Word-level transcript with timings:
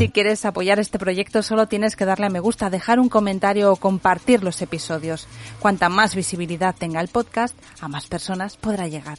Si 0.00 0.08
quieres 0.08 0.46
apoyar 0.46 0.78
este 0.78 0.98
proyecto 0.98 1.42
solo 1.42 1.68
tienes 1.68 1.94
que 1.94 2.06
darle 2.06 2.24
a 2.24 2.30
me 2.30 2.40
gusta, 2.40 2.70
dejar 2.70 2.98
un 3.00 3.10
comentario 3.10 3.70
o 3.70 3.76
compartir 3.76 4.42
los 4.42 4.62
episodios. 4.62 5.28
Cuanta 5.58 5.90
más 5.90 6.14
visibilidad 6.14 6.74
tenga 6.74 7.02
el 7.02 7.08
podcast, 7.08 7.54
a 7.82 7.86
más 7.86 8.06
personas 8.06 8.56
podrá 8.56 8.88
llegar. 8.88 9.18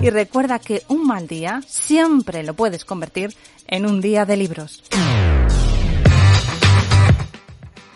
Y 0.00 0.08
recuerda 0.08 0.58
que 0.58 0.84
un 0.88 1.06
mal 1.06 1.26
día 1.26 1.60
siempre 1.66 2.42
lo 2.44 2.54
puedes 2.54 2.86
convertir 2.86 3.36
en 3.66 3.84
un 3.84 4.00
día 4.00 4.24
de 4.24 4.38
libros. 4.38 4.82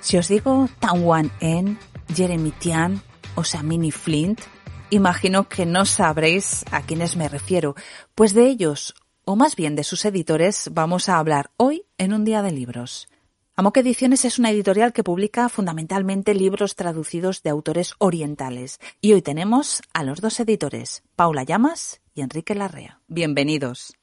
Si 0.01 0.19
os 0.19 0.29
digo 0.29 0.69
Wan 0.93 1.33
En, 1.41 1.79
Jeremy 2.15 2.51
Tian 2.51 3.01
o 3.34 3.45
Samini 3.45 3.93
Flint, 3.93 4.43
imagino 4.91 5.49
que 5.49 5.65
no 5.65 5.87
sabréis 5.87 6.67
a 6.71 6.83
quiénes 6.83 7.17
me 7.17 7.31
refiero, 7.31 7.77
pues 8.15 8.34
de 8.34 8.47
ellos 8.47 8.95
o 9.29 9.37
más 9.37 9.57
bien 9.57 9.77
de 9.77 9.84
sus 9.84 10.07
editores, 10.07 10.71
vamos 10.73 11.11
a 11.11 11.19
hablar 11.19 11.51
hoy 11.59 11.84
en 11.98 12.15
un 12.15 12.25
día 12.25 12.41
de 12.41 12.51
libros. 12.51 13.11
Amok 13.57 13.77
Ediciones 13.77 14.25
es 14.25 14.39
una 14.39 14.51
editorial 14.51 14.95
que 14.95 15.05
publica 15.05 15.51
fundamentalmente 15.51 16.33
libros 16.33 16.77
traducidos 16.77 17.43
de 17.43 17.51
autores 17.51 17.93
orientales. 17.99 18.81
Y 19.03 19.12
hoy 19.12 19.21
tenemos 19.21 19.83
a 19.93 20.03
los 20.03 20.23
dos 20.23 20.41
editores, 20.41 21.03
Paula 21.15 21.43
Llamas 21.43 22.01
y 22.15 22.23
Enrique 22.23 22.55
Larrea. 22.55 23.03
Bienvenidos. 23.06 23.99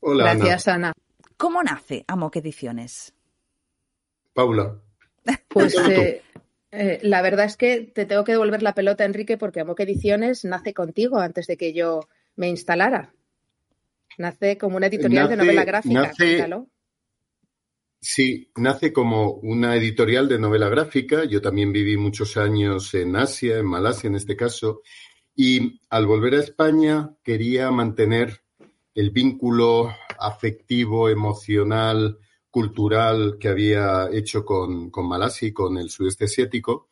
Hola. 0.00 0.34
Gracias, 0.34 0.66
Ana. 0.66 0.94
¿Cómo 1.36 1.62
nace 1.62 2.04
Amok 2.08 2.34
Ediciones? 2.34 3.14
Paula. 4.34 4.80
Pues 5.46 5.76
eh, 5.78 6.22
eh, 6.72 6.98
la 7.04 7.22
verdad 7.22 7.46
es 7.46 7.56
que 7.56 7.82
te 7.82 8.04
tengo 8.04 8.24
que 8.24 8.32
devolver 8.32 8.64
la 8.64 8.74
pelota, 8.74 9.04
Enrique, 9.04 9.38
porque 9.38 9.60
Amok 9.60 9.78
Ediciones 9.78 10.44
nace 10.44 10.74
contigo 10.74 11.20
antes 11.20 11.46
de 11.46 11.56
que 11.56 11.72
yo 11.72 12.00
me 12.34 12.48
instalara. 12.48 13.12
Nace 14.20 14.58
como 14.58 14.76
una 14.76 14.88
editorial 14.88 15.30
de 15.30 15.36
novela 15.38 15.64
gráfica. 15.64 16.02
Nace, 16.02 16.46
sí, 17.98 18.52
nace 18.56 18.92
como 18.92 19.32
una 19.32 19.74
editorial 19.76 20.28
de 20.28 20.38
novela 20.38 20.68
gráfica. 20.68 21.24
Yo 21.24 21.40
también 21.40 21.72
viví 21.72 21.96
muchos 21.96 22.36
años 22.36 22.92
en 22.92 23.16
Asia, 23.16 23.56
en 23.56 23.64
Malasia 23.64 24.08
en 24.08 24.16
este 24.16 24.36
caso, 24.36 24.82
y 25.34 25.80
al 25.88 26.06
volver 26.06 26.34
a 26.34 26.40
España 26.40 27.16
quería 27.22 27.70
mantener 27.70 28.42
el 28.94 29.10
vínculo 29.10 29.90
afectivo, 30.18 31.08
emocional, 31.08 32.18
cultural 32.50 33.38
que 33.40 33.48
había 33.48 34.10
hecho 34.12 34.44
con, 34.44 34.90
con 34.90 35.08
Malasia 35.08 35.48
y 35.48 35.52
con 35.54 35.78
el 35.78 35.88
sudeste 35.88 36.26
asiático. 36.26 36.90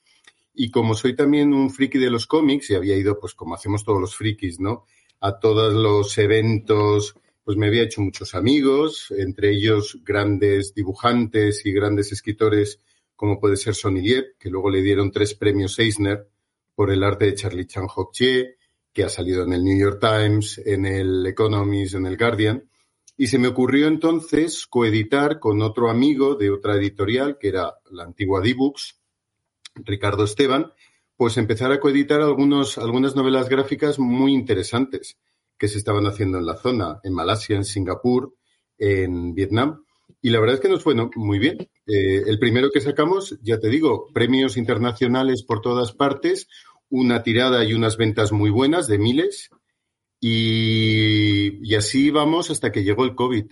Y 0.55 0.71
como 0.71 0.95
soy 0.95 1.15
también 1.15 1.53
un 1.53 1.69
friki 1.69 1.99
de 1.99 2.09
los 2.09 2.27
cómics 2.27 2.71
y 2.71 2.75
había 2.75 2.97
ido, 2.97 3.21
pues 3.21 3.35
como 3.35 3.55
hacemos 3.55 3.85
todos 3.85 4.01
los 4.01 4.17
frikis, 4.17 4.61
¿no? 4.61 4.87
a 5.21 5.39
todos 5.39 5.73
los 5.75 6.17
eventos, 6.19 7.15
pues 7.49 7.57
me 7.57 7.69
había 7.69 7.85
hecho 7.85 8.03
muchos 8.03 8.35
amigos, 8.35 9.11
entre 9.11 9.53
ellos 9.53 10.01
grandes 10.05 10.75
dibujantes 10.75 11.65
y 11.65 11.73
grandes 11.73 12.13
escritores 12.13 12.79
como 13.17 13.41
puede 13.41 13.57
ser 13.57 13.75
Sonny 13.75 14.03
que 14.39 14.51
luego 14.51 14.69
le 14.69 14.83
dieron 14.83 15.11
tres 15.11 15.33
premios 15.33 15.79
Eisner 15.79 16.29
por 16.75 16.91
el 16.91 17.03
arte 17.03 17.25
de 17.25 17.35
Charlie 17.35 17.67
Chan 17.67 17.87
Chie, 18.13 18.57
que 18.93 19.03
ha 19.03 19.09
salido 19.09 19.45
en 19.45 19.55
el 19.55 19.65
New 19.65 19.79
York 19.79 19.99
Times, 19.99 20.61
en 20.63 20.85
el 20.85 21.25
Economist, 21.27 21.95
en 21.95 22.05
el 22.05 22.19
Guardian. 22.19 22.69
Y 23.17 23.29
se 23.29 23.39
me 23.39 23.49
ocurrió 23.49 23.87
entonces 23.87 24.67
coeditar 24.67 25.41
con 25.41 25.63
otro 25.63 25.89
amigo 25.89 26.35
de 26.35 26.51
otra 26.51 26.77
editorial, 26.77 27.39
que 27.41 27.49
era 27.49 27.79
la 27.91 28.03
antigua 28.03 28.43
D-Books, 28.43 29.01
Ricardo 29.77 30.25
Esteban, 30.25 30.71
pues 31.17 31.39
empezar 31.39 31.73
a 31.73 31.81
coeditar 31.81 32.21
algunos, 32.21 32.77
algunas 32.77 33.17
novelas 33.17 33.49
gráficas 33.49 33.99
muy 33.99 34.35
interesantes 34.35 35.17
que 35.59 35.69
se 35.69 35.79
estaban 35.79 36.07
haciendo 36.07 36.39
en 36.39 36.47
la 36.47 36.57
zona, 36.57 37.01
en 37.03 37.13
Malasia, 37.13 37.57
en 37.57 37.65
Singapur, 37.65 38.35
en 38.79 39.35
Vietnam. 39.35 39.85
Y 40.23 40.31
la 40.31 40.41
verdad 40.41 40.57
es 40.57 40.61
que 40.61 40.69
nos 40.69 40.83
fue 40.83 40.95
muy 41.17 41.39
bien. 41.39 41.59
Eh, 41.87 42.23
el 42.27 42.39
primero 42.39 42.71
que 42.71 42.81
sacamos, 42.81 43.39
ya 43.43 43.59
te 43.59 43.69
digo, 43.69 44.07
premios 44.13 44.57
internacionales 44.57 45.43
por 45.43 45.61
todas 45.61 45.93
partes, 45.93 46.49
una 46.89 47.23
tirada 47.23 47.65
y 47.65 47.75
unas 47.75 47.97
ventas 47.97 48.33
muy 48.33 48.51
buenas 48.51 48.87
de 48.87 48.99
miles. 48.99 49.51
Y, 50.21 51.59
y 51.63 51.75
así 51.75 52.11
vamos 52.11 52.51
hasta 52.51 52.73
que 52.73 52.83
llegó 52.83 53.05
el 53.05 53.15
COVID. 53.15 53.47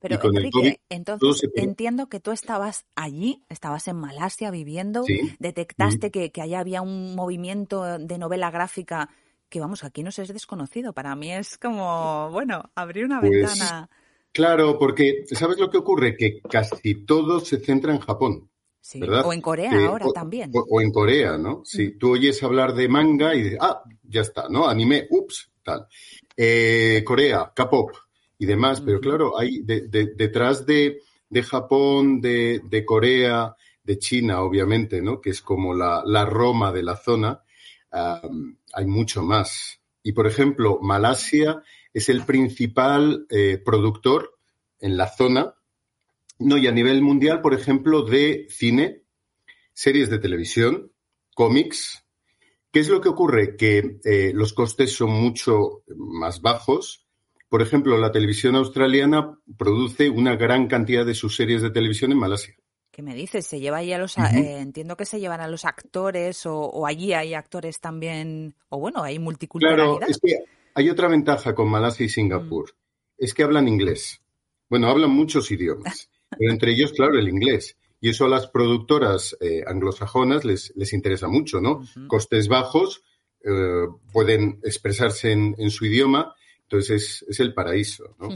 Pero 0.00 0.20
Enrique, 0.22 0.80
entonces 0.90 1.50
entiendo 1.54 2.10
que 2.10 2.20
tú 2.20 2.30
estabas 2.30 2.84
allí, 2.94 3.42
estabas 3.48 3.88
en 3.88 3.96
Malasia 3.96 4.50
viviendo, 4.50 5.02
detectaste 5.38 6.10
que, 6.10 6.30
que 6.30 6.42
allá 6.42 6.60
había 6.60 6.82
un 6.82 7.14
movimiento 7.14 7.98
de 7.98 8.18
novela 8.18 8.50
gráfica 8.50 9.08
que, 9.54 9.60
vamos, 9.60 9.84
aquí 9.84 10.02
no 10.02 10.08
es 10.08 10.16
desconocido. 10.16 10.92
Para 10.92 11.14
mí 11.14 11.32
es 11.32 11.58
como, 11.58 12.28
bueno, 12.32 12.72
abrir 12.74 13.04
una 13.04 13.20
pues, 13.20 13.30
ventana. 13.30 13.88
Claro, 14.32 14.80
porque 14.80 15.24
¿sabes 15.30 15.58
lo 15.58 15.70
que 15.70 15.78
ocurre? 15.78 16.16
Que 16.16 16.40
casi 16.40 17.04
todo 17.04 17.38
se 17.38 17.60
centra 17.60 17.92
en 17.92 18.00
Japón. 18.00 18.50
Sí, 18.80 18.98
¿verdad? 18.98 19.24
o 19.24 19.32
en 19.32 19.40
Corea 19.40 19.70
ahora 19.86 20.06
también. 20.12 20.50
O, 20.52 20.80
en 20.80 20.90
Corea, 20.90 21.38
¿no? 21.38 21.62
Si 21.64 21.92
tú 21.92 22.14
oyes 22.14 22.42
hablar 22.42 22.74
de 22.74 22.88
manga 22.88 23.32
y 23.32 23.44
dices, 23.44 23.58
ah, 23.60 23.80
ya 24.02 24.22
está, 24.22 24.48
¿no? 24.48 24.68
Anime, 24.68 25.06
ups, 25.08 25.52
tal. 25.62 25.86
Eh, 26.36 27.04
Corea, 27.06 27.52
K-pop, 27.54 27.92
y 28.36 28.46
demás. 28.46 28.80
Pero 28.80 29.00
claro, 29.00 29.38
hay 29.38 29.62
detrás 29.62 30.66
de, 30.66 30.98
Japón, 31.44 32.20
de, 32.20 32.84
Corea, 32.84 33.54
de 33.84 33.98
China, 34.00 34.42
obviamente, 34.42 35.00
¿no? 35.00 35.20
Que 35.20 35.30
es 35.30 35.40
como 35.42 35.74
la, 35.74 36.24
Roma 36.24 36.72
de 36.72 36.82
la 36.82 36.96
zona, 36.96 37.43
hay 37.94 38.86
mucho 38.86 39.22
más. 39.22 39.80
Y, 40.02 40.12
por 40.12 40.26
ejemplo, 40.26 40.78
Malasia 40.82 41.62
es 41.92 42.08
el 42.08 42.24
principal 42.24 43.26
eh, 43.30 43.60
productor 43.64 44.38
en 44.80 44.96
la 44.96 45.08
zona, 45.08 45.54
no, 46.38 46.58
y 46.58 46.66
a 46.66 46.72
nivel 46.72 47.00
mundial, 47.00 47.40
por 47.40 47.54
ejemplo, 47.54 48.02
de 48.02 48.46
cine, 48.50 49.02
series 49.72 50.10
de 50.10 50.18
televisión, 50.18 50.92
cómics. 51.34 52.04
¿Qué 52.72 52.80
es 52.80 52.88
lo 52.88 53.00
que 53.00 53.08
ocurre? 53.08 53.56
Que 53.56 53.98
eh, 54.04 54.32
los 54.34 54.52
costes 54.52 54.92
son 54.92 55.10
mucho 55.10 55.84
más 55.96 56.42
bajos 56.42 57.04
por 57.54 57.62
ejemplo, 57.62 57.96
la 57.98 58.10
televisión 58.10 58.56
australiana 58.56 59.38
produce 59.56 60.10
una 60.10 60.34
gran 60.34 60.66
cantidad 60.66 61.06
de 61.06 61.14
sus 61.14 61.36
series 61.36 61.62
de 61.62 61.70
televisión 61.70 62.10
en 62.10 62.18
Malasia. 62.18 62.56
¿Qué 62.94 63.02
me 63.02 63.16
dices? 63.16 63.44
¿Se 63.44 63.58
lleva 63.58 63.78
ahí 63.78 63.92
a 63.92 63.98
los, 63.98 64.16
eh, 64.18 64.58
entiendo 64.60 64.96
que 64.96 65.04
se 65.04 65.18
llevan 65.18 65.40
a 65.40 65.48
los 65.48 65.64
actores 65.64 66.46
o, 66.46 66.86
allí 66.86 67.12
hay 67.12 67.34
actores 67.34 67.80
también, 67.80 68.54
o 68.68 68.78
bueno, 68.78 69.02
hay 69.02 69.18
multiculturalidad? 69.18 69.96
Claro, 69.96 70.06
es 70.08 70.18
que 70.22 70.44
hay 70.74 70.90
otra 70.90 71.08
ventaja 71.08 71.56
con 71.56 71.68
Malasia 71.68 72.06
y 72.06 72.08
Singapur, 72.08 72.70
mm. 72.70 73.24
es 73.24 73.34
que 73.34 73.42
hablan 73.42 73.66
inglés. 73.66 74.20
Bueno, 74.70 74.88
hablan 74.88 75.10
muchos 75.10 75.50
idiomas, 75.50 76.08
pero 76.38 76.52
entre 76.52 76.70
ellos, 76.70 76.92
claro, 76.92 77.18
el 77.18 77.28
inglés. 77.28 77.76
Y 78.00 78.10
eso 78.10 78.26
a 78.26 78.28
las 78.28 78.46
productoras 78.46 79.36
eh, 79.40 79.64
anglosajonas 79.66 80.44
les, 80.44 80.72
les 80.76 80.92
interesa 80.92 81.26
mucho, 81.26 81.60
¿no? 81.60 81.80
Costes 82.06 82.46
bajos, 82.46 83.02
eh, 83.42 83.88
pueden 84.12 84.60
expresarse 84.62 85.32
en, 85.32 85.70
su 85.70 85.86
idioma 85.86 86.32
entonces 86.74 87.24
es, 87.28 87.40
el 87.40 87.54
paraíso. 87.54 88.16
¿no? 88.18 88.28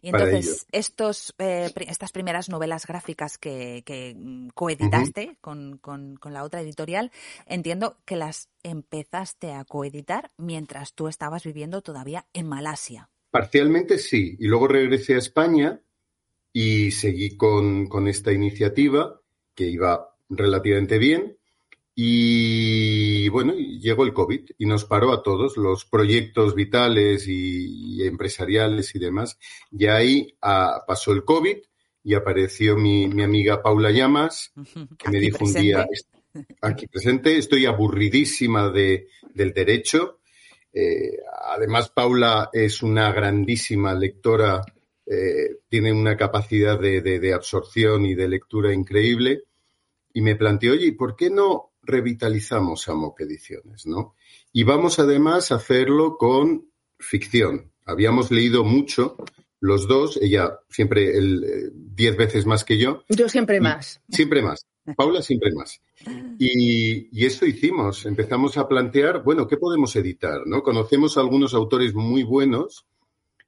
Y 0.00 0.08
entonces, 0.08 0.66
estos, 0.72 1.34
eh, 1.38 1.70
estas 1.88 2.12
primeras 2.12 2.48
novelas 2.48 2.86
gráficas 2.86 3.36
que, 3.36 3.82
que 3.84 4.16
coeditaste 4.54 5.36
con, 5.40 5.78
con, 5.78 6.18
la 6.24 6.42
otra 6.42 6.62
editorial, 6.62 7.12
entiendo 7.46 7.98
que 8.04 8.16
las 8.16 8.48
empezaste 8.62 9.52
a 9.52 9.64
coeditar 9.64 10.32
mientras 10.38 10.94
tú 10.94 11.08
estabas 11.08 11.44
viviendo 11.44 11.82
todavía 11.82 12.26
en 12.32 12.46
Malasia. 12.46 13.10
Parcialmente 13.30 13.98
sí, 13.98 14.36
y 14.38 14.46
luego 14.46 14.68
regresé 14.68 15.14
a 15.14 15.18
España 15.18 15.80
y 16.52 16.90
seguí 16.92 17.36
con, 17.36 17.86
con 17.86 18.08
esta 18.08 18.32
iniciativa 18.32 19.20
que 19.54 19.64
iba 19.64 20.16
relativamente 20.30 20.98
bien 20.98 21.38
Y 21.98 23.30
bueno, 23.30 23.54
llegó 23.54 24.04
el 24.04 24.12
COVID 24.12 24.50
y 24.58 24.66
nos 24.66 24.84
paró 24.84 25.14
a 25.14 25.22
todos 25.22 25.56
los 25.56 25.86
proyectos 25.86 26.54
vitales 26.54 27.26
y, 27.26 28.06
empresariales 28.06 28.94
y 28.94 28.98
demás. 28.98 29.38
Y 29.72 29.86
ahí 29.86 30.36
ah, 30.42 30.84
pasó 30.86 31.12
el 31.12 31.24
COVID 31.24 31.56
y 32.04 32.12
apareció 32.12 32.76
mi, 32.76 33.04
amiga 33.22 33.62
Paula 33.62 33.90
Llamas, 33.90 34.52
que 34.98 35.10
me 35.10 35.18
dijo 35.18 35.42
un 35.42 35.54
día, 35.54 35.86
aquí 36.60 36.86
presente, 36.86 37.38
estoy 37.38 37.64
aburridísima 37.64 38.68
de, 38.68 39.08
del 39.32 39.54
derecho. 39.54 40.20
Eh, 40.74 41.16
además, 41.48 41.88
Paula 41.88 42.50
es 42.52 42.82
una 42.82 43.10
grandísima 43.10 43.94
lectora, 43.94 44.60
eh, 45.06 45.60
tiene 45.66 45.94
una 45.94 46.14
capacidad 46.14 46.78
de, 46.78 47.00
de, 47.00 47.32
absorción 47.32 48.04
y 48.04 48.14
de 48.14 48.28
lectura 48.28 48.74
increíble. 48.74 49.44
Y 50.12 50.20
me 50.20 50.36
planteó, 50.36 50.72
oye, 50.72 50.92
¿por 50.92 51.16
qué 51.16 51.30
no 51.30 51.72
revitalizamos 51.86 52.88
Amok 52.88 53.20
Ediciones, 53.20 53.86
¿no? 53.86 54.14
Y 54.52 54.64
vamos 54.64 54.98
además 54.98 55.52
a 55.52 55.56
hacerlo 55.56 56.18
con 56.18 56.70
ficción. 56.98 57.72
Habíamos 57.84 58.30
leído 58.30 58.64
mucho 58.64 59.16
los 59.60 59.88
dos, 59.88 60.18
ella 60.20 60.58
siempre 60.68 61.16
el, 61.16 61.44
eh, 61.44 61.70
diez 61.72 62.16
veces 62.16 62.46
más 62.46 62.64
que 62.64 62.78
yo. 62.78 63.04
Yo 63.08 63.28
siempre 63.28 63.60
más. 63.60 64.00
Siempre 64.08 64.42
más. 64.42 64.66
Paula 64.96 65.22
siempre 65.22 65.52
más. 65.52 65.80
Y, 66.38 67.08
y, 67.10 67.26
eso 67.26 67.46
hicimos. 67.46 68.06
Empezamos 68.06 68.56
a 68.56 68.68
plantear, 68.68 69.24
bueno, 69.24 69.48
¿qué 69.48 69.56
podemos 69.56 69.96
editar? 69.96 70.42
¿no? 70.46 70.62
Conocemos 70.62 71.16
a 71.16 71.20
algunos 71.20 71.54
autores 71.54 71.94
muy 71.94 72.22
buenos 72.22 72.86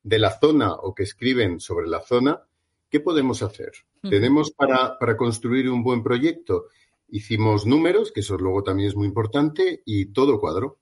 de 0.02 0.18
la 0.18 0.36
zona 0.38 0.72
o 0.72 0.94
que 0.94 1.04
escriben 1.04 1.60
sobre 1.60 1.86
la 1.86 2.00
zona. 2.00 2.42
¿Qué 2.90 3.00
podemos 3.00 3.42
hacer? 3.42 3.72
¿Tenemos 4.02 4.50
para, 4.50 4.98
para 4.98 5.16
construir 5.16 5.68
un 5.68 5.82
buen 5.82 6.02
proyecto? 6.02 6.66
Hicimos 7.08 7.66
números, 7.66 8.12
que 8.12 8.20
eso 8.20 8.36
luego 8.36 8.62
también 8.62 8.88
es 8.88 8.96
muy 8.96 9.06
importante, 9.06 9.82
y 9.84 10.06
todo 10.12 10.40
cuadro. 10.40 10.78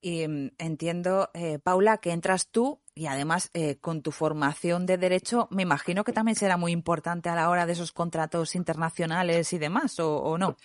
Y 0.00 0.28
mm, 0.28 0.52
entiendo, 0.58 1.30
eh, 1.34 1.58
Paula, 1.58 1.98
que 1.98 2.12
entras 2.12 2.48
tú 2.48 2.80
y 2.94 3.06
además 3.06 3.50
eh, 3.54 3.76
con 3.76 4.02
tu 4.02 4.12
formación 4.12 4.86
de 4.86 4.98
derecho, 4.98 5.48
me 5.50 5.62
imagino 5.62 6.04
que 6.04 6.12
también 6.12 6.36
será 6.36 6.56
muy 6.56 6.72
importante 6.72 7.28
a 7.28 7.34
la 7.34 7.50
hora 7.50 7.66
de 7.66 7.72
esos 7.72 7.92
contratos 7.92 8.54
internacionales 8.54 9.52
y 9.52 9.58
demás, 9.58 9.98
¿o, 10.00 10.38
no? 10.38 10.56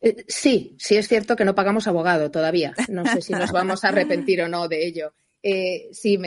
Eh, 0.00 0.24
sí, 0.28 0.74
sí 0.78 0.96
es 0.96 1.08
cierto 1.08 1.36
que 1.36 1.44
no 1.44 1.54
pagamos 1.54 1.86
abogado 1.86 2.30
todavía. 2.30 2.74
No 2.88 3.04
sé 3.06 3.22
si 3.22 3.32
nos 3.32 3.52
vamos 3.52 3.84
a 3.84 3.88
arrepentir 3.88 4.42
o 4.42 4.48
no 4.48 4.68
de 4.68 4.86
ello. 4.86 5.14
Eh, 5.48 5.90
sí, 5.92 6.18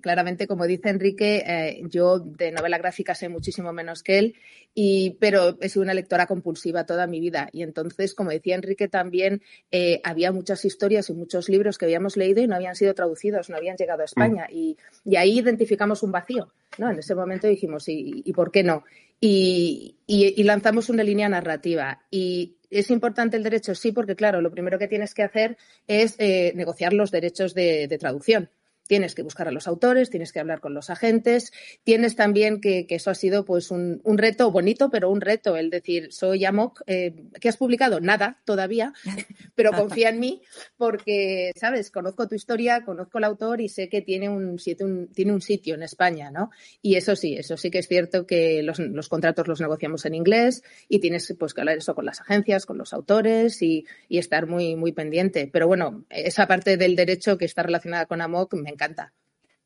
claramente, 0.00 0.46
como 0.46 0.64
dice 0.64 0.90
Enrique, 0.90 1.42
eh, 1.44 1.80
yo 1.90 2.20
de 2.20 2.52
novela 2.52 2.78
gráfica 2.78 3.12
sé 3.12 3.28
muchísimo 3.28 3.72
menos 3.72 4.04
que 4.04 4.20
él, 4.20 4.36
y, 4.72 5.16
pero 5.18 5.58
he 5.60 5.68
sido 5.68 5.82
una 5.82 5.94
lectora 5.94 6.28
compulsiva 6.28 6.86
toda 6.86 7.08
mi 7.08 7.18
vida. 7.18 7.48
Y 7.52 7.64
entonces, 7.64 8.14
como 8.14 8.30
decía 8.30 8.54
Enrique, 8.54 8.86
también 8.86 9.42
eh, 9.72 10.00
había 10.04 10.30
muchas 10.30 10.64
historias 10.64 11.10
y 11.10 11.14
muchos 11.14 11.48
libros 11.48 11.76
que 11.76 11.86
habíamos 11.86 12.16
leído 12.16 12.40
y 12.40 12.46
no 12.46 12.54
habían 12.54 12.76
sido 12.76 12.94
traducidos, 12.94 13.50
no 13.50 13.56
habían 13.56 13.76
llegado 13.76 14.02
a 14.02 14.04
España. 14.04 14.46
Mm. 14.48 14.54
Y, 14.54 14.76
ahí 15.16 15.40
identificamos 15.40 16.04
un 16.04 16.12
vacío. 16.12 16.52
¿no? 16.78 16.88
En 16.88 17.00
ese 17.00 17.16
momento 17.16 17.48
dijimos, 17.48 17.82
¿y, 17.88 18.32
por 18.32 18.52
qué 18.52 18.62
no? 18.62 18.84
Y, 19.20 19.96
lanzamos 20.44 20.88
una 20.88 21.02
línea 21.02 21.28
narrativa. 21.28 22.06
Y 22.12 22.58
es 22.70 22.92
importante 22.92 23.36
el 23.36 23.42
derecho, 23.42 23.74
sí, 23.74 23.90
porque 23.90 24.14
claro, 24.14 24.40
lo 24.40 24.52
primero 24.52 24.78
que 24.78 24.86
tienes 24.86 25.14
que 25.14 25.24
hacer 25.24 25.56
es 25.88 26.16
negociar 26.54 26.92
los 26.92 27.10
derechos 27.10 27.54
de 27.54 27.96
traducción 27.98 28.50
tienes 28.88 29.14
que 29.14 29.22
buscar 29.22 29.46
a 29.46 29.52
los 29.52 29.68
autores, 29.68 30.10
tienes 30.10 30.32
que 30.32 30.40
hablar 30.40 30.60
con 30.60 30.74
los 30.74 30.90
agentes, 30.90 31.52
tienes 31.84 32.16
también 32.16 32.60
que, 32.60 32.86
eso 32.88 33.10
ha 33.10 33.14
sido 33.14 33.44
pues 33.44 33.70
un, 33.70 34.00
reto 34.04 34.50
bonito, 34.50 34.90
pero 34.90 35.10
un 35.10 35.20
reto, 35.20 35.56
el 35.56 35.70
decir, 35.70 36.08
soy 36.10 36.44
Amok, 36.44 36.80
eh, 36.86 37.14
¿qué 37.40 37.48
has 37.48 37.56
publicado? 37.56 38.00
Nada 38.00 38.40
todavía, 38.44 38.92
pero 39.54 39.72
confía 39.72 40.08
en 40.08 40.18
mí 40.18 40.42
porque, 40.76 41.52
¿sabes? 41.54 41.90
Conozco 41.90 42.26
tu 42.26 42.34
historia, 42.34 42.84
conozco 42.84 43.18
el 43.18 43.24
autor 43.24 43.60
y 43.60 43.68
sé 43.68 43.88
que 43.88 44.00
tiene 44.00 44.28
un, 44.28 44.58
sitio 44.58 45.74
en 45.74 45.82
España, 45.82 46.30
¿no? 46.30 46.50
Y 46.80 46.96
eso 46.96 47.14
sí, 47.14 47.36
eso 47.36 47.56
sí 47.56 47.70
que 47.70 47.78
es 47.78 47.86
cierto 47.86 48.26
que 48.26 48.62
los, 48.62 49.08
contratos 49.08 49.46
los 49.46 49.60
negociamos 49.60 50.06
en 50.06 50.14
inglés 50.14 50.62
y 50.88 50.98
tienes 50.98 51.32
pues 51.38 51.52
que 51.52 51.60
hablar 51.60 51.76
eso 51.76 51.94
con 51.94 52.06
las 52.06 52.20
agencias, 52.20 52.64
con 52.64 52.78
los 52.78 52.94
autores 52.94 53.60
y, 53.60 53.84
y 54.08 54.18
estar 54.18 54.46
muy, 54.46 54.74
muy 54.76 54.92
pendiente. 54.92 55.48
Pero 55.52 55.66
bueno, 55.66 56.06
esa 56.08 56.46
parte 56.46 56.78
del 56.78 56.96
derecho 56.96 57.36
que 57.36 57.44
está 57.44 57.62
relacionada 57.62 58.06
con 58.06 58.22
Amok 58.22 58.54
me 58.54 58.70
encanta. 58.78 59.12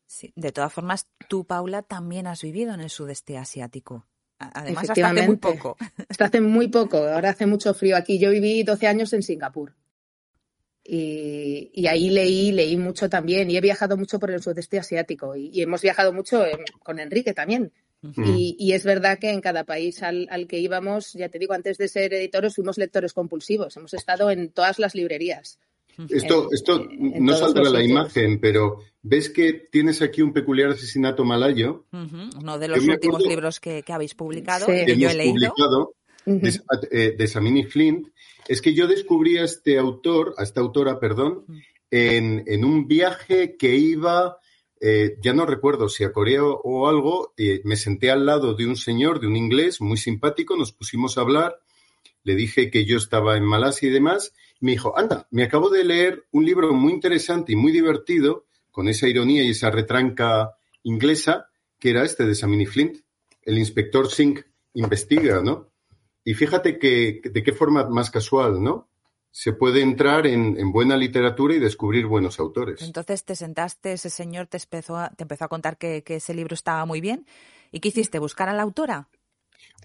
Sí. 0.06 0.32
De 0.36 0.52
todas 0.52 0.72
formas, 0.72 1.06
tú, 1.28 1.44
Paula, 1.44 1.82
también 1.82 2.26
has 2.26 2.42
vivido 2.42 2.74
en 2.74 2.80
el 2.80 2.90
sudeste 2.90 3.38
asiático. 3.38 4.06
Además, 4.38 4.90
hasta 4.90 5.08
hace 5.08 5.26
muy 5.26 5.36
poco. 5.36 5.76
Hasta 6.08 6.24
hace 6.26 6.40
muy 6.40 6.68
poco. 6.68 6.98
Ahora 6.98 7.30
hace 7.30 7.46
mucho 7.46 7.72
frío 7.74 7.96
aquí. 7.96 8.18
Yo 8.18 8.30
viví 8.30 8.62
12 8.62 8.86
años 8.86 9.12
en 9.12 9.22
Singapur. 9.22 9.74
Y, 10.84 11.86
ahí 11.86 12.10
leí, 12.10 12.50
leí 12.50 12.76
mucho 12.76 13.08
también. 13.08 13.50
Y 13.50 13.56
he 13.56 13.60
viajado 13.60 13.96
mucho 13.96 14.18
por 14.18 14.30
el 14.30 14.42
sudeste 14.42 14.78
asiático. 14.78 15.36
Y, 15.36 15.62
hemos 15.62 15.80
viajado 15.82 16.12
mucho 16.12 16.44
con 16.82 16.98
Enrique 16.98 17.32
también. 17.32 17.72
Y, 18.16 18.72
es 18.72 18.84
verdad 18.84 19.18
que 19.18 19.30
en 19.30 19.40
cada 19.40 19.64
país 19.64 20.02
al, 20.02 20.26
al, 20.30 20.48
que 20.48 20.58
íbamos, 20.58 21.12
ya 21.12 21.28
te 21.28 21.38
digo, 21.38 21.54
antes 21.54 21.78
de 21.78 21.86
ser 21.86 22.12
editores, 22.14 22.56
fuimos 22.56 22.78
lectores 22.78 23.12
compulsivos. 23.12 23.76
Hemos 23.76 23.94
estado 23.94 24.30
en 24.30 24.50
todas 24.50 24.78
las 24.78 24.94
librerías. 24.94 25.58
Esto, 26.08 26.48
esto 26.52 26.86
no 26.98 27.36
saldrá 27.36 27.70
la 27.70 27.82
imagen, 27.82 28.40
pero 28.40 28.78
ves 29.02 29.30
que 29.30 29.52
tienes 29.70 30.00
aquí 30.02 30.22
un 30.22 30.32
peculiar 30.32 30.70
asesinato 30.70 31.24
malayo. 31.24 31.86
Uno 31.92 32.58
de 32.58 32.68
los 32.68 32.84
últimos 32.84 33.22
libros 33.22 33.60
que, 33.60 33.84
habéis 33.88 34.14
publicado, 34.14 34.66
que 34.66 34.96
yo 34.96 35.10
he 35.10 35.14
leído. 35.14 35.34
Publicado, 35.34 35.94
eh, 36.24 37.14
de, 37.18 37.26
Samini 37.26 37.64
Flint. 37.64 38.08
Es 38.46 38.62
que 38.62 38.74
yo 38.74 38.86
descubrí 38.86 39.38
a 39.38 39.44
este 39.44 39.78
autor, 39.78 40.34
a 40.38 40.44
esta 40.44 40.60
autora, 40.60 41.00
perdón, 41.00 41.44
en, 41.90 42.64
un 42.64 42.86
viaje 42.86 43.56
que 43.56 43.76
iba, 43.76 44.38
eh, 44.80 45.16
ya 45.20 45.32
no 45.32 45.46
recuerdo 45.46 45.88
si 45.88 46.04
a 46.04 46.12
Corea 46.12 46.44
o 46.44 46.88
algo, 46.88 47.34
eh, 47.36 47.60
me 47.64 47.76
senté 47.76 48.10
al 48.10 48.24
lado 48.26 48.54
de 48.54 48.66
un 48.66 48.76
señor, 48.76 49.20
de 49.20 49.26
un 49.26 49.36
inglés 49.36 49.80
muy 49.80 49.96
simpático, 49.96 50.56
nos 50.56 50.72
pusimos 50.72 51.18
a 51.18 51.22
hablar, 51.22 51.58
le 52.24 52.34
dije 52.34 52.70
que 52.70 52.84
yo 52.84 52.96
estaba 52.96 53.36
en 53.36 53.44
Malasia 53.44 53.88
y 53.88 53.92
demás, 53.92 54.32
me 54.62 54.72
dijo, 54.72 54.96
anda, 54.96 55.26
me 55.32 55.42
acabo 55.42 55.68
de 55.68 55.84
leer 55.84 56.24
un 56.30 56.44
libro 56.44 56.72
muy 56.72 56.92
interesante 56.92 57.52
y 57.52 57.56
muy 57.56 57.72
divertido, 57.72 58.46
con 58.70 58.88
esa 58.88 59.08
ironía 59.08 59.42
y 59.42 59.50
esa 59.50 59.70
retranca 59.70 60.56
inglesa, 60.84 61.48
que 61.80 61.90
era 61.90 62.04
este 62.04 62.24
de 62.24 62.34
Samini 62.36 62.66
Flint, 62.66 62.98
el 63.42 63.58
inspector 63.58 64.08
Singh 64.08 64.38
investiga, 64.74 65.42
¿no? 65.42 65.72
Y 66.24 66.34
fíjate 66.34 66.78
que 66.78 67.20
de 67.24 67.42
qué 67.42 67.52
forma 67.52 67.88
más 67.88 68.10
casual, 68.10 68.62
¿no? 68.62 68.88
Se 69.32 69.52
puede 69.52 69.82
entrar 69.82 70.28
en, 70.28 70.70
buena 70.70 70.96
literatura 70.96 71.54
y 71.54 71.58
descubrir 71.58 72.06
buenos 72.06 72.38
autores. 72.38 72.82
Entonces 72.82 73.24
te 73.24 73.34
sentaste, 73.34 73.94
ese 73.94 74.10
señor 74.10 74.46
te 74.46 74.58
empezó 74.58 74.96
a, 74.96 75.10
te 75.10 75.26
a 75.28 75.48
contar 75.48 75.76
que, 75.76 76.04
que 76.04 76.16
ese 76.16 76.34
libro 76.34 76.54
estaba 76.54 76.86
muy 76.86 77.00
bien. 77.00 77.26
¿Y 77.72 77.80
qué 77.80 77.88
hiciste? 77.88 78.20
¿Buscar 78.20 78.48
a 78.48 78.52
la 78.52 78.62
autora? 78.62 79.08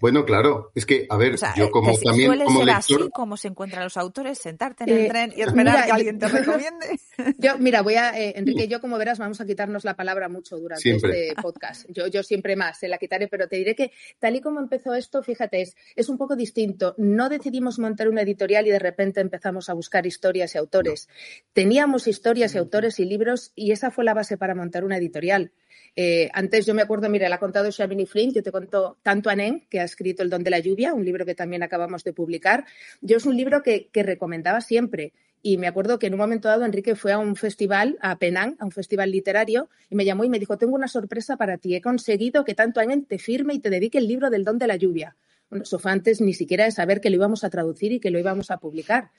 Bueno, 0.00 0.24
claro, 0.24 0.70
es 0.76 0.86
que, 0.86 1.06
a 1.10 1.16
ver, 1.16 1.36
yo 1.56 1.64
eh, 1.64 1.70
como 1.72 1.98
también 1.98 2.28
suele 2.28 2.44
como 2.44 2.60
ser 2.60 2.70
así 2.70 2.94
como 3.12 3.36
se 3.36 3.48
encuentran 3.48 3.82
los 3.82 3.96
autores, 3.96 4.38
sentarte 4.38 4.84
en 4.84 4.90
el 4.90 5.06
eh, 5.06 5.08
tren 5.08 5.32
y 5.36 5.40
esperar 5.40 5.86
que 5.86 5.90
alguien 5.90 6.18
te 6.20 6.28
recomiende. 6.28 7.00
Yo, 7.38 7.58
mira, 7.58 7.82
voy 7.82 7.94
a, 7.94 8.16
eh, 8.16 8.34
Enrique, 8.36 8.68
yo 8.68 8.80
como 8.80 8.96
verás 8.96 9.18
vamos 9.18 9.40
a 9.40 9.46
quitarnos 9.46 9.84
la 9.84 9.96
palabra 9.96 10.28
mucho 10.28 10.56
durante 10.56 10.88
este 10.94 11.34
podcast. 11.42 11.86
Yo, 11.88 12.06
yo 12.06 12.22
siempre 12.22 12.54
más, 12.54 12.78
se 12.78 12.86
la 12.86 12.98
quitaré, 12.98 13.26
pero 13.26 13.48
te 13.48 13.56
diré 13.56 13.74
que 13.74 13.90
tal 14.20 14.36
y 14.36 14.40
como 14.40 14.60
empezó 14.60 14.94
esto, 14.94 15.22
fíjate, 15.22 15.62
es, 15.62 15.76
es 15.96 16.08
un 16.08 16.16
poco 16.16 16.36
distinto. 16.36 16.94
No 16.96 17.28
decidimos 17.28 17.80
montar 17.80 18.08
una 18.08 18.22
editorial 18.22 18.68
y 18.68 18.70
de 18.70 18.78
repente 18.78 19.20
empezamos 19.20 19.68
a 19.68 19.72
buscar 19.72 20.06
historias 20.06 20.54
y 20.54 20.58
autores. 20.58 21.08
Teníamos 21.52 22.06
historias 22.06 22.54
y 22.54 22.58
autores 22.58 23.00
y 23.00 23.04
libros 23.04 23.52
y 23.56 23.72
esa 23.72 23.90
fue 23.90 24.04
la 24.04 24.14
base 24.14 24.38
para 24.38 24.54
montar 24.54 24.84
una 24.84 24.96
editorial. 24.96 25.50
Eh, 26.00 26.30
antes 26.32 26.64
yo 26.64 26.74
me 26.74 26.82
acuerdo, 26.82 27.08
mira, 27.08 27.28
le 27.28 27.34
ha 27.34 27.40
contado 27.40 27.68
Shabini 27.72 28.06
Flint, 28.06 28.32
yo 28.32 28.40
te 28.44 28.52
conto 28.52 28.98
tanto 29.02 29.30
Anen, 29.30 29.66
que 29.68 29.80
ha 29.80 29.82
escrito 29.82 30.22
El 30.22 30.30
don 30.30 30.44
de 30.44 30.50
la 30.50 30.60
lluvia, 30.60 30.94
un 30.94 31.04
libro 31.04 31.26
que 31.26 31.34
también 31.34 31.64
acabamos 31.64 32.04
de 32.04 32.12
publicar. 32.12 32.66
Yo 33.00 33.16
es 33.16 33.26
un 33.26 33.36
libro 33.36 33.64
que, 33.64 33.90
recomendaba 33.92 34.60
siempre. 34.60 35.12
Y 35.42 35.56
me 35.56 35.66
acuerdo 35.66 35.98
que 35.98 36.06
en 36.06 36.14
un 36.14 36.20
momento 36.20 36.46
dado 36.46 36.64
Enrique 36.64 36.94
fue 36.94 37.10
a 37.10 37.18
un 37.18 37.34
festival, 37.34 37.98
a 38.00 38.16
Penang, 38.16 38.54
a 38.60 38.64
un 38.64 38.70
festival 38.70 39.10
literario, 39.10 39.70
y 39.90 39.96
me 39.96 40.04
llamó 40.04 40.22
y 40.22 40.28
me 40.28 40.38
dijo, 40.38 40.56
tengo 40.56 40.76
una 40.76 40.86
sorpresa 40.86 41.36
para 41.36 41.58
ti, 41.58 41.74
he 41.74 41.80
conseguido 41.80 42.44
que 42.44 42.54
tanto 42.54 42.78
Anen 42.78 43.04
te 43.04 43.18
firme 43.18 43.54
y 43.54 43.58
te 43.58 43.68
dedique 43.68 43.98
el 43.98 44.06
libro 44.06 44.30
del 44.30 44.44
don 44.44 44.58
de 44.58 44.68
la 44.68 44.76
lluvia. 44.76 45.16
Bueno, 45.50 45.64
eso 45.64 45.80
fue 45.80 45.90
antes 45.90 46.20
ni 46.20 46.32
siquiera 46.32 46.64
de 46.64 46.70
saber 46.70 47.00
que 47.00 47.10
lo 47.10 47.16
íbamos 47.16 47.42
a 47.42 47.50
traducir 47.50 47.90
y 47.90 47.98
que 47.98 48.12
lo 48.12 48.20
íbamos 48.20 48.52
a 48.52 48.58
publicar. 48.58 49.10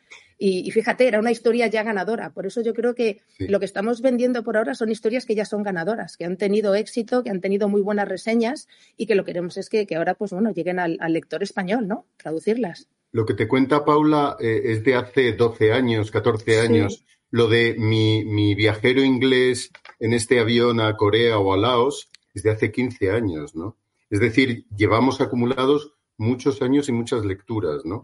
Y, 0.41 0.71
fíjate, 0.71 1.05
era 1.05 1.19
una 1.19 1.31
historia 1.31 1.67
ya 1.67 1.83
ganadora. 1.83 2.31
Por 2.31 2.45
eso 2.45 2.61
yo 2.61 2.73
creo 2.73 2.95
que 2.95 3.21
lo 3.39 3.59
que 3.59 3.65
estamos 3.65 4.01
vendiendo 4.01 4.41
por 4.41 4.55
ahora 4.55 4.73
son 4.73 4.89
historias 4.89 5.25
que 5.25 5.35
ya 5.35 5.43
son 5.43 5.63
ganadoras, 5.63 6.15
que 6.15 6.23
han 6.23 6.37
tenido 6.37 6.75
éxito, 6.75 7.23
que 7.23 7.29
han 7.29 7.41
tenido 7.41 7.67
muy 7.67 7.81
buenas 7.81 8.07
reseñas 8.07 8.69
y 8.95 9.05
que 9.05 9.15
lo 9.15 9.25
que 9.25 9.33
queremos 9.33 9.57
es 9.57 9.67
que, 9.67 9.85
ahora, 9.97 10.13
pues 10.13 10.31
bueno, 10.31 10.51
lleguen 10.53 10.79
al, 10.79 10.97
lector 11.09 11.43
español, 11.43 11.89
¿no? 11.89 12.05
Traducirlas. 12.15 12.87
Lo 13.11 13.25
que 13.25 13.33
te 13.33 13.49
cuenta 13.49 13.83
Paula 13.83 14.37
eh, 14.39 14.61
es 14.63 14.83
de 14.85 14.95
hace 14.95 15.33
12 15.33 15.73
años, 15.73 16.09
14 16.09 16.61
años. 16.61 17.03
Lo 17.31 17.47
de 17.47 17.75
mi, 17.77 18.23
mi 18.23 18.55
viajero 18.55 19.03
inglés 19.03 19.71
en 19.99 20.13
este 20.13 20.39
avión 20.39 20.79
a 20.79 20.95
Corea 20.95 21.37
o 21.37 21.53
a 21.53 21.57
Laos 21.57 22.09
es 22.33 22.43
de 22.43 22.51
hace 22.51 22.71
15 22.71 23.11
años, 23.11 23.55
¿no? 23.55 23.77
Es 24.09 24.21
decir, 24.21 24.65
llevamos 24.75 25.19
acumulados 25.19 25.93
muchos 26.19 26.61
años 26.61 26.89
y 26.89 26.91
muchas 26.91 27.25
lecturas, 27.25 27.85
¿no? 27.85 28.03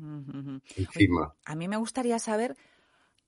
Encima. 0.76 1.36
a 1.44 1.56
mí 1.56 1.68
me 1.68 1.78
gustaría 1.78 2.18
saber, 2.18 2.56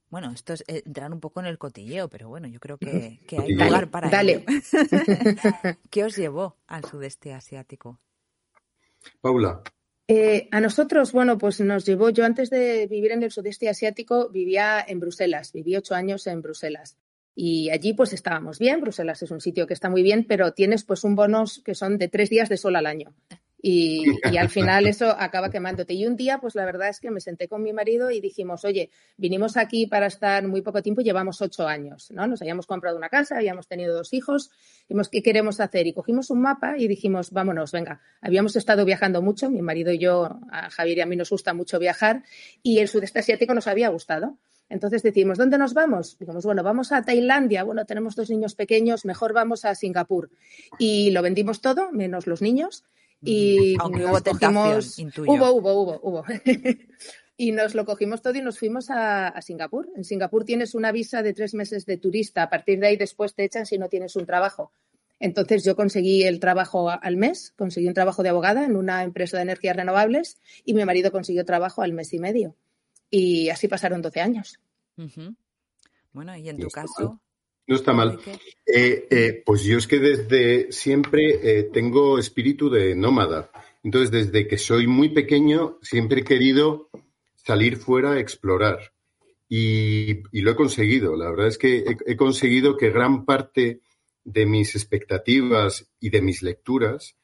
bueno, 0.10 0.32
esto 0.32 0.54
es 0.54 0.64
eh, 0.68 0.82
entrar 0.86 1.12
un 1.12 1.20
poco 1.20 1.42
en 1.42 1.46
el 1.46 1.58
cotilleo, 1.58 2.10
pero 2.10 2.30
bueno, 2.30 2.48
yo 2.48 2.60
creo 2.60 2.78
que, 2.78 3.20
hay 3.38 3.54
lugar 3.54 3.92
para 3.92 4.10
Dale. 4.10 4.46
¿Qué 5.92 6.04
os 6.04 6.16
llevó 6.16 6.56
al 6.68 6.86
sudeste 6.86 7.34
asiático? 7.34 8.00
Paula. 9.22 9.62
Eh, 10.08 10.48
a 10.52 10.62
nosotros, 10.62 11.12
bueno, 11.12 11.38
pues 11.38 11.60
nos 11.60 11.86
llevó, 11.86 12.10
yo 12.10 12.24
antes 12.24 12.50
de 12.50 12.88
vivir 12.88 13.12
en 13.12 13.24
el 13.24 13.32
sudeste 13.32 13.68
asiático 13.68 14.30
vivía 14.30 14.84
en 14.88 15.02
Bruselas, 15.02 15.52
viví 15.52 15.76
ocho 15.76 15.96
años 15.96 16.28
en 16.28 16.42
Bruselas. 16.42 16.98
Y 17.36 17.70
allí 17.70 17.94
pues 17.94 18.14
estábamos 18.14 18.58
bien, 18.58 18.80
Bruselas 18.80 19.22
es 19.22 19.32
un 19.32 19.42
sitio 19.42 19.68
que 19.68 19.74
está 19.74 19.90
muy 19.90 20.02
bien, 20.02 20.26
pero 20.26 20.54
tienes 20.54 20.84
pues 20.86 21.04
un 21.04 21.16
bonos 21.16 21.62
que 21.64 21.76
son 21.76 21.98
de 21.98 22.08
tres 22.08 22.30
días 22.30 22.48
de 22.48 22.58
sol 22.58 22.78
al 22.78 22.86
año. 22.86 23.14
Y, 23.60 24.06
al 24.38 24.50
final 24.50 24.86
eso 24.88 25.10
acaba 25.10 25.50
quemándote. 25.50 25.94
Y 25.94 26.06
un 26.06 26.16
día, 26.16 26.40
pues 26.40 26.56
la 26.56 26.66
verdad 26.66 26.90
es 26.90 27.00
que 27.00 27.12
me 27.12 27.20
senté 27.20 27.48
con 27.48 27.64
mi 27.64 27.74
marido 27.74 28.12
y 28.12 28.22
dijimos, 28.22 28.66
oye, 28.66 28.92
vinimos 29.18 29.58
aquí 29.58 29.88
para 29.88 30.08
estar 30.08 30.48
muy 30.48 30.62
poco 30.62 30.82
tiempo 30.82 31.02
y 31.02 31.04
llevamos 31.04 31.42
ocho 31.42 31.68
años, 31.68 32.12
¿no? 32.12 32.28
Nos 32.28 32.42
habíamos 32.42 32.68
comprado 32.68 32.98
una 32.98 33.10
casa, 33.10 33.38
habíamos 33.38 33.68
tenido 33.68 33.96
dos 33.96 34.14
hijos, 34.14 34.52
dijimos, 34.82 35.10
¿qué 35.10 35.22
queremos 35.22 35.60
hacer? 35.60 35.88
Y 35.88 35.94
cogimos 35.94 36.30
un 36.30 36.42
mapa 36.42 36.78
y 36.78 36.88
dijimos, 36.88 37.32
vámonos, 37.32 37.72
venga. 37.72 38.02
Habíamos 38.22 38.56
estado 38.56 38.86
viajando 38.86 39.22
mucho, 39.22 39.50
mi 39.50 39.62
marido 39.62 39.92
y 39.92 39.98
yo, 39.98 40.40
a 40.52 40.70
Javier 40.70 41.00
y 41.00 41.02
a 41.02 41.06
mí 41.06 41.16
nos 41.16 41.30
gusta 41.30 41.54
mucho 41.54 41.80
viajar 41.80 42.24
y 42.62 42.80
el 42.80 42.88
sudeste 42.88 43.20
asiático 43.20 43.54
nos 43.54 43.68
había 43.68 43.90
gustado. 43.90 44.38
Entonces 44.70 45.02
decimos, 45.02 45.38
¿dónde 45.38 45.58
nos 45.58 45.74
vamos? 45.74 46.18
Digamos, 46.20 46.44
bueno, 46.46 46.62
vamos 46.62 46.92
a 46.92 47.02
Tailandia. 47.02 47.64
Bueno, 47.64 47.86
tenemos 47.86 48.16
dos 48.16 48.30
niños 48.30 48.54
pequeños, 48.54 49.06
mejor 49.06 49.34
vamos 49.34 49.64
a 49.64 49.74
Singapur. 49.76 50.30
Y 50.78 51.12
lo 51.12 51.22
vendimos 51.22 51.62
todo, 51.62 51.92
menos 51.92 52.28
los 52.28 52.42
niños. 52.42 52.84
Y 53.22 53.76
Aunque 53.80 54.06
hubo 54.06 54.22
cogimos... 54.22 55.00
Hubo, 55.00 55.52
hubo, 55.52 55.74
hubo, 55.74 56.00
hubo. 56.04 56.26
y 57.38 57.52
nos 57.52 57.76
lo 57.76 57.86
cogimos 57.86 58.22
todo 58.22 58.36
y 58.36 58.42
nos 58.42 58.60
fuimos 58.60 58.90
a, 58.90 59.40
Singapur. 59.42 59.90
En 59.96 60.04
Singapur 60.04 60.44
tienes 60.44 60.76
una 60.76 60.92
visa 60.92 61.22
de 61.22 61.34
tres 61.34 61.54
meses 61.54 61.86
de 61.86 61.98
turista. 61.98 62.44
A 62.44 62.50
partir 62.50 62.80
de 62.80 62.88
ahí 62.88 62.98
después 62.98 63.36
te 63.36 63.44
echan 63.44 63.66
si 63.66 63.78
no 63.78 63.90
tienes 63.90 64.16
un 64.16 64.26
trabajo. 64.26 64.72
Entonces 65.20 65.64
yo 65.64 65.76
conseguí 65.76 66.24
el 66.24 66.40
trabajo 66.40 66.90
al 66.90 67.18
mes, 67.18 67.54
conseguí 67.58 67.88
un 67.88 67.94
trabajo 67.94 68.22
de 68.22 68.30
abogada 68.30 68.66
en 68.66 68.76
una 68.76 69.04
empresa 69.04 69.38
de 69.38 69.44
energías 69.44 69.76
renovables 69.76 70.38
y 70.64 70.74
mi 70.76 70.86
marido 70.86 71.12
consiguió 71.12 71.44
trabajo 71.44 71.82
al 71.82 71.94
mes 71.94 72.14
y 72.14 72.20
medio. 72.20 72.56
Y 73.10 73.50
así 73.50 73.68
pasaron 73.68 74.02
12 74.02 74.22
años. 74.22 74.60
Bueno, 76.12 76.36
y 76.36 76.50
en 76.50 76.60
tu 76.60 76.70
caso, 76.70 77.20
no 77.68 77.76
está 77.76 77.94
mal. 77.94 78.20
Eh, 78.66 79.08
eh, 79.10 79.44
pues 79.46 79.64
yo 79.64 79.78
es 79.78 79.88
que 79.88 80.00
desde 80.00 80.72
siempre 80.72 81.40
eh, 81.44 81.64
tengo 81.64 82.18
espíritu 82.18 82.70
de 82.70 82.96
nómada. 82.96 83.52
Entonces, 83.84 84.10
desde 84.12 84.48
que 84.48 84.58
soy 84.58 84.88
muy 84.88 85.10
pequeño, 85.10 85.78
siempre 85.82 86.22
he 86.22 86.24
querido 86.24 86.90
salir 87.36 87.78
fuera 87.78 88.14
a 88.14 88.20
explorar. 88.20 88.94
Y, 89.50 90.24
lo 90.42 90.52
he 90.52 90.56
conseguido. 90.56 91.16
La 91.16 91.30
verdad 91.30 91.48
es 91.48 91.58
que 91.58 91.86
he, 92.06 92.16
conseguido 92.18 92.76
que 92.76 92.90
gran 92.90 93.26
parte 93.26 93.82
de 94.24 94.46
mis 94.46 94.76
expectativas 94.76 95.90
y 96.00 96.10
de 96.10 96.22
mis 96.22 96.42
lecturas, 96.42 97.16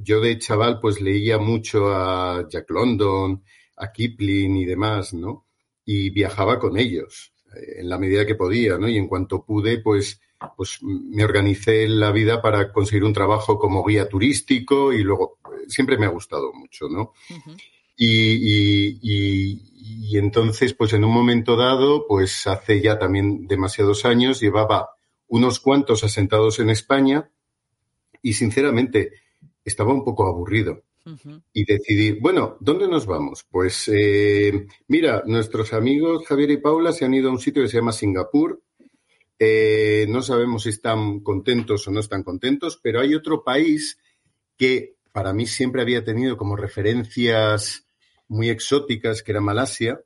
yo 0.00 0.20
de 0.20 0.38
chaval 0.38 0.80
pues 0.80 1.00
leía 1.00 1.38
mucho 1.38 1.94
a 1.94 2.46
Jack 2.48 2.70
London, 2.70 3.42
a 3.76 3.92
Kipling 3.92 4.56
y 4.56 4.64
demás, 4.64 5.12
¿no? 5.12 5.46
Y 5.84 6.10
viajaba 6.10 6.58
con 6.58 6.78
ellos 6.78 7.32
en 7.54 7.88
la 7.88 7.98
medida 7.98 8.26
que 8.26 8.34
podía, 8.34 8.78
¿no? 8.78 8.88
Y 8.88 8.96
en 8.96 9.08
cuanto 9.08 9.44
pude, 9.44 9.78
pues, 9.78 10.20
pues 10.56 10.78
me 10.82 11.24
organicé 11.24 11.84
en 11.84 11.98
la 11.98 12.12
vida 12.12 12.40
para 12.40 12.72
conseguir 12.72 13.04
un 13.04 13.12
trabajo 13.12 13.58
como 13.58 13.84
guía 13.84 14.08
turístico 14.08 14.92
y 14.92 15.02
luego 15.02 15.38
siempre 15.66 15.98
me 15.98 16.06
ha 16.06 16.10
gustado 16.10 16.52
mucho, 16.52 16.88
¿no? 16.88 17.12
y, 17.96 18.98
y, 19.02 20.16
entonces, 20.16 20.74
pues 20.74 20.92
en 20.92 21.04
un 21.04 21.12
momento 21.12 21.56
dado, 21.56 22.06
pues 22.06 22.46
hace 22.46 22.80
ya 22.80 22.98
también 22.98 23.46
demasiados 23.46 24.04
años, 24.04 24.40
llevaba 24.40 24.90
unos 25.26 25.60
cuantos 25.60 26.04
asentados 26.04 26.60
en 26.60 26.70
España 26.70 27.30
y 28.22 28.34
sinceramente 28.34 29.12
estaba 29.64 29.92
un 29.92 30.04
poco 30.04 30.26
aburrido 30.26 30.84
y 31.52 31.64
decidí, 31.64 32.12
bueno, 32.12 32.56
¿dónde 32.60 32.88
nos 32.88 33.06
vamos? 33.06 33.44
Pues 33.50 33.90
eh, 33.92 34.66
mira, 34.88 35.22
nuestros 35.26 35.72
amigos 35.72 36.26
Javier 36.26 36.50
y 36.50 36.56
Paula 36.58 36.92
se 36.92 37.04
han 37.04 37.14
ido 37.14 37.28
a 37.28 37.32
un 37.32 37.38
sitio 37.38 37.62
que 37.62 37.68
se 37.68 37.78
llama 37.78 37.92
Singapur. 37.92 38.62
Eh, 39.38 40.06
no 40.08 40.22
sabemos 40.22 40.64
si 40.64 40.70
están 40.70 41.20
contentos 41.20 41.86
o 41.86 41.90
no 41.90 42.00
están 42.00 42.22
contentos, 42.22 42.78
pero 42.82 43.00
hay 43.00 43.14
otro 43.14 43.44
país 43.44 43.98
que 44.56 44.96
para 45.12 45.32
mí 45.32 45.46
siempre 45.46 45.82
había 45.82 46.04
tenido 46.04 46.36
como 46.36 46.56
referencias 46.56 47.86
muy 48.26 48.50
exóticas, 48.50 49.22
que 49.22 49.32
era 49.32 49.40
Malasia, 49.40 50.00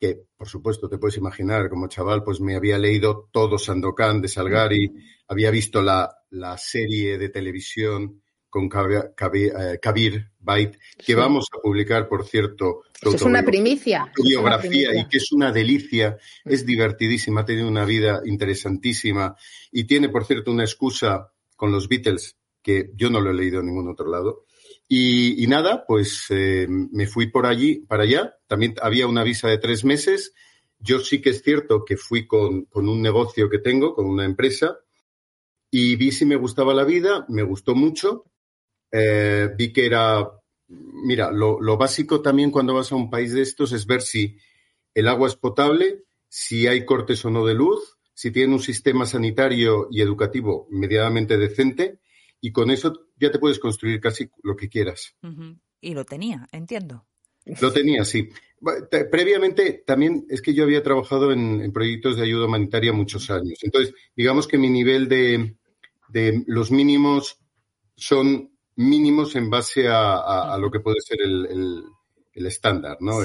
que 0.00 0.20
por 0.36 0.48
supuesto 0.48 0.88
te 0.88 0.98
puedes 0.98 1.16
imaginar, 1.16 1.68
como 1.68 1.88
chaval, 1.88 2.24
pues 2.24 2.40
me 2.40 2.56
había 2.56 2.78
leído 2.78 3.28
todo 3.30 3.58
Sandokan 3.58 4.20
de 4.20 4.28
Salgari, 4.28 4.92
había 5.28 5.50
visto 5.50 5.82
la, 5.82 6.12
la 6.30 6.56
serie 6.56 7.18
de 7.18 7.28
televisión 7.28 8.21
con 8.52 8.66
eh, 8.66 9.78
Kabir 9.80 10.30
Bait, 10.38 10.76
que 10.98 11.14
vamos 11.14 11.46
a 11.56 11.58
publicar, 11.58 12.06
por 12.06 12.26
cierto, 12.26 12.82
su 13.00 13.14
es 13.14 13.22
una 13.22 13.42
primicia. 13.42 14.12
biografía 14.22 14.90
y 14.94 15.08
que 15.08 15.16
es 15.16 15.32
una 15.32 15.50
delicia, 15.50 16.18
es 16.44 16.66
divertidísima, 16.66 17.40
ha 17.40 17.44
tenido 17.46 17.66
una 17.66 17.86
vida 17.86 18.20
interesantísima 18.26 19.34
y 19.70 19.84
tiene, 19.84 20.10
por 20.10 20.26
cierto, 20.26 20.50
una 20.50 20.64
excusa 20.64 21.32
con 21.56 21.72
los 21.72 21.88
Beatles 21.88 22.36
que 22.62 22.90
yo 22.94 23.08
no 23.08 23.22
lo 23.22 23.30
he 23.30 23.34
leído 23.34 23.60
en 23.60 23.66
ningún 23.68 23.88
otro 23.88 24.06
lado. 24.10 24.44
Y, 24.86 25.46
nada, 25.48 25.86
pues 25.86 26.26
eh, 26.28 26.66
me 26.68 27.06
fui 27.06 27.28
por 27.28 27.46
allí, 27.46 27.76
para 27.88 28.02
allá. 28.02 28.36
También 28.46 28.74
había 28.82 29.06
una 29.06 29.24
visa 29.24 29.48
de 29.48 29.56
tres 29.56 29.82
meses. 29.82 30.34
Yo 30.78 30.98
sí 30.98 31.22
que 31.22 31.30
es 31.30 31.42
cierto 31.42 31.86
que 31.86 31.96
fui 31.96 32.26
con, 32.26 32.66
con 32.66 32.86
un 32.86 33.00
negocio 33.00 33.48
que 33.48 33.60
tengo, 33.60 33.94
con 33.94 34.04
una 34.04 34.26
empresa, 34.26 34.76
y 35.70 35.96
vi 35.96 36.12
si 36.12 36.26
me 36.26 36.36
gustaba 36.36 36.74
la 36.74 36.84
vida, 36.84 37.24
me 37.30 37.42
gustó 37.42 37.74
mucho 37.74 38.26
eh, 38.92 39.48
vi 39.56 39.72
que 39.72 39.86
era, 39.86 40.30
mira, 40.68 41.32
lo, 41.32 41.76
básico 41.78 42.20
también 42.20 42.50
cuando 42.50 42.74
vas 42.74 42.92
a 42.92 42.96
un 42.96 43.08
país 43.10 43.32
de 43.32 43.40
estos 43.40 43.72
es 43.72 43.86
ver 43.86 44.02
si 44.02 44.36
el 44.94 45.08
agua 45.08 45.28
es 45.28 45.36
potable, 45.36 46.04
si 46.28 46.66
hay 46.66 46.84
cortes 46.84 47.24
o 47.24 47.30
no 47.30 47.46
de 47.46 47.54
luz, 47.54 47.98
si 48.12 48.30
tienen 48.30 48.52
un 48.52 48.60
sistema 48.60 49.06
sanitario 49.06 49.88
y 49.90 50.02
educativo 50.02 50.68
medianamente 50.70 51.38
decente, 51.38 52.00
y 52.40 52.52
con 52.52 52.70
eso 52.70 53.06
ya 53.18 53.30
te 53.30 53.38
puedes 53.38 53.58
construir 53.58 54.00
casi 54.00 54.28
lo 54.42 54.56
que 54.56 54.68
quieras. 54.68 55.14
Y 55.80 55.94
lo 55.94 56.04
tenía, 56.04 56.46
entiendo. 56.52 57.06
Lo 57.60 57.72
tenía, 57.72 58.04
sí. 58.04 58.28
Previamente 59.10 59.82
también 59.86 60.26
es 60.28 60.42
que 60.42 60.54
yo 60.54 60.64
había 60.64 60.82
trabajado 60.82 61.32
en, 61.32 61.72
proyectos 61.72 62.16
de 62.16 62.24
ayuda 62.24 62.46
humanitaria 62.46 62.92
muchos 62.92 63.30
años. 63.30 63.58
Entonces, 63.62 63.94
digamos 64.14 64.46
que 64.46 64.58
mi 64.58 64.68
nivel 64.68 65.08
de, 65.08 65.56
de 66.08 66.44
los 66.46 66.70
mínimos 66.70 67.38
son 67.96 68.51
mínimos 68.82 69.36
en 69.36 69.50
base 69.50 69.88
a, 69.88 70.56
lo 70.58 70.70
que 70.70 70.80
puede 70.80 71.00
ser 71.00 71.20
el, 71.20 71.84
estándar, 72.34 72.96
¿no? 73.00 73.20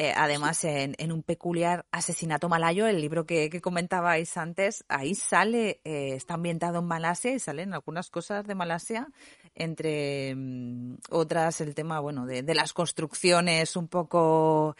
Eh, 0.00 0.12
además, 0.16 0.62
en, 0.62 1.10
un 1.10 1.24
peculiar 1.24 1.84
asesinato 1.90 2.48
malayo, 2.48 2.86
el 2.86 3.00
libro 3.00 3.26
que, 3.26 3.60
comentabais 3.60 4.36
antes, 4.36 4.84
ahí 4.88 5.16
sale, 5.16 5.80
eh, 5.84 6.14
está 6.14 6.34
ambientado 6.34 6.78
en 6.78 6.84
Malasia 6.84 7.34
y 7.34 7.40
salen 7.40 7.74
algunas 7.74 8.08
cosas 8.08 8.46
de 8.46 8.54
Malasia, 8.54 9.08
entre 9.56 10.36
mm, 10.36 10.98
otras 11.10 11.60
el 11.60 11.74
tema, 11.74 11.98
bueno, 11.98 12.26
de, 12.26 12.44
de 12.44 12.54
las 12.54 12.72
construcciones 12.72 13.74
un 13.74 13.88
poco, 13.88 14.76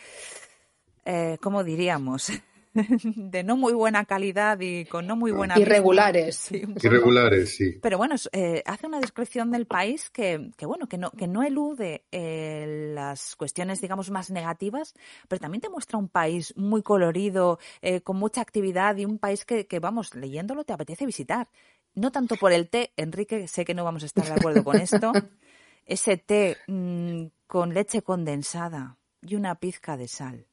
eh, 1.04 1.36
¿cómo 1.40 1.64
diríamos? 1.64 2.30
de 3.16 3.42
no 3.42 3.56
muy 3.56 3.72
buena 3.72 4.04
calidad 4.04 4.58
y 4.60 4.84
con 4.84 5.06
no 5.06 5.16
muy 5.16 5.30
buena... 5.30 5.58
Irregulares. 5.58 6.50
Irregulares, 6.52 7.56
sí. 7.56 7.78
Pero 7.82 7.98
bueno, 7.98 8.14
eh, 8.32 8.62
hace 8.66 8.86
una 8.86 9.00
descripción 9.00 9.50
del 9.50 9.66
país 9.66 10.10
que, 10.10 10.50
que 10.56 10.66
bueno, 10.66 10.86
que 10.88 10.98
no, 10.98 11.10
que 11.10 11.26
no 11.26 11.42
elude 11.42 12.04
eh, 12.12 12.92
las 12.94 13.36
cuestiones, 13.36 13.80
digamos, 13.80 14.10
más 14.10 14.30
negativas, 14.30 14.94
pero 15.28 15.40
también 15.40 15.60
te 15.60 15.68
muestra 15.68 15.98
un 15.98 16.08
país 16.08 16.54
muy 16.56 16.82
colorido, 16.82 17.58
eh, 17.82 18.00
con 18.00 18.16
mucha 18.16 18.40
actividad 18.40 18.96
y 18.96 19.04
un 19.04 19.18
país 19.18 19.44
que, 19.44 19.66
que, 19.66 19.78
vamos, 19.78 20.14
leyéndolo 20.14 20.64
te 20.64 20.72
apetece 20.72 21.06
visitar. 21.06 21.48
No 21.94 22.12
tanto 22.12 22.36
por 22.36 22.52
el 22.52 22.68
té, 22.68 22.92
Enrique, 22.96 23.48
sé 23.48 23.64
que 23.64 23.74
no 23.74 23.84
vamos 23.84 24.02
a 24.02 24.06
estar 24.06 24.24
de 24.24 24.32
acuerdo 24.32 24.62
con 24.62 24.76
esto. 24.76 25.12
Ese 25.86 26.18
té 26.18 26.58
mm, 26.66 27.26
con 27.46 27.72
leche 27.72 28.02
condensada 28.02 28.98
y 29.22 29.34
una 29.36 29.54
pizca 29.54 29.96
de 29.96 30.06
sal 30.06 30.47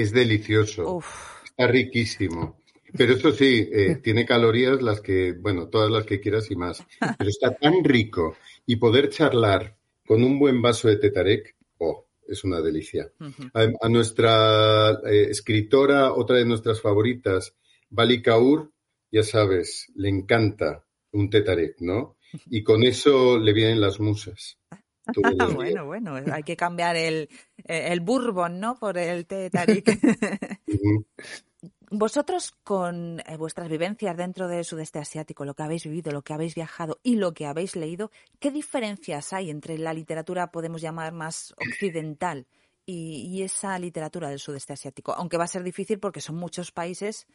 es 0.00 0.12
delicioso. 0.12 1.00
Está 1.44 1.66
riquísimo. 1.66 2.60
Pero 2.96 3.14
eso 3.14 3.32
sí, 3.32 3.68
eh, 3.72 3.96
tiene 4.02 4.24
calorías 4.24 4.82
las 4.82 5.00
que, 5.00 5.32
bueno, 5.32 5.68
todas 5.68 5.90
las 5.90 6.04
que 6.04 6.20
quieras 6.20 6.50
y 6.50 6.56
más. 6.56 6.84
Pero 7.18 7.30
está 7.30 7.54
tan 7.54 7.82
rico. 7.84 8.36
Y 8.66 8.76
poder 8.76 9.10
charlar 9.10 9.76
con 10.06 10.22
un 10.22 10.38
buen 10.38 10.62
vaso 10.62 10.88
de 10.88 10.96
tetarek, 10.96 11.56
oh, 11.78 12.06
es 12.26 12.44
una 12.44 12.60
delicia. 12.60 13.10
a, 13.54 13.88
nuestra 13.88 14.90
eh, 15.04 15.28
escritora, 15.30 16.12
otra 16.12 16.36
de 16.36 16.44
nuestras 16.44 16.80
favoritas, 16.80 17.54
Bali 17.90 18.22
Kaur, 18.22 18.70
ya 19.10 19.22
sabes, 19.22 19.92
le 19.94 20.08
encanta 20.08 20.84
un 21.12 21.30
tetarek, 21.30 21.80
¿no? 21.80 22.16
Y 22.50 22.62
con 22.62 22.82
eso 22.82 23.38
le 23.38 23.52
vienen 23.52 23.80
las 23.80 24.00
musas. 24.00 24.58
bueno, 25.54 25.86
bueno, 25.86 26.14
hay 26.32 26.42
que 26.42 26.56
cambiar 26.56 26.96
el, 26.96 27.28
el 27.64 28.00
bourbon, 28.00 28.60
¿no? 28.60 28.76
Por 28.76 28.98
el 28.98 29.26
té 29.26 29.50
tarik. 29.50 29.86
Vosotros, 31.90 32.52
con 32.64 33.20
eh, 33.20 33.36
vuestras 33.36 33.68
vivencias 33.68 34.16
dentro 34.16 34.48
del 34.48 34.64
sudeste 34.64 34.98
asiático, 34.98 35.44
lo 35.44 35.54
que 35.54 35.62
habéis 35.62 35.84
vivido, 35.84 36.10
lo 36.10 36.22
que 36.22 36.34
habéis 36.34 36.56
viajado 36.56 36.98
y 37.04 37.14
lo 37.14 37.32
que 37.32 37.46
habéis 37.46 37.76
leído, 37.76 38.10
¿qué 38.40 38.50
diferencias 38.50 39.32
hay 39.32 39.50
entre 39.50 39.78
la 39.78 39.94
literatura, 39.94 40.50
podemos 40.50 40.82
llamar, 40.82 41.12
más 41.12 41.54
occidental 41.56 42.48
y, 42.84 43.40
esa 43.42 43.78
literatura 43.78 44.28
del 44.28 44.40
sudeste 44.40 44.72
asiático? 44.72 45.12
Aunque 45.12 45.36
va 45.36 45.44
a 45.44 45.48
ser 45.48 45.62
difícil 45.62 46.00
porque 46.00 46.20
son 46.20 46.36
muchos 46.36 46.72
países, 46.72 47.28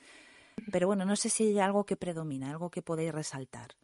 pero 0.70 0.86
bueno, 0.88 1.06
no 1.06 1.16
sé 1.16 1.30
si 1.30 1.46
hay 1.46 1.60
algo 1.60 1.86
que 1.86 1.96
predomina, 1.96 2.52
algo 2.52 2.70
que 2.70 2.82
podéis 2.82 3.14
resaltar. 3.14 3.78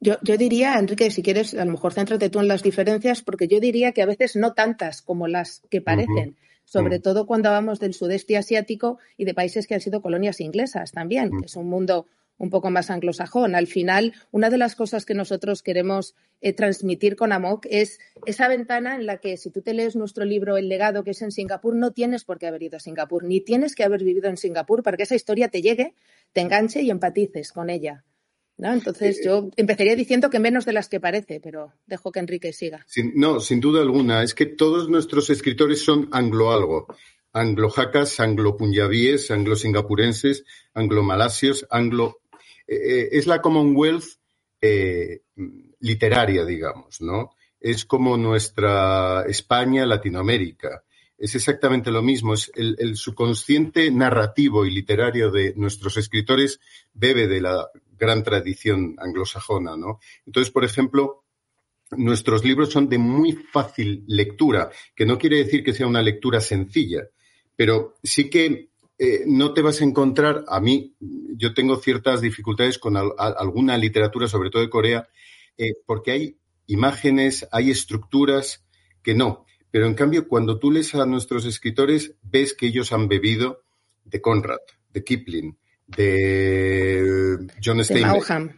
Yo, 0.00 0.16
yo, 0.22 0.36
diría, 0.36 0.78
Enrique, 0.78 1.10
si 1.10 1.22
quieres, 1.22 1.54
a 1.54 1.64
lo 1.64 1.72
mejor 1.72 1.94
céntrate 1.94 2.28
tú 2.28 2.40
en 2.40 2.48
las 2.48 2.62
diferencias, 2.62 3.22
porque 3.22 3.48
yo 3.48 3.60
diría 3.60 3.92
que 3.92 4.02
a 4.02 4.06
veces 4.06 4.36
no 4.36 4.52
tantas 4.52 5.00
como 5.02 5.26
las 5.26 5.62
que 5.70 5.80
parecen 5.80 6.36
sobre 6.66 6.98
mm. 6.98 7.02
todo 7.02 7.26
cuando 7.26 7.48
hablamos 7.48 7.80
del 7.80 7.94
sudeste 7.94 8.36
asiático 8.36 8.98
y 9.16 9.24
de 9.24 9.34
países 9.34 9.66
que 9.66 9.74
han 9.74 9.80
sido 9.80 10.02
colonias 10.02 10.40
inglesas 10.40 10.92
también, 10.92 11.30
mm. 11.32 11.40
que 11.40 11.46
es 11.46 11.56
un 11.56 11.68
mundo 11.68 12.06
un 12.38 12.50
poco 12.50 12.70
más 12.70 12.90
anglosajón. 12.90 13.54
Al 13.54 13.66
final, 13.66 14.12
una 14.30 14.50
de 14.50 14.58
las 14.58 14.76
cosas 14.76 15.06
que 15.06 15.14
nosotros 15.14 15.62
queremos 15.62 16.14
eh, 16.42 16.52
transmitir 16.52 17.16
con 17.16 17.32
AMOC 17.32 17.66
es 17.70 17.98
esa 18.26 18.46
ventana 18.48 18.96
en 18.96 19.06
la 19.06 19.18
que 19.18 19.38
si 19.38 19.50
tú 19.50 19.62
te 19.62 19.72
lees 19.72 19.96
nuestro 19.96 20.26
libro 20.26 20.58
El 20.58 20.68
legado, 20.68 21.02
que 21.02 21.12
es 21.12 21.22
en 21.22 21.32
Singapur, 21.32 21.74
no 21.74 21.92
tienes 21.92 22.24
por 22.24 22.38
qué 22.38 22.46
haber 22.46 22.62
ido 22.62 22.76
a 22.76 22.80
Singapur, 22.80 23.24
ni 23.24 23.40
tienes 23.40 23.74
que 23.74 23.84
haber 23.84 24.04
vivido 24.04 24.28
en 24.28 24.36
Singapur 24.36 24.82
para 24.82 24.98
que 24.98 25.04
esa 25.04 25.14
historia 25.14 25.48
te 25.48 25.62
llegue, 25.62 25.94
te 26.34 26.42
enganche 26.42 26.82
y 26.82 26.90
empatices 26.90 27.52
con 27.52 27.70
ella. 27.70 28.04
¿No? 28.58 28.72
Entonces, 28.72 29.20
yo 29.24 29.50
empezaría 29.56 29.94
diciendo 29.96 30.30
que 30.30 30.38
menos 30.38 30.64
de 30.64 30.72
las 30.72 30.88
que 30.88 31.00
parece, 31.00 31.40
pero 31.40 31.72
dejo 31.86 32.12
que 32.12 32.20
Enrique 32.20 32.52
siga. 32.52 32.86
no, 33.14 33.40
sin 33.40 33.60
duda 33.60 33.82
alguna. 33.82 34.22
Es 34.22 34.34
que 34.34 34.46
todos 34.46 34.88
nuestros 34.88 35.30
escritores 35.30 35.84
son 35.84 36.08
anglo-algo. 36.12 36.86
Anglo-jacas, 37.32 38.18
anglo-punyabíes, 38.20 39.30
anglo-singapurenses, 39.30 40.44
anglo-malasios, 40.74 41.66
anglo... 41.70 42.20
Eh, 42.66 42.74
eh, 42.76 43.08
es 43.12 43.26
la 43.26 43.40
Commonwealth 43.40 44.04
eh, 44.60 45.20
literaria, 45.80 46.44
digamos, 46.44 47.00
¿no? 47.00 47.34
Es 47.60 47.84
como 47.84 48.16
nuestra 48.16 49.24
España, 49.28 49.86
Latinoamérica. 49.86 50.82
Es 51.18 51.34
exactamente 51.34 51.90
lo 51.90 52.02
mismo. 52.02 52.34
Es 52.34 52.50
el, 52.54 52.96
subconsciente 52.96 53.90
narrativo 53.90 54.66
y 54.66 54.70
literario 54.70 55.30
de 55.30 55.54
nuestros 55.56 55.96
escritores 55.96 56.60
bebe 56.92 57.26
de 57.26 57.40
la 57.40 57.68
gran 57.98 58.22
tradición 58.22 58.96
anglosajona, 58.98 59.76
¿no? 59.76 60.00
Entonces, 60.26 60.52
por 60.52 60.64
ejemplo, 60.64 61.24
nuestros 61.92 62.44
libros 62.44 62.70
son 62.70 62.88
de 62.88 62.98
muy 62.98 63.32
fácil 63.32 64.04
lectura, 64.06 64.70
que 64.94 65.06
no 65.06 65.18
quiere 65.18 65.38
decir 65.38 65.64
que 65.64 65.72
sea 65.72 65.86
una 65.86 66.02
lectura 66.02 66.40
sencilla, 66.40 67.08
pero 67.54 67.96
sí 68.02 68.28
que 68.28 68.70
eh, 68.98 69.24
no 69.26 69.54
te 69.54 69.62
vas 69.62 69.80
a 69.80 69.84
encontrar, 69.84 70.44
a 70.48 70.60
mí, 70.60 70.94
yo 71.00 71.54
tengo 71.54 71.76
ciertas 71.76 72.20
dificultades 72.20 72.78
con 72.78 72.96
alguna 72.96 73.78
literatura, 73.78 74.26
sobre 74.26 74.50
todo 74.50 74.62
de 74.62 74.70
Corea, 74.70 75.08
eh, 75.56 75.72
porque 75.86 76.10
hay 76.10 76.38
imágenes, 76.66 77.46
hay 77.52 77.70
estructuras 77.70 78.66
que 79.02 79.14
no. 79.14 79.45
Pero 79.76 79.88
en 79.88 79.94
cambio, 79.94 80.26
cuando 80.26 80.58
tú 80.58 80.70
lees 80.70 80.94
a 80.94 81.04
nuestros 81.04 81.44
escritores, 81.44 82.14
ves 82.22 82.54
que 82.54 82.68
ellos 82.68 82.94
han 82.94 83.08
bebido 83.08 83.60
de 84.06 84.22
Conrad, 84.22 84.60
de 84.88 85.04
Kipling, 85.04 85.58
de 85.86 87.36
John 87.62 87.84
Steinbeck. 87.84 88.56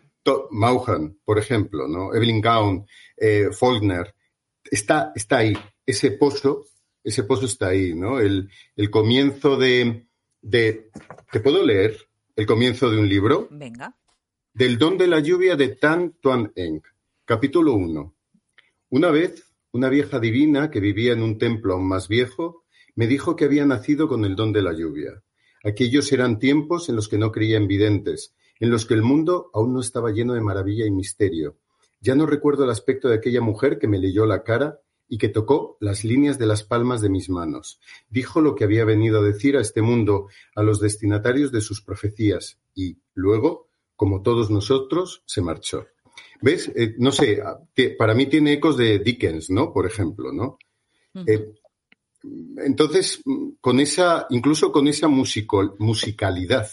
Mauhan. 0.52 1.18
por 1.24 1.40
ejemplo, 1.40 1.88
¿no? 1.88 2.14
Evelyn 2.14 2.40
Gown, 2.40 2.86
eh, 3.16 3.48
Faulkner. 3.50 4.14
Está, 4.62 5.10
está 5.12 5.38
ahí. 5.38 5.58
Ese 5.84 6.12
pozo, 6.12 6.66
ese 7.02 7.24
pozo 7.24 7.46
está 7.46 7.70
ahí, 7.70 7.94
¿no? 7.94 8.20
El, 8.20 8.48
el 8.76 8.88
comienzo 8.88 9.56
de, 9.56 10.06
de. 10.40 10.88
¿Te 11.32 11.40
puedo 11.40 11.66
leer 11.66 11.98
el 12.36 12.46
comienzo 12.46 12.90
de 12.90 12.96
un 12.96 13.08
libro? 13.08 13.48
Venga. 13.50 13.92
Del 14.54 14.78
don 14.78 14.96
de 14.96 15.08
la 15.08 15.18
lluvia 15.18 15.56
de 15.56 15.70
Tan 15.70 16.12
Tuan 16.20 16.52
Eng. 16.54 16.80
Capítulo 17.24 17.72
1. 17.72 18.14
Una 18.90 19.10
vez, 19.10 19.47
una 19.72 19.88
vieja 19.88 20.18
divina 20.18 20.70
que 20.70 20.80
vivía 20.80 21.12
en 21.12 21.22
un 21.22 21.38
templo 21.38 21.74
aún 21.74 21.88
más 21.88 22.08
viejo 22.08 22.64
me 22.94 23.06
dijo 23.06 23.36
que 23.36 23.44
había 23.44 23.66
nacido 23.66 24.08
con 24.08 24.24
el 24.24 24.34
don 24.34 24.52
de 24.52 24.62
la 24.62 24.72
lluvia. 24.72 25.22
Aquellos 25.62 26.10
eran 26.12 26.38
tiempos 26.38 26.88
en 26.88 26.96
los 26.96 27.08
que 27.08 27.18
no 27.18 27.32
creía 27.32 27.58
en 27.58 27.68
videntes, 27.68 28.34
en 28.60 28.70
los 28.70 28.86
que 28.86 28.94
el 28.94 29.02
mundo 29.02 29.50
aún 29.52 29.72
no 29.72 29.80
estaba 29.80 30.10
lleno 30.10 30.34
de 30.34 30.40
maravilla 30.40 30.86
y 30.86 30.90
misterio. 30.90 31.58
Ya 32.00 32.14
no 32.14 32.26
recuerdo 32.26 32.64
el 32.64 32.70
aspecto 32.70 33.08
de 33.08 33.16
aquella 33.16 33.40
mujer 33.40 33.78
que 33.78 33.88
me 33.88 33.98
leyó 33.98 34.24
la 34.24 34.42
cara 34.42 34.80
y 35.08 35.18
que 35.18 35.28
tocó 35.28 35.76
las 35.80 36.04
líneas 36.04 36.38
de 36.38 36.46
las 36.46 36.64
palmas 36.64 37.00
de 37.00 37.10
mis 37.10 37.28
manos. 37.28 37.80
Dijo 38.08 38.40
lo 38.40 38.54
que 38.54 38.64
había 38.64 38.84
venido 38.84 39.20
a 39.20 39.24
decir 39.24 39.56
a 39.56 39.60
este 39.60 39.82
mundo, 39.82 40.28
a 40.54 40.62
los 40.62 40.80
destinatarios 40.80 41.50
de 41.50 41.60
sus 41.60 41.82
profecías, 41.82 42.58
y 42.74 42.98
luego, 43.14 43.68
como 43.96 44.22
todos 44.22 44.50
nosotros, 44.50 45.22
se 45.26 45.40
marchó. 45.40 45.86
¿Ves? 46.40 46.70
Eh, 46.74 46.94
no 46.98 47.10
sé, 47.10 47.42
para 47.98 48.14
mí 48.14 48.26
tiene 48.26 48.54
ecos 48.54 48.76
de 48.76 48.98
Dickens, 48.98 49.50
¿no? 49.50 49.72
Por 49.72 49.86
ejemplo, 49.86 50.32
¿no? 50.32 50.58
entonces, 52.64 53.22
con 53.60 53.80
esa, 53.80 54.26
incluso 54.30 54.70
con 54.72 54.88
esa 54.88 55.08
musicalidad, 55.08 56.68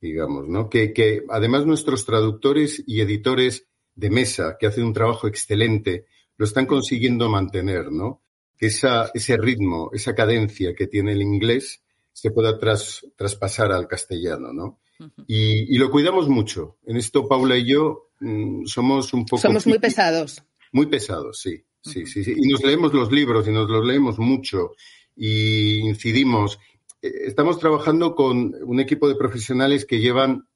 digamos, 0.00 0.48
¿no? 0.48 0.68
Que, 0.68 1.24
además 1.28 1.66
nuestros 1.66 2.04
traductores 2.04 2.82
y 2.86 3.00
editores 3.00 3.66
de 3.94 4.10
mesa, 4.10 4.56
que 4.58 4.66
hacen 4.66 4.84
un 4.84 4.92
trabajo 4.92 5.26
excelente, 5.26 6.06
lo 6.36 6.44
están 6.44 6.66
consiguiendo 6.66 7.28
mantener, 7.28 7.90
¿no? 7.90 8.22
Que 8.56 8.66
esa, 8.66 9.10
ese 9.14 9.36
ritmo, 9.36 9.90
esa 9.92 10.14
cadencia 10.14 10.74
que 10.74 10.86
tiene 10.86 11.12
el 11.12 11.22
inglés 11.22 11.82
se 12.12 12.30
pueda 12.30 12.58
traspasar 12.58 13.72
al 13.72 13.86
castellano, 13.86 14.52
¿no? 14.52 14.80
Y, 15.26 15.76
lo 15.78 15.90
cuidamos 15.90 16.28
mucho. 16.28 16.78
En 16.86 16.96
esto, 16.96 17.28
Paula 17.28 17.56
y 17.56 17.66
yo 17.66 18.10
mm, 18.20 18.66
somos 18.66 19.12
un 19.12 19.26
poco... 19.26 19.42
Somos 19.42 19.66
muy 19.66 19.78
pesados. 19.78 20.42
Muy 20.72 20.86
pesados, 20.86 21.40
sí. 21.40 21.64
Sí, 21.82 22.06
sí, 22.06 22.24
sí. 22.24 22.34
Y 22.36 22.48
nos 22.48 22.62
leemos 22.62 22.92
los 22.92 23.10
libros 23.12 23.46
y 23.48 23.52
nos 23.52 23.70
los 23.70 23.86
leemos 23.86 24.18
mucho 24.18 24.72
y 25.16 25.78
incidimos. 25.78 26.58
Eh, 27.02 27.12
estamos 27.26 27.58
trabajando 27.58 28.14
con 28.14 28.54
un 28.62 28.80
equipo 28.80 29.08
de 29.08 29.14
profesionales 29.14 29.84
que 29.84 30.00
llevan 30.00 30.48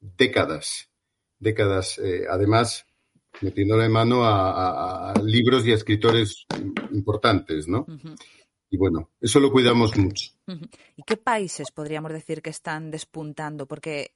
décadas, 0.00 0.90
décadas, 1.38 1.98
eh, 1.98 2.24
además 2.30 2.86
metiéndole 3.40 3.88
mano 3.88 4.22
a, 4.24 5.14
libros 5.22 5.66
y 5.66 5.72
a 5.72 5.74
escritores 5.74 6.46
importantes, 6.92 7.68
¿no? 7.68 7.86
Y 8.70 8.76
bueno, 8.76 9.10
eso 9.20 9.40
lo 9.40 9.50
cuidamos 9.50 9.96
mucho. 9.96 10.30
¿Y 10.96 11.02
qué 11.02 11.16
países 11.16 11.70
podríamos 11.70 12.12
decir 12.12 12.42
que 12.42 12.50
están 12.50 12.90
despuntando? 12.90 13.66
Porque 13.66 14.12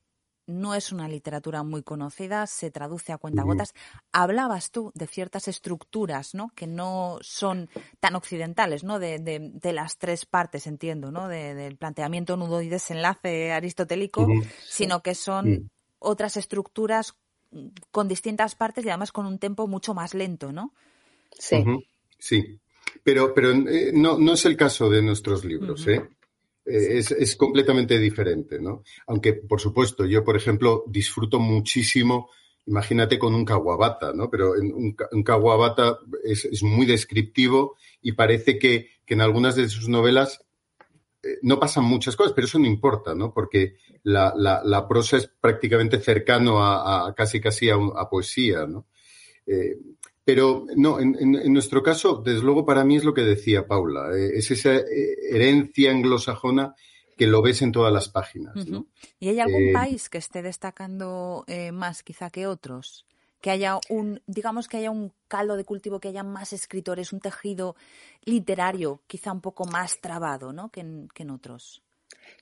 no 0.47 0.75
es 0.75 0.93
una 0.93 1.09
literatura 1.09 1.63
muy 1.63 1.83
conocida, 1.83 2.47
se 2.47 2.71
traduce 2.71 3.13
a 3.13 3.19
cuentagotas. 3.19 3.75
Hablabas 4.13 4.71
tú 4.71 4.91
de 4.95 5.07
ciertas 5.07 5.49
estructuras, 5.49 6.35
¿no? 6.35 6.51
Que 6.55 6.67
no 6.67 7.19
son 7.21 7.71
tan 8.01 8.17
occidentales, 8.17 8.85
¿no? 8.85 8.99
De, 8.99 9.19
de, 9.19 9.73
las 9.73 9.99
tres 9.99 10.27
partes, 10.27 10.67
entiendo, 10.67 11.11
¿no? 11.11 11.29
del 11.29 11.77
planteamiento 11.77 12.37
nudo 12.37 12.61
y 12.61 12.69
desenlace 12.69 13.53
aristotélico, 13.53 14.27
sino 14.69 15.03
que 15.03 15.15
son 15.15 15.71
otras 15.99 16.37
estructuras 16.37 17.15
con 17.91 18.09
distintas 18.09 18.55
partes 18.55 18.85
y 18.85 18.89
además 18.89 19.13
con 19.13 19.27
un 19.27 19.39
tempo 19.39 19.67
mucho 19.67 19.95
más 19.95 20.15
lento, 20.15 20.53
¿no? 20.53 20.75
Sí. 21.39 21.65
Sí. 22.19 22.61
Pero, 23.03 23.35
pero 23.35 23.51
eh, 23.51 23.91
no, 23.93 24.19
no 24.19 24.35
es 24.35 24.45
el 24.45 24.57
caso 24.57 24.89
de 24.91 25.03
nuestros 25.03 25.45
libros, 25.45 25.87
¿eh? 25.87 26.03
Eh, 26.65 26.99
es, 26.99 27.35
completamente 27.37 27.99
diferente, 27.99 28.61
¿no? 28.61 28.85
Aunque, 29.09 29.33
por 29.33 29.61
supuesto, 29.61 30.05
yo, 30.07 30.23
por 30.23 30.37
ejemplo, 30.37 30.85
disfruto 30.87 31.41
muchísimo, 31.41 32.31
imagínate 32.67 33.19
con 33.19 33.35
un 33.35 33.45
Kawabata, 33.45 34.13
¿no? 34.13 34.31
Pero 34.31 34.57
en 34.57 34.73
un, 34.73 35.23
Kawabata 35.25 35.99
es, 36.23 36.63
muy 36.63 36.87
descriptivo 36.87 37.77
y 38.01 38.13
parece 38.13 38.59
que, 38.59 38.91
en 39.09 39.21
algunas 39.21 39.57
de 39.57 39.69
sus 39.69 39.91
novelas 39.91 40.43
eh, 41.23 41.37
no 41.43 41.61
pasan 41.61 41.85
muchas 41.85 42.17
cosas, 42.17 42.33
pero 42.33 42.47
eso 42.47 42.59
no 42.59 42.67
importa, 42.67 43.15
¿no? 43.15 43.31
Porque 43.31 43.77
la, 44.05 44.33
la, 44.35 44.89
prosa 44.89 45.19
es 45.19 45.27
prácticamente 45.27 46.01
cercano 46.01 46.65
a, 46.65 47.13
casi 47.15 47.39
casi 47.39 47.69
a, 47.69 47.75
a 47.75 48.09
poesía, 48.09 48.67
¿no? 48.67 48.87
Eh, 49.47 49.77
pero 50.25 50.67
no, 50.77 51.01
en, 51.01 51.53
nuestro 51.53 51.83
caso, 51.83 52.23
desde 52.25 52.43
luego 52.43 52.65
para 52.65 52.85
mí 52.85 52.97
es 52.97 53.05
lo 53.05 53.15
que 53.15 53.23
decía 53.23 53.67
Paula, 53.67 54.17
eh, 54.17 54.33
es 54.35 54.51
esa 54.51 54.77
eh, 54.77 55.17
herencia 55.31 55.91
anglosajona 55.91 56.75
que 57.17 57.27
lo 57.27 57.43
ves 57.43 57.63
en 57.63 57.73
todas 57.73 57.93
las 57.93 58.09
páginas. 58.09 58.55
¿Y 59.19 59.29
hay 59.29 59.41
algún 59.41 59.69
eh, 59.69 59.73
país 59.73 60.09
que 60.09 60.19
esté 60.19 60.43
destacando 60.43 61.45
más 61.73 62.03
quizá 62.03 62.31
que 62.31 62.47
otros? 62.47 63.07
Que 63.41 63.51
haya 63.51 63.79
un, 63.89 64.23
digamos 64.27 64.69
que 64.69 64.77
haya 64.77 64.93
un 64.93 65.13
caldo 65.27 65.57
de 65.57 65.65
cultivo, 65.65 65.99
que 65.99 66.09
haya 66.09 66.23
más 66.23 66.53
escritores, 66.53 67.13
un 67.13 67.21
tejido 67.21 67.75
literario 68.25 69.01
quizá 69.09 69.33
un 69.33 69.41
poco 69.41 69.65
más 69.65 70.01
trabado 70.01 70.53
¿no? 70.53 70.71
que, 70.71 70.81
en, 70.81 71.09
que 71.13 71.25
en 71.25 71.31
otros. 71.31 71.83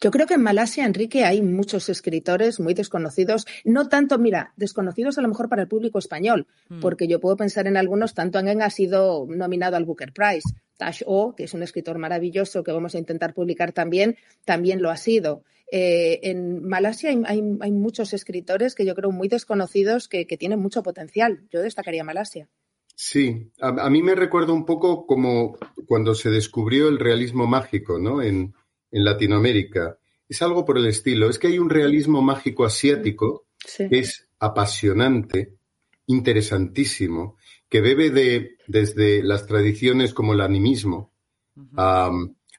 Yo 0.01 0.11
creo 0.11 0.27
que 0.27 0.35
en 0.35 0.43
Malasia, 0.43 0.87
Enrique, 0.87 1.25
hay 1.25 1.43
muchos 1.43 1.91
escritores 1.91 2.59
muy 2.59 2.73
desconocidos, 2.73 3.47
no 3.65 3.89
tanto, 3.89 4.19
mira, 4.19 4.55
desconocidos 4.57 5.19
a 5.19 5.23
lo 5.23 5.29
mejor 5.29 5.51
para 5.51 5.63
el 5.63 5.69
público 5.69 5.99
español, 5.99 6.47
mm. 6.71 6.81
porque 6.81 7.07
yo 7.07 7.21
puedo 7.21 7.37
pensar 7.37 7.67
en 7.67 7.77
algunos, 7.77 8.15
tanto 8.15 8.39
Angen 8.39 8.63
ha 8.63 8.71
sido 8.71 9.27
nominado 9.29 9.77
al 9.77 9.85
Booker 9.85 10.13
Prize, 10.15 10.49
Tash 10.79 11.03
O, 11.07 11.35
que 11.37 11.45
es 11.45 11.53
un 11.53 11.63
escritor 11.63 11.99
maravilloso 11.99 12.65
que 12.65 12.73
vamos 12.73 12.95
a 12.95 12.99
intentar 12.99 13.35
publicar 13.35 13.73
también, 13.73 14.17
también 14.47 14.81
lo 14.81 14.89
ha 14.89 14.97
sido. 14.97 15.45
Eh, 15.71 16.21
en 16.23 16.67
Malasia 16.67 17.11
hay, 17.27 17.43
muchos 17.43 18.15
escritores 18.15 18.75
que 18.75 18.87
yo 18.87 18.95
creo 18.95 19.13
muy 19.13 19.29
desconocidos 19.29 20.09
que, 20.09 20.25
tienen 20.25 20.61
mucho 20.61 20.83
potencial. 20.83 21.47
Yo 21.53 21.61
destacaría 21.61 22.03
Malasia. 22.03 22.49
Sí, 22.97 23.51
a, 23.61 23.89
mí 23.89 24.03
me 24.03 24.15
recuerda 24.15 24.53
un 24.53 24.67
poco 24.67 25.07
como 25.07 25.57
cuando 25.87 26.15
se 26.15 26.31
descubrió 26.31 26.89
el 26.89 26.99
realismo 26.99 27.47
mágico, 27.47 27.99
¿no? 27.99 28.21
En, 28.21 28.55
en 28.90 29.05
Latinoamérica. 29.05 29.98
Es 30.29 30.42
algo 30.42 30.64
por 30.64 30.79
el 30.79 30.87
estilo. 30.87 31.29
Es 31.29 31.38
que 31.38 31.48
hay 31.48 31.59
un 31.59 31.70
realismo 31.70 32.22
mágico 32.22 32.64
asiático 32.64 33.46
que 33.76 33.98
es 33.98 34.26
apasionante, 34.38 35.55
interesantísimo, 36.07 37.37
que 37.68 37.81
bebe 37.81 38.11
de, 38.11 38.57
desde 38.66 39.22
las 39.22 39.46
tradiciones 39.46 40.12
como 40.12 40.33
el 40.33 40.40
animismo, 40.40 41.12
a, 41.76 42.11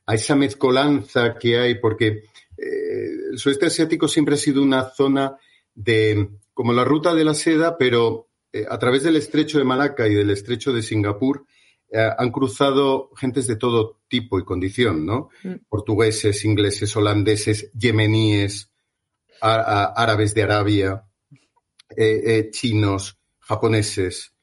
esa 0.08 0.36
mezcolanza 0.36 1.38
que 1.40 1.58
hay, 1.58 1.76
porque 1.76 2.08
eh, 2.58 3.10
el 3.32 3.38
sudeste 3.38 3.68
asiático 3.68 4.08
siempre 4.08 4.36
ha 4.36 4.38
sido 4.38 4.62
una 4.62 4.90
zona 4.90 5.38
de, 5.74 6.30
como 6.54 6.74
la 6.74 6.84
ruta 6.84 7.14
de 7.14 7.24
la 7.24 7.34
seda, 7.34 7.78
pero 7.78 8.28
eh, 8.52 8.66
a 8.70 8.78
través 8.78 9.04
del 9.04 9.16
estrecho 9.16 9.58
de 9.58 9.64
Malaca 9.64 10.08
y 10.08 10.14
del 10.14 10.32
estrecho 10.32 10.74
de 10.74 10.82
Singapur, 10.82 11.46
eh, 11.94 12.10
han 12.18 12.32
cruzado 12.32 13.12
gentes 13.18 13.48
de 13.48 13.58
todo 13.58 14.00
tipo 14.08 14.40
y 14.40 14.46
condición, 14.46 15.06
¿no? 15.06 15.30
Mm. 15.44 15.56
Portugueses, 15.68 16.46
ingleses, 16.46 16.96
holandeses, 16.96 17.70
yemeníes, 17.74 18.70
árabes 19.42 20.34
de 20.34 20.44
Arabia, 20.44 21.04
eh, 21.98 22.22
eh, 22.26 22.50
chinos, 22.50 23.18
japoneses. 23.40 24.34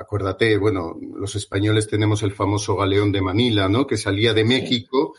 acuérdate, 0.00 0.56
bueno, 0.56 0.98
los 1.14 1.36
españoles 1.36 1.86
tenemos 1.86 2.24
el 2.24 2.32
famoso 2.32 2.74
galeón 2.74 3.12
de 3.12 3.20
Manila, 3.20 3.68
¿no? 3.68 3.86
Que 3.86 3.96
salía 3.96 4.34
de 4.34 4.42
México 4.42 5.14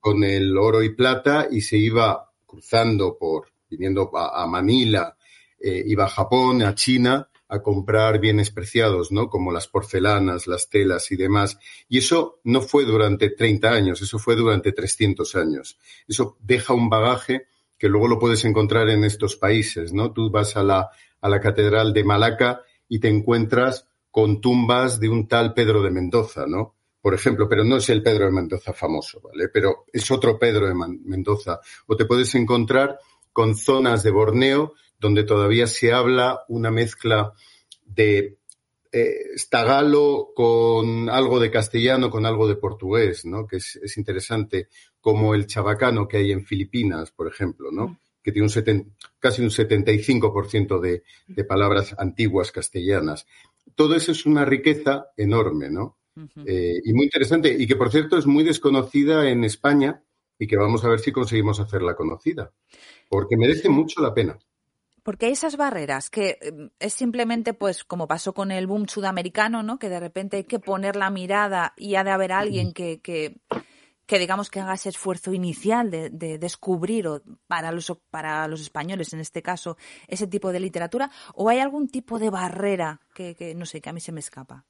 con 0.00 0.24
el 0.24 0.58
oro 0.58 0.82
y 0.82 0.88
plata 0.88 1.46
y 1.48 1.60
se 1.60 1.76
iba 1.76 2.32
cruzando 2.44 3.16
por, 3.16 3.46
viniendo 3.70 4.10
a 4.16 4.44
Manila, 4.48 5.16
iba 5.60 6.04
a 6.06 6.08
Japón, 6.08 6.62
a 6.62 6.74
China, 6.74 7.28
a 7.54 7.62
comprar 7.62 8.20
bienes 8.20 8.50
preciados, 8.50 9.12
¿no? 9.12 9.28
Como 9.28 9.52
las 9.52 9.68
porcelanas, 9.68 10.46
las 10.46 10.68
telas 10.68 11.10
y 11.12 11.16
demás. 11.16 11.58
Y 11.88 11.98
eso 11.98 12.40
no 12.44 12.60
fue 12.60 12.84
durante 12.84 13.30
30 13.30 13.70
años, 13.70 14.02
eso 14.02 14.18
fue 14.18 14.36
durante 14.36 14.72
300 14.72 15.34
años. 15.36 15.78
Eso 16.06 16.36
deja 16.40 16.74
un 16.74 16.88
bagaje 16.88 17.46
que 17.78 17.88
luego 17.88 18.08
lo 18.08 18.18
puedes 18.18 18.44
encontrar 18.44 18.88
en 18.90 19.04
estos 19.04 19.36
países, 19.36 19.92
¿no? 19.92 20.12
Tú 20.12 20.30
vas 20.30 20.56
a 20.56 20.62
la, 20.62 20.90
a 21.20 21.28
la 21.28 21.40
Catedral 21.40 21.92
de 21.92 22.04
Malaca 22.04 22.62
y 22.88 22.98
te 22.98 23.08
encuentras 23.08 23.88
con 24.10 24.40
tumbas 24.40 25.00
de 25.00 25.08
un 25.08 25.26
tal 25.26 25.54
Pedro 25.54 25.82
de 25.82 25.90
Mendoza, 25.90 26.46
¿no? 26.46 26.76
Por 27.00 27.14
ejemplo, 27.14 27.48
pero 27.48 27.64
no 27.64 27.76
es 27.76 27.88
el 27.90 28.02
Pedro 28.02 28.26
de 28.26 28.30
Mendoza 28.30 28.72
famoso, 28.72 29.20
¿vale? 29.20 29.48
Pero 29.48 29.84
es 29.92 30.10
otro 30.10 30.38
Pedro 30.38 30.66
de 30.66 30.74
Mendoza. 30.74 31.60
O 31.86 31.96
te 31.96 32.06
puedes 32.06 32.34
encontrar 32.34 32.98
con 33.32 33.56
zonas 33.56 34.02
de 34.02 34.10
Borneo 34.10 34.74
donde 35.04 35.24
todavía 35.24 35.66
se 35.66 35.92
habla 35.92 36.44
una 36.48 36.70
mezcla 36.70 37.34
de 37.84 38.38
eh, 38.90 39.34
estagalo 39.34 40.30
con 40.34 41.10
algo 41.10 41.38
de 41.40 41.50
castellano, 41.50 42.08
con 42.08 42.24
algo 42.24 42.48
de 42.48 42.56
portugués, 42.56 43.26
¿no? 43.26 43.46
Que 43.46 43.56
es, 43.56 43.98
interesante, 43.98 44.68
como 45.02 45.34
el 45.34 45.46
chabacano 45.46 46.08
que 46.08 46.16
hay 46.16 46.32
en 46.32 46.46
Filipinas, 46.46 47.10
por 47.10 47.28
ejemplo, 47.28 47.70
¿no? 47.70 48.00
Que 48.22 48.32
tiene 48.32 48.48
un 48.48 48.94
casi 49.18 49.42
un 49.42 49.50
75% 49.50 50.80
de, 50.80 51.02
de 51.26 51.44
palabras 51.44 51.94
antiguas 51.98 52.50
castellanas. 52.50 53.26
Todo 53.74 53.96
eso 53.96 54.12
es 54.12 54.24
una 54.24 54.46
riqueza 54.46 55.08
enorme, 55.18 55.68
¿no? 55.68 55.98
Eh, 56.46 56.80
y 56.82 56.94
muy 56.94 57.04
interesante, 57.04 57.54
y 57.58 57.66
que 57.66 57.76
por 57.76 57.90
cierto 57.90 58.16
es 58.16 58.24
muy 58.24 58.42
desconocida 58.42 59.28
en 59.28 59.44
España 59.44 60.02
y 60.38 60.46
que 60.46 60.56
vamos 60.56 60.82
a 60.82 60.88
ver 60.88 61.00
si 61.00 61.12
conseguimos 61.12 61.60
hacerla 61.60 61.94
conocida, 61.94 62.52
porque 63.10 63.36
merece 63.36 63.68
mucho 63.68 64.00
la 64.00 64.14
pena. 64.14 64.38
Porque 65.04 65.26
hay 65.26 65.32
esas 65.32 65.56
barreras 65.56 66.10
que 66.10 66.38
em, 66.40 66.70
es 66.80 66.94
simplemente, 66.94 67.54
pues, 67.54 67.84
como 67.84 68.08
pasó 68.08 68.34
con 68.34 68.50
el 68.50 68.66
boom 68.66 68.88
sudamericano, 68.88 69.62
¿no? 69.62 69.78
Que 69.78 69.88
de 69.88 70.00
repente 70.00 70.38
hay 70.38 70.44
que 70.44 70.58
poner 70.58 70.96
la 70.96 71.10
mirada 71.10 71.74
y 71.76 71.94
ha 71.94 72.02
de 72.02 72.10
haber 72.10 72.32
alguien 72.32 72.72
que, 72.72 73.00
que, 73.00 73.36
que 74.06 74.18
digamos 74.18 74.50
que 74.50 74.60
haga 74.60 74.74
ese 74.74 74.88
esfuerzo 74.88 75.32
inicial 75.32 75.90
de, 75.90 76.10
de, 76.10 76.38
descubrir 76.38 77.06
o 77.06 77.22
para 77.46 77.70
los 77.70 77.92
para 78.10 78.48
los 78.48 78.60
españoles 78.60 79.12
en 79.12 79.20
este 79.20 79.42
caso 79.42 79.76
ese 80.08 80.26
tipo 80.26 80.52
de 80.52 80.60
literatura 80.60 81.10
o 81.34 81.48
hay 81.48 81.58
algún 81.60 81.88
tipo 81.88 82.18
de 82.18 82.30
barrera 82.30 83.00
que, 83.14 83.34
que 83.34 83.54
no 83.54 83.66
sé 83.66 83.80
que 83.80 83.90
a 83.90 83.92
mí 83.92 84.00
se 84.00 84.12
me 84.12 84.20
escapa 84.20 84.66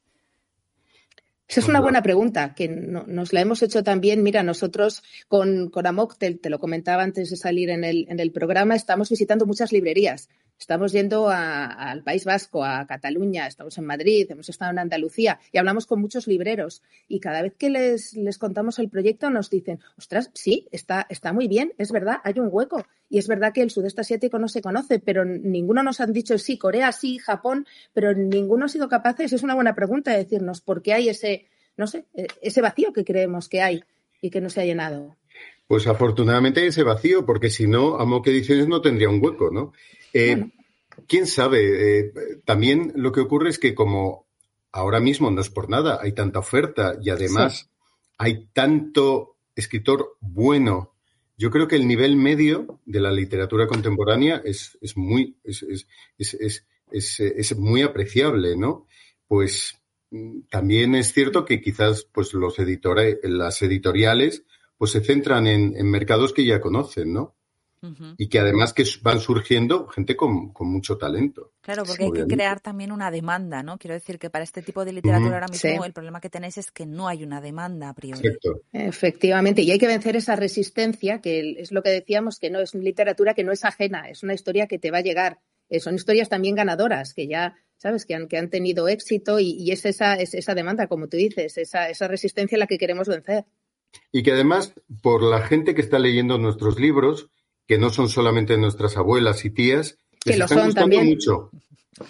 esa 1.54 1.60
es 1.60 1.68
una 1.68 1.80
buena 1.80 2.02
pregunta, 2.02 2.52
que 2.52 2.66
nos 2.66 3.32
la 3.32 3.40
hemos 3.40 3.62
hecho 3.62 3.84
también. 3.84 4.24
Mira, 4.24 4.42
nosotros 4.42 5.04
con, 5.28 5.70
con 5.70 5.86
Amok, 5.86 6.16
te, 6.18 6.36
lo 6.50 6.58
comentaba 6.58 7.04
antes 7.04 7.30
de 7.30 7.36
salir 7.36 7.70
en 7.70 7.84
el, 7.84 8.06
en 8.08 8.18
el 8.18 8.32
programa, 8.32 8.74
estamos 8.74 9.08
visitando 9.08 9.46
muchas 9.46 9.70
librerías. 9.70 10.28
Estamos 10.58 10.92
yendo 10.92 11.28
al 11.28 12.02
País 12.04 12.24
Vasco, 12.24 12.64
a 12.64 12.86
Cataluña, 12.86 13.46
estamos 13.46 13.76
en 13.76 13.84
Madrid, 13.84 14.30
hemos 14.30 14.48
estado 14.48 14.70
en 14.70 14.78
Andalucía 14.78 15.38
y 15.52 15.58
hablamos 15.58 15.84
con 15.84 16.00
muchos 16.00 16.26
libreros. 16.26 16.82
Y 17.08 17.20
cada 17.20 17.42
vez 17.42 17.54
que 17.58 17.70
les, 17.70 18.14
les 18.14 18.38
contamos 18.38 18.78
el 18.78 18.88
proyecto 18.88 19.30
nos 19.30 19.50
dicen, 19.50 19.80
ostras, 19.98 20.30
sí, 20.32 20.68
está, 20.70 21.06
está 21.10 21.32
muy 21.32 21.48
bien, 21.48 21.74
es 21.76 21.92
verdad, 21.92 22.18
hay 22.24 22.38
un 22.38 22.48
hueco. 22.50 22.86
Y 23.10 23.18
es 23.18 23.28
verdad 23.28 23.52
que 23.52 23.62
el 23.62 23.70
sudeste 23.70 24.00
asiático 24.00 24.38
no 24.38 24.48
se 24.48 24.62
conoce, 24.62 25.00
pero 25.00 25.24
ninguno 25.24 25.82
nos 25.82 26.00
han 26.00 26.12
dicho 26.12 26.38
sí, 26.38 26.56
Corea 26.56 26.92
sí, 26.92 27.18
Japón, 27.18 27.66
pero 27.92 28.14
ninguno 28.14 28.66
ha 28.66 28.68
sido 28.68 28.88
capaz, 28.88 29.20
es 29.20 29.42
una 29.42 29.54
buena 29.54 29.74
pregunta, 29.74 30.12
de 30.12 30.18
decirnos 30.18 30.60
por 30.60 30.82
qué 30.82 30.94
hay 30.94 31.08
ese, 31.08 31.46
no 31.76 31.86
sé, 31.86 32.06
e, 32.14 32.28
ese 32.40 32.60
vacío 32.60 32.92
que 32.92 33.04
creemos 33.04 33.48
que 33.48 33.60
hay 33.60 33.84
y 34.20 34.30
que 34.30 34.40
no 34.40 34.48
se 34.48 34.62
ha 34.62 34.64
llenado. 34.64 35.16
Pues 35.66 35.86
afortunadamente 35.86 36.66
ese 36.66 36.82
vacío, 36.82 37.24
porque 37.24 37.50
si 37.50 37.66
no, 37.66 37.98
Amo 37.98 38.22
que 38.22 38.30
Ediciones 38.30 38.68
no 38.68 38.80
tendría 38.80 39.08
un 39.08 39.24
hueco, 39.24 39.50
¿no? 39.50 39.72
Eh, 40.12 40.50
¿Quién 41.08 41.26
sabe? 41.26 41.98
Eh, 41.98 42.12
también 42.44 42.92
lo 42.96 43.12
que 43.12 43.20
ocurre 43.20 43.50
es 43.50 43.58
que 43.58 43.74
como 43.74 44.26
ahora 44.72 45.00
mismo 45.00 45.30
no 45.30 45.40
es 45.40 45.50
por 45.50 45.70
nada, 45.70 45.98
hay 46.02 46.12
tanta 46.12 46.40
oferta 46.40 46.96
y 47.00 47.10
además 47.10 47.70
hay 48.18 48.46
tanto 48.52 49.36
escritor 49.54 50.16
bueno. 50.20 50.94
Yo 51.36 51.50
creo 51.50 51.66
que 51.66 51.76
el 51.76 51.88
nivel 51.88 52.16
medio 52.16 52.80
de 52.84 53.00
la 53.00 53.10
literatura 53.10 53.66
contemporánea 53.66 54.42
es, 54.44 54.78
es 54.80 54.96
muy, 54.96 55.36
es, 55.42 55.64
es, 56.18 56.66
es, 56.90 57.56
muy 57.56 57.82
apreciable, 57.82 58.56
¿no? 58.56 58.86
Pues 59.26 59.80
mm, 60.10 60.42
también 60.48 60.94
es 60.94 61.12
cierto 61.12 61.44
que 61.44 61.60
quizás 61.60 62.04
pues 62.04 62.34
los 62.34 62.58
editores, 62.58 63.18
las 63.22 63.62
editoriales 63.62 64.44
pues 64.76 64.90
se 64.92 65.00
centran 65.00 65.46
en, 65.46 65.76
en 65.76 65.90
mercados 65.90 66.32
que 66.32 66.44
ya 66.44 66.60
conocen, 66.60 67.12
¿no? 67.12 67.34
y 68.16 68.28
que 68.28 68.38
además 68.38 68.72
que 68.72 68.84
van 69.02 69.20
surgiendo 69.20 69.86
gente 69.88 70.16
con, 70.16 70.52
mucho 70.60 70.96
talento. 70.96 71.52
Claro, 71.60 71.84
porque 71.84 72.04
hay 72.04 72.12
que 72.12 72.26
crear 72.26 72.60
también 72.60 72.92
una 72.92 73.10
demanda, 73.10 73.62
¿no? 73.62 73.78
Quiero 73.78 73.94
decir 73.94 74.18
que 74.18 74.30
para 74.30 74.44
este 74.44 74.62
tipo 74.62 74.84
de 74.84 74.92
literatura 74.92 75.34
ahora 75.34 75.48
mismo 75.48 75.84
el 75.84 75.92
problema 75.92 76.20
que 76.20 76.30
tenéis 76.30 76.58
es 76.58 76.70
que 76.70 76.86
no 76.86 77.08
hay 77.08 77.24
una 77.24 77.40
demanda 77.40 77.90
a 77.90 77.94
priori. 77.94 78.28
Efectivamente, 78.72 79.62
y 79.62 79.70
hay 79.70 79.78
que 79.78 79.86
vencer 79.86 80.16
esa 80.16 80.36
resistencia, 80.36 81.20
que 81.20 81.56
es 81.58 81.72
lo 81.72 81.82
que 81.82 81.90
decíamos, 81.90 82.38
que 82.38 82.50
no 82.50 82.60
es 82.60 82.74
literatura 82.74 83.34
que 83.34 83.44
no 83.44 83.52
es 83.52 83.64
ajena, 83.64 84.08
es 84.08 84.22
una 84.22 84.34
historia 84.34 84.66
que 84.66 84.78
te 84.78 84.90
va 84.90 84.98
a 84.98 85.02
llegar. 85.02 85.40
Eh, 85.68 85.80
son 85.80 85.94
historias 85.94 86.28
también 86.28 86.54
ganadoras, 86.54 87.14
que 87.14 87.26
ya 87.26 87.56
¿sabes? 87.76 88.06
Que 88.06 88.14
han, 88.14 88.28
que 88.28 88.38
han 88.38 88.48
tenido 88.48 88.88
éxito 88.88 89.38
y, 89.40 89.70
es, 89.70 89.84
esa, 89.84 90.14
es 90.14 90.32
esa 90.32 90.54
demanda, 90.54 90.86
como 90.86 91.08
tú 91.08 91.18
dices, 91.18 91.58
esa, 91.58 91.90
esa 91.90 92.08
resistencia 92.08 92.56
la 92.56 92.66
que 92.66 92.78
queremos 92.78 93.08
vencer. 93.08 93.44
Y 94.12 94.22
que 94.22 94.32
además, 94.32 94.74
por 95.02 95.22
la 95.22 95.42
gente 95.42 95.74
que 95.74 95.80
está 95.80 95.98
leyendo 95.98 96.38
nuestros 96.38 96.78
libros, 96.78 97.28
que 97.66 97.78
no 97.78 97.90
son 97.90 98.08
solamente 98.08 98.56
nuestras 98.56 98.96
abuelas 98.96 99.44
y 99.44 99.50
tías, 99.50 99.98
que 100.20 100.36
lo 100.36 100.48
son 100.48 100.72
también. 100.72 101.06
mucho. 101.06 101.50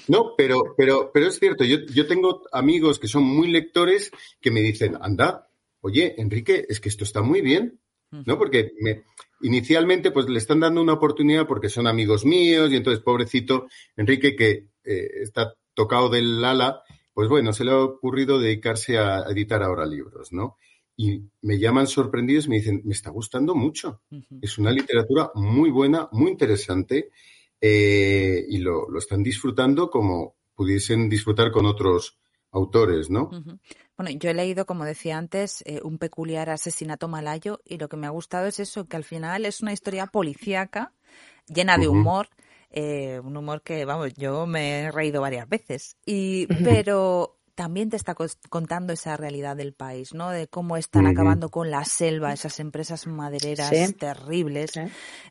No, 0.08 0.34
pero, 0.36 0.74
pero, 0.76 1.10
pero 1.12 1.26
es 1.26 1.38
cierto, 1.38 1.64
yo, 1.64 1.78
yo 1.92 2.06
tengo 2.06 2.42
amigos 2.52 2.98
que 2.98 3.08
son 3.08 3.24
muy 3.24 3.48
lectores 3.48 4.10
que 4.40 4.50
me 4.50 4.60
dicen, 4.60 4.96
anda, 5.00 5.48
oye, 5.80 6.14
Enrique, 6.18 6.64
es 6.68 6.80
que 6.80 6.88
esto 6.88 7.04
está 7.04 7.22
muy 7.22 7.42
bien, 7.42 7.80
¿no? 8.10 8.38
Porque 8.38 8.72
me, 8.80 9.04
inicialmente 9.42 10.10
pues 10.10 10.28
le 10.28 10.38
están 10.38 10.60
dando 10.60 10.80
una 10.80 10.94
oportunidad 10.94 11.46
porque 11.46 11.68
son 11.68 11.86
amigos 11.86 12.24
míos 12.24 12.70
y 12.70 12.76
entonces, 12.76 13.02
pobrecito, 13.02 13.66
Enrique 13.96 14.36
que 14.36 14.68
eh, 14.84 15.08
está 15.22 15.54
tocado 15.74 16.08
del 16.08 16.42
ala, 16.44 16.82
pues 17.12 17.28
bueno, 17.28 17.52
se 17.52 17.64
le 17.64 17.72
ha 17.72 17.78
ocurrido 17.78 18.38
dedicarse 18.38 18.98
a 18.98 19.24
editar 19.28 19.62
ahora 19.62 19.84
libros, 19.84 20.32
¿no? 20.32 20.56
Y 20.96 21.22
me 21.42 21.59
llaman 21.59 21.87
sorprendidos 21.87 22.46
y 22.46 22.50
me 22.50 22.57
dicen, 22.57 22.83
me 22.85 22.94
está 22.94 23.11
gustando 23.11 23.54
mucho. 23.54 24.02
Es 24.40 24.59
una 24.59 24.70
literatura 24.70 25.30
muy 25.35 25.70
buena, 25.70 26.09
muy 26.12 26.30
interesante 26.30 27.11
eh, 27.61 28.44
y 28.48 28.59
lo, 28.59 28.88
lo, 28.88 28.98
están 28.98 29.22
disfrutando 29.22 29.90
como 29.90 30.37
pudiesen 30.54 31.09
disfrutar 31.09 31.50
con 31.50 31.66
otros 31.66 32.18
autores, 32.54 33.11
¿no? 33.11 33.30
Bueno, 33.96 34.11
yo 34.18 34.30
he 34.30 34.35
leído, 34.35 34.64
como 34.64 34.85
decía 34.85 35.18
antes, 35.18 35.62
eh, 35.66 35.80
un 35.83 35.98
peculiar 35.98 36.50
asesinato 36.50 37.09
malayo 37.09 37.61
y 37.64 37.78
lo 37.78 37.88
que 37.88 37.96
me 37.96 38.07
ha 38.07 38.11
gustado 38.11 38.46
es 38.46 38.61
eso, 38.61 38.87
que 38.87 38.96
al 38.96 39.04
final 39.04 39.44
es 39.44 39.61
una 39.61 39.72
historia 39.72 40.07
policíaca 40.07 40.92
llena 41.46 41.76
de 41.76 41.88
humor. 41.88 42.28
Eh, 42.70 43.20
un 43.22 43.37
humor 43.37 43.62
que, 43.62 43.85
vamos, 43.85 44.14
yo 44.14 44.46
me 44.46 44.80
he 44.80 44.90
reído 44.90 45.20
varias 45.20 45.48
veces. 45.48 45.96
Y, 46.07 46.46
pero 46.64 47.38
también 47.54 47.88
te 47.88 47.96
está 47.96 48.16
contando 48.48 48.92
esa 48.92 49.16
realidad 49.16 49.56
del 49.56 49.72
país, 49.72 50.12
¿no? 50.12 50.30
De 50.30 50.48
cómo 50.48 50.76
están 50.76 51.06
acabando 51.06 51.50
con 51.50 51.70
la 51.70 51.84
selva, 51.84 52.32
esas 52.32 52.58
empresas 52.60 53.06
madereras 53.06 53.70
terribles, 53.96 54.72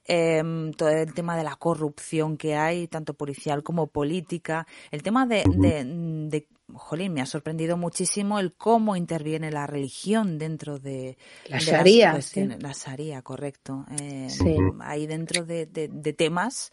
em, 0.05 0.71
todo 0.71 0.89
el 0.89 1.13
tema 1.13 1.35
de 1.35 1.43
la 1.43 1.55
corrupción 1.55 2.37
que 2.37 2.55
hay, 2.55 2.87
tanto 2.87 3.13
policial 3.13 3.63
como 3.63 3.87
política, 3.87 4.65
el 4.91 5.03
tema 5.03 5.25
de, 5.25 5.43
de, 5.45 6.47
jolín, 6.73 7.13
me 7.13 7.21
ha 7.21 7.25
sorprendido 7.25 7.75
muchísimo 7.77 8.39
el 8.39 8.53
cómo 8.53 8.95
interviene 8.95 9.51
la 9.51 9.67
religión 9.67 10.37
dentro 10.37 10.79
de 10.79 11.17
la 11.47 11.59
Sharia, 11.59 12.17
la 12.59 12.71
Sharia, 12.71 13.21
correcto, 13.21 13.85
eh, 13.99 14.27
ahí 14.79 15.07
dentro 15.07 15.45
de, 15.45 15.65
de 15.65 16.13
temas 16.13 16.71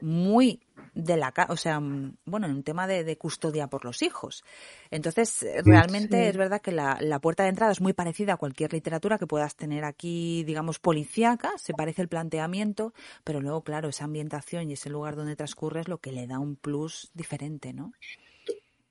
muy 0.00 0.60
de 0.94 1.16
la 1.16 1.32
o 1.48 1.56
sea, 1.56 1.80
mm, 1.80 2.16
bueno, 2.26 2.46
en 2.46 2.52
un 2.52 2.62
tema 2.62 2.86
de, 2.86 3.16
custodia 3.16 3.68
por 3.68 3.84
los 3.84 4.02
hijos. 4.02 4.44
Entonces, 4.90 5.42
eh, 5.42 5.62
realmente 5.64 6.28
es 6.28 6.36
verdad 6.36 6.60
que 6.60 6.72
la, 6.72 6.98
la, 7.00 7.18
puerta 7.20 7.44
de 7.44 7.50
entrada 7.50 7.72
es 7.72 7.80
muy 7.80 7.92
parecida 7.92 8.34
a 8.34 8.36
cualquier 8.36 8.72
literatura 8.72 9.18
que 9.18 9.26
puedas 9.26 9.56
tener 9.56 9.84
aquí, 9.84 10.44
digamos, 10.44 10.78
policíaca, 10.78 11.52
se 11.56 11.72
parece 11.72 12.02
el 12.02 12.08
planteamiento, 12.08 12.92
pero 13.24 13.40
luego, 13.40 13.62
claro, 13.62 13.88
esa 13.88 14.04
ambientación 14.04 14.70
y 14.70 14.74
ese 14.74 14.90
lugar 14.90 15.16
donde 15.16 15.36
transcurre 15.36 15.80
es 15.80 15.88
lo 15.88 15.98
que 15.98 16.12
le 16.12 16.26
da 16.26 16.38
un 16.38 16.56
plus 16.56 17.10
diferente, 17.14 17.72
¿no? 17.72 17.92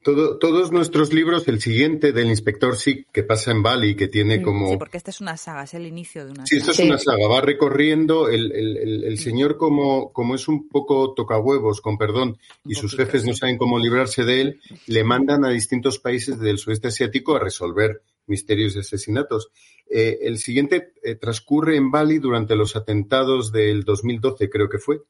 Todos 0.04 0.72
nuestros 0.72 1.14
libros, 1.14 1.48
el 1.48 1.62
siguiente 1.62 2.12
del 2.12 2.28
inspector 2.28 2.76
sí 2.76 3.06
que 3.12 3.24
pasa 3.24 3.52
en 3.52 3.62
Bali, 3.62 3.96
que 3.96 4.08
tiene 4.08 4.40
mm, 4.40 4.42
como... 4.42 4.70
Sí, 4.70 4.78
porque 4.78 4.98
esta 4.98 5.12
es 5.12 5.22
una 5.22 5.38
saga, 5.38 5.64
es 5.64 5.74
el 5.76 5.86
inicio 5.86 6.26
de 6.26 6.32
una 6.32 6.46
sí, 6.46 6.60
saga. 6.60 6.66
Sí, 6.66 6.72
esto 6.72 6.84
es 6.84 6.90
una 6.90 6.98
saga, 6.98 7.28
va 7.28 7.42
recorriendo, 7.42 8.28
el, 8.28 8.52
el, 8.52 9.04
el, 9.04 9.20
señor 9.20 9.58
como, 9.58 10.12
como 10.12 10.36
es 10.36 10.48
un 10.48 10.68
poco 10.68 11.14
tocahuevos, 11.14 11.82
con 11.82 11.98
perdón, 11.98 12.38
y 12.66 12.76
sus 12.76 12.96
jefes 12.96 13.26
no 13.26 13.34
saben 13.34 13.58
cómo 13.58 13.78
librarse 13.78 14.24
de 14.24 14.42
él, 14.42 14.60
le 14.88 15.04
mandan 15.04 15.46
a 15.46 15.50
distintos 15.50 16.00
países 16.00 16.40
del 16.40 16.58
sudeste 16.58 16.88
asiático 16.88 17.36
a 17.36 17.40
resolver 17.40 18.02
misterios 18.26 18.74
de 18.74 18.80
asesinatos. 18.80 19.50
Eh, 19.88 20.20
el 20.24 20.40
siguiente 20.40 20.94
eh, 21.04 21.16
transcurre 21.16 21.76
en 21.76 21.92
Bali 21.92 22.18
durante 22.18 22.56
los 22.56 22.76
atentados 22.76 23.52
del 23.52 23.84
2012, 23.84 24.50
creo 24.50 24.70
que 24.70 24.80
fue, 24.80 25.02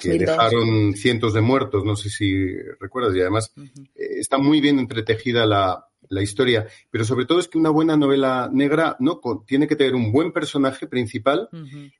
que 0.00 0.18
dejaron 0.18 0.94
cientos 0.94 1.34
de 1.34 1.40
muertos, 1.40 1.84
no 1.84 1.96
sé 1.96 2.10
si 2.10 2.46
recuerdas, 2.80 3.14
y 3.14 3.20
además 3.20 3.52
eh, 3.56 4.18
está 4.18 4.38
muy 4.38 4.60
bien 4.60 4.78
entretejida 4.78 5.46
la, 5.46 5.86
la, 6.08 6.22
historia, 6.22 6.66
pero 6.90 7.04
sobre 7.04 7.26
todo 7.26 7.38
es 7.38 7.48
que 7.48 7.58
una 7.58 7.70
buena 7.70 7.96
novela 7.96 8.48
negra 8.52 8.96
no 9.00 9.20
tiene 9.46 9.66
que 9.66 9.76
tener 9.76 9.94
un 9.94 10.12
buen 10.12 10.32
personaje 10.32 10.86
principal 10.86 11.48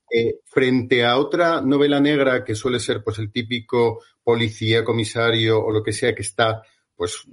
eh, 0.09 0.39
frente 0.45 1.05
a 1.05 1.17
otra 1.17 1.61
novela 1.61 1.99
negra 1.99 2.43
que 2.43 2.55
suele 2.55 2.79
ser 2.79 3.03
pues 3.03 3.19
el 3.19 3.31
típico 3.31 4.01
policía, 4.23 4.83
comisario 4.83 5.63
o 5.63 5.71
lo 5.71 5.83
que 5.83 5.93
sea 5.93 6.15
que 6.15 6.23
está 6.23 6.63
pues 6.95 7.25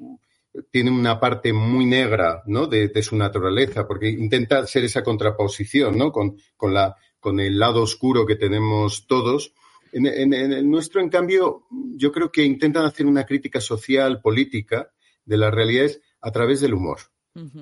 tiene 0.71 0.91
una 0.91 1.21
parte 1.21 1.53
muy 1.53 1.87
negra 1.87 2.43
¿no? 2.47 2.67
de, 2.67 2.89
de 2.89 3.03
su 3.03 3.17
naturaleza, 3.17 3.87
porque 3.87 4.09
intenta 4.09 4.67
ser 4.67 4.85
esa 4.85 5.03
contraposición 5.03 5.97
¿no? 5.97 6.11
con, 6.11 6.37
con, 6.57 6.75
la, 6.75 6.97
con 7.19 7.41
el 7.41 7.59
lado 7.59 7.83
oscuro 7.83 8.27
que 8.27 8.37
tenemos 8.37 9.07
todos 9.07 9.53
en, 9.93 10.33
el 10.33 10.69
nuestro, 10.69 11.01
en 11.01 11.09
cambio, 11.09 11.67
yo 11.71 12.13
creo 12.13 12.31
que 12.31 12.45
intentan 12.45 12.85
hacer 12.85 13.07
una 13.07 13.25
crítica 13.25 13.61
social, 13.61 14.21
política, 14.21 14.91
de 15.25 15.37
las 15.37 15.53
realidades 15.53 16.01
a 16.21 16.31
través 16.31 16.61
del 16.61 16.75
humor, 16.75 16.99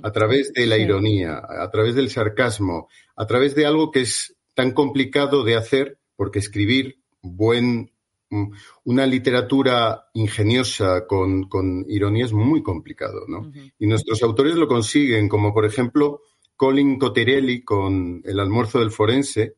a 0.03 0.11
través 0.13 0.53
de 0.53 0.67
la 0.67 0.79
ironía, 0.79 1.39
a 1.39 1.71
través 1.71 1.95
del 1.95 2.11
sarcasmo, 2.11 2.89
a 3.17 3.27
través 3.27 3.55
de 3.55 3.67
algo 3.67 3.91
que 3.91 4.01
es 4.01 4.37
tan 4.55 4.73
complicado 4.73 5.45
de 5.45 5.57
hacer, 5.57 5.99
porque 6.17 6.39
escribir 6.39 7.01
buen, 7.23 7.93
mm, 8.31 8.51
una 8.85 9.07
literatura 9.07 10.07
ingeniosa 10.15 11.07
con, 11.07 11.45
con 11.45 11.85
ironía 11.89 12.25
es 12.25 12.33
muy 12.33 12.63
complicado, 12.63 13.27
¿no? 13.29 13.53
Y 13.79 13.87
nuestros 13.87 14.23
autores 14.23 14.57
lo 14.57 14.67
consiguen, 14.67 15.29
como 15.29 15.53
por 15.53 15.65
ejemplo 15.65 16.23
Colin 16.57 16.99
Cotterelli 16.99 17.63
con 17.63 18.21
El 18.25 18.41
almuerzo 18.41 18.81
del 18.81 18.91
forense, 18.91 19.55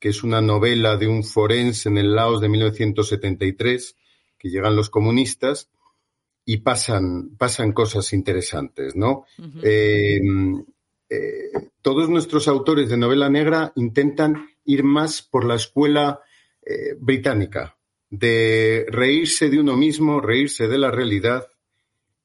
que 0.00 0.08
es 0.08 0.24
una 0.24 0.40
novela 0.40 0.96
de 0.96 1.06
un 1.06 1.22
forense 1.22 1.88
en 1.88 1.98
el 1.98 2.14
Laos 2.14 2.40
de 2.40 2.48
1973, 2.48 3.96
que 4.38 4.48
llegan 4.48 4.74
los 4.74 4.88
comunistas 4.88 5.70
y 6.44 6.58
pasan, 6.58 7.36
pasan 7.36 7.72
cosas 7.72 8.12
interesantes, 8.14 8.96
¿no? 8.96 9.26
Eh, 9.62 10.20
eh, 11.10 11.50
todos 11.82 12.08
nuestros 12.08 12.48
autores 12.48 12.88
de 12.88 12.96
novela 12.96 13.28
negra 13.28 13.72
intentan 13.76 14.48
ir 14.64 14.82
más 14.82 15.22
por 15.22 15.44
la 15.44 15.56
escuela 15.56 16.20
eh, 16.62 16.94
británica, 16.98 17.76
de 18.08 18.86
reírse 18.88 19.50
de 19.50 19.60
uno 19.60 19.76
mismo, 19.76 20.20
reírse 20.20 20.66
de 20.66 20.78
la 20.78 20.90
realidad 20.90 21.46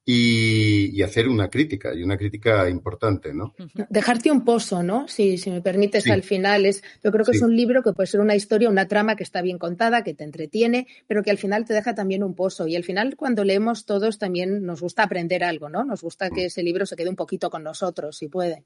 y, 0.07 1.01
hacer 1.01 1.27
una 1.27 1.49
crítica, 1.49 1.93
y 1.95 2.03
una 2.03 2.17
crítica 2.17 2.69
importante, 2.69 3.33
¿no? 3.33 3.55
Dejarte 3.89 4.29
un 4.31 4.45
pozo, 4.45 4.83
¿no? 4.83 5.07
Si, 5.07 5.37
si 5.39 5.49
me 5.49 5.61
permites, 5.61 6.07
al 6.07 6.21
final 6.21 6.67
es, 6.67 6.83
yo 7.03 7.11
creo 7.11 7.25
que 7.25 7.31
es 7.31 7.41
un 7.41 7.55
libro 7.55 7.81
que 7.81 7.91
puede 7.91 8.05
ser 8.05 8.21
una 8.21 8.35
historia, 8.35 8.69
una 8.69 8.87
trama 8.87 9.15
que 9.15 9.23
está 9.23 9.41
bien 9.41 9.57
contada, 9.57 10.03
que 10.03 10.13
te 10.13 10.23
entretiene, 10.23 10.87
pero 11.07 11.23
que 11.23 11.31
al 11.31 11.39
final 11.39 11.65
te 11.65 11.73
deja 11.73 11.95
también 11.95 12.23
un 12.23 12.35
pozo. 12.35 12.67
Y 12.67 12.75
al 12.75 12.83
final, 12.83 13.15
cuando 13.15 13.43
leemos 13.43 13.85
todos, 13.85 14.19
también 14.19 14.63
nos 14.63 14.81
gusta 14.81 15.03
aprender 15.03 15.43
algo, 15.43 15.69
¿no? 15.69 15.83
Nos 15.83 16.03
gusta 16.03 16.29
que 16.29 16.43
mm. 16.43 16.47
ese 16.47 16.61
libro 16.61 16.85
se 16.85 16.95
quede 16.95 17.09
un 17.09 17.15
poquito 17.15 17.49
con 17.49 17.63
nosotros, 17.63 18.17
si 18.17 18.27
puede. 18.27 18.63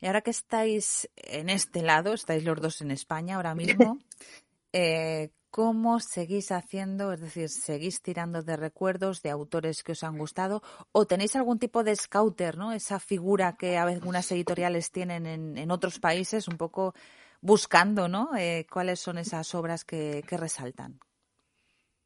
Y 0.00 0.06
ahora 0.06 0.22
que 0.22 0.30
estáis 0.30 1.10
en 1.16 1.50
este 1.50 1.82
lado, 1.82 2.14
estáis 2.14 2.44
los 2.44 2.58
dos 2.60 2.80
en 2.80 2.90
España 2.90 3.36
ahora 3.36 3.54
mismo, 3.54 3.98
eh, 4.72 5.28
¿Cómo 5.56 6.00
seguís 6.00 6.52
haciendo? 6.52 7.14
Es 7.14 7.20
decir, 7.22 7.48
¿seguís 7.48 8.02
tirando 8.02 8.42
de 8.42 8.58
recuerdos 8.58 9.22
de 9.22 9.30
autores 9.30 9.82
que 9.82 9.92
os 9.92 10.04
han 10.04 10.18
gustado? 10.18 10.62
¿O 10.92 11.06
tenéis 11.06 11.34
algún 11.34 11.58
tipo 11.58 11.82
de 11.82 11.96
scouter, 11.96 12.58
¿no? 12.58 12.74
Esa 12.74 13.00
figura 13.00 13.56
que 13.58 13.78
algunas 13.78 14.30
editoriales 14.32 14.90
tienen 14.90 15.24
en, 15.24 15.70
otros 15.70 15.98
países, 15.98 16.46
un 16.46 16.58
poco 16.58 16.92
buscando, 17.40 18.06
¿no? 18.06 18.36
Eh, 18.36 18.66
¿Cuáles 18.70 19.00
son 19.00 19.16
esas 19.16 19.54
obras 19.54 19.86
que, 19.86 20.22
resaltan? 20.30 21.00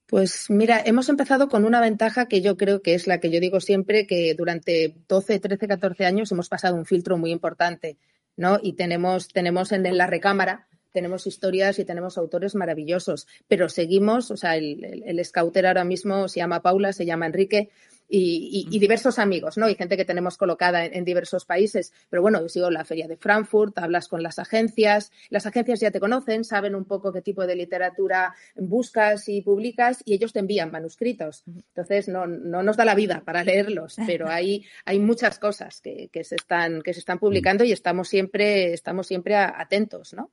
Pues 0.06 0.48
mira, 0.48 0.80
hemos 0.84 1.08
empezado 1.08 1.48
con 1.48 1.64
una 1.64 1.80
ventaja 1.80 2.26
que 2.26 2.42
yo 2.42 2.56
creo 2.56 2.82
que 2.82 2.94
es 2.94 3.08
la 3.08 3.18
que 3.18 3.32
yo 3.32 3.40
digo 3.40 3.58
siempre, 3.58 4.06
que 4.06 4.32
durante 4.38 4.94
12, 5.08 5.40
13, 5.40 5.66
14 5.66 6.06
años 6.06 6.30
hemos 6.30 6.48
pasado 6.48 6.76
un 6.76 6.86
filtro 6.86 7.18
muy 7.18 7.32
importante, 7.32 7.98
¿no? 8.36 8.60
Y 8.62 8.74
tenemos, 8.74 9.26
tenemos 9.26 9.72
en 9.72 9.96
la 9.96 10.06
recámara 10.06 10.68
tenemos 10.92 11.26
historias 11.26 11.79
y 11.79 11.85
tenemos 11.85 12.18
autores 12.18 12.55
maravillosos, 12.55 13.26
pero 13.48 13.68
seguimos, 13.68 14.31
o 14.31 14.37
sea, 14.37 14.57
el, 14.57 15.03
el, 15.05 15.24
scouter 15.24 15.66
ahora 15.66 15.85
mismo 15.85 16.29
se 16.29 16.40
llama 16.40 16.62
Paula, 16.62 16.92
se 16.92 17.07
llama 17.07 17.26
Enrique, 17.26 17.70
y, 18.11 18.79
diversos 18.79 19.18
amigos, 19.18 19.57
¿no? 19.57 19.68
Y 19.68 19.74
gente 19.74 19.96
que 19.96 20.05
tenemos 20.05 20.37
colocada 20.37 20.85
en, 20.85 21.05
diversos 21.05 21.44
países. 21.44 21.92
Pero 22.09 22.22
bueno, 22.22 22.40
yo 22.40 22.48
sigo 22.48 22.70
la 22.70 22.85
feria 22.85 23.07
de 23.07 23.16
Frankfurt, 23.16 23.79
hablas 23.79 24.09
con 24.09 24.22
las 24.22 24.38
agencias, 24.38 25.12
las 25.29 25.46
agencias 25.46 25.81
ya 25.81 25.90
te 25.90 26.00
conocen, 26.00 26.44
saben 26.44 26.74
un 26.74 26.85
poco 26.85 27.12
qué 27.12 27.22
tipo 27.22 27.46
de 27.46 27.57
literatura 27.57 28.35
buscas 28.57 29.29
y 29.29 29.42
publicas 29.42 30.03
y 30.05 30.14
ellos 30.14 30.33
te 30.33 30.40
envían 30.40 30.70
manuscritos. 30.70 31.44
Entonces 31.46 32.09
no, 32.09 32.26
no 32.26 32.62
nos 32.62 32.76
da 32.76 32.85
la 32.85 32.94
vida 32.94 33.22
para 33.24 33.44
leerlos, 33.44 33.96
pero 34.07 34.29
hay, 34.29 34.64
hay 34.85 34.98
muchas 34.98 35.38
cosas 35.38 35.81
que, 35.81 36.09
que, 36.12 36.24
se 36.24 36.35
están, 36.35 36.83
que 36.83 36.92
se 36.92 37.00
están 37.00 37.18
publicando 37.18 37.64
y 37.64 37.72
estamos 37.72 38.09
siempre, 38.09 38.72
estamos 38.72 39.07
siempre 39.07 39.37
atentos, 39.37 40.14
¿no? 40.14 40.31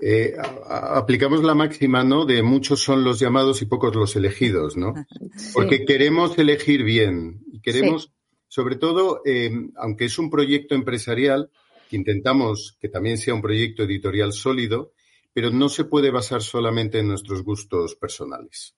Eh, 0.00 0.36
aplicamos 0.68 1.42
la 1.42 1.54
máxima, 1.54 2.04
¿no? 2.04 2.24
De 2.24 2.42
muchos 2.42 2.80
son 2.80 3.02
los 3.02 3.18
llamados 3.18 3.62
y 3.62 3.66
pocos 3.66 3.94
los 3.96 4.14
elegidos, 4.14 4.76
¿no? 4.76 4.94
Porque 5.52 5.84
queremos 5.84 6.38
elegir 6.38 6.84
bien 6.84 7.40
y 7.50 7.60
queremos, 7.60 8.12
sobre 8.46 8.76
todo, 8.76 9.22
eh, 9.24 9.50
aunque 9.76 10.04
es 10.04 10.18
un 10.18 10.30
proyecto 10.30 10.76
empresarial, 10.76 11.50
que 11.88 11.96
intentamos 11.96 12.76
que 12.80 12.88
también 12.88 13.18
sea 13.18 13.34
un 13.34 13.42
proyecto 13.42 13.82
editorial 13.82 14.32
sólido, 14.32 14.92
pero 15.32 15.50
no 15.50 15.68
se 15.68 15.84
puede 15.84 16.10
basar 16.10 16.42
solamente 16.42 16.98
en 16.98 17.08
nuestros 17.08 17.42
gustos 17.42 17.94
personales. 17.96 18.74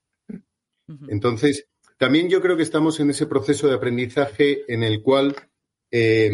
Entonces, 1.07 1.67
también 1.97 2.29
yo 2.29 2.41
creo 2.41 2.57
que 2.57 2.63
estamos 2.63 2.99
en 2.99 3.11
ese 3.11 3.27
proceso 3.27 3.67
de 3.67 3.75
aprendizaje 3.75 4.63
en 4.67 4.83
el 4.83 5.01
cual 5.01 5.35
eh, 5.91 6.31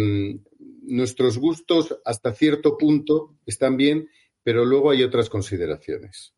nuestros 0.83 1.37
gustos 1.37 1.97
hasta 2.05 2.33
cierto 2.33 2.77
punto 2.77 3.35
están 3.45 3.77
bien, 3.77 4.07
pero 4.47 4.63
luego 4.63 4.91
hay 4.91 5.03
otras 5.03 5.29
consideraciones. 5.29 6.33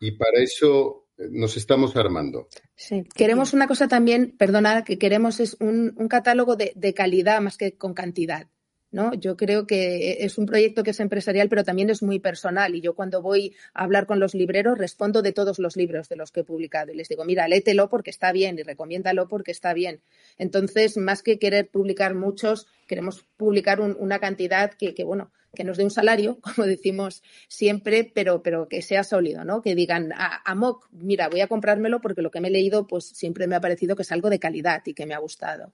Y 0.00 0.10
para 0.18 0.38
eso 0.38 1.08
eh, 1.16 1.28
nos 1.30 1.56
estamos 1.56 1.96
armando. 1.96 2.46
Sí, 2.74 3.04
queremos 3.14 3.54
una 3.54 3.66
cosa 3.66 3.88
también, 3.88 4.36
perdonad, 4.36 4.84
que 4.84 4.98
queremos 4.98 5.40
es 5.40 5.56
un, 5.58 5.94
catálogo 6.10 6.56
de, 6.56 6.92
calidad 6.94 7.40
más 7.40 7.56
que 7.56 7.78
con 7.78 7.94
cantidad. 7.94 8.48
¿no? 8.90 9.14
Yo 9.14 9.34
creo 9.38 9.66
que 9.66 10.24
es 10.26 10.36
un 10.36 10.44
proyecto 10.44 10.82
que 10.82 10.90
es 10.90 11.00
empresarial, 11.00 11.48
pero 11.48 11.64
también 11.64 11.88
es 11.88 12.02
muy 12.02 12.18
personal. 12.18 12.74
Y 12.74 12.82
yo 12.82 12.94
cuando 12.94 13.22
voy 13.22 13.56
a 13.72 13.84
hablar 13.84 14.04
con 14.04 14.20
los 14.20 14.34
libreros, 14.34 14.76
respondo 14.76 15.22
de 15.22 15.32
todos 15.32 15.58
los 15.58 15.74
libros 15.74 16.10
de 16.10 16.16
los 16.16 16.32
que 16.32 16.40
he 16.40 16.44
publicado. 16.44 16.92
Y 16.92 16.96
les 16.96 17.08
digo, 17.08 17.24
mira, 17.24 17.48
léetelo 17.48 17.88
porque 17.88 18.10
está 18.10 18.30
bien 18.30 18.58
y 18.58 18.62
recomiéndalo 18.62 19.26
porque 19.26 19.52
está 19.52 19.72
bien. 19.72 20.02
Entonces, 20.36 20.98
más 20.98 21.22
que 21.22 21.38
querer 21.38 21.70
publicar 21.70 22.14
muchos, 22.14 22.66
queremos 22.86 23.24
publicar 23.38 23.80
una 23.80 24.18
cantidad 24.18 24.74
que, 24.74 24.92
bueno, 25.02 25.32
que 25.56 25.64
nos 25.64 25.76
dé 25.76 25.82
un 25.82 25.90
salario, 25.90 26.38
como 26.56 26.64
decimos 26.66 27.24
siempre, 27.48 28.04
pero, 28.14 28.44
pero 28.44 28.68
que 28.68 28.82
sea 28.82 29.02
sólido, 29.02 29.44
¿no? 29.44 29.60
Que 29.62 29.74
digan, 29.74 30.12
a, 30.12 30.42
a 30.48 30.54
Moc, 30.54 30.88
mira, 30.92 31.28
voy 31.28 31.40
a 31.40 31.48
comprármelo 31.48 32.00
porque 32.00 32.22
lo 32.22 32.30
que 32.30 32.40
me 32.40 32.48
he 32.48 32.52
leído, 32.52 32.86
pues 32.86 33.08
siempre 33.08 33.48
me 33.48 33.56
ha 33.56 33.60
parecido 33.60 33.96
que 33.96 34.02
es 34.02 34.12
algo 34.12 34.30
de 34.30 34.38
calidad 34.38 34.82
y 34.86 34.94
que 34.94 35.06
me 35.06 35.14
ha 35.14 35.18
gustado. 35.18 35.72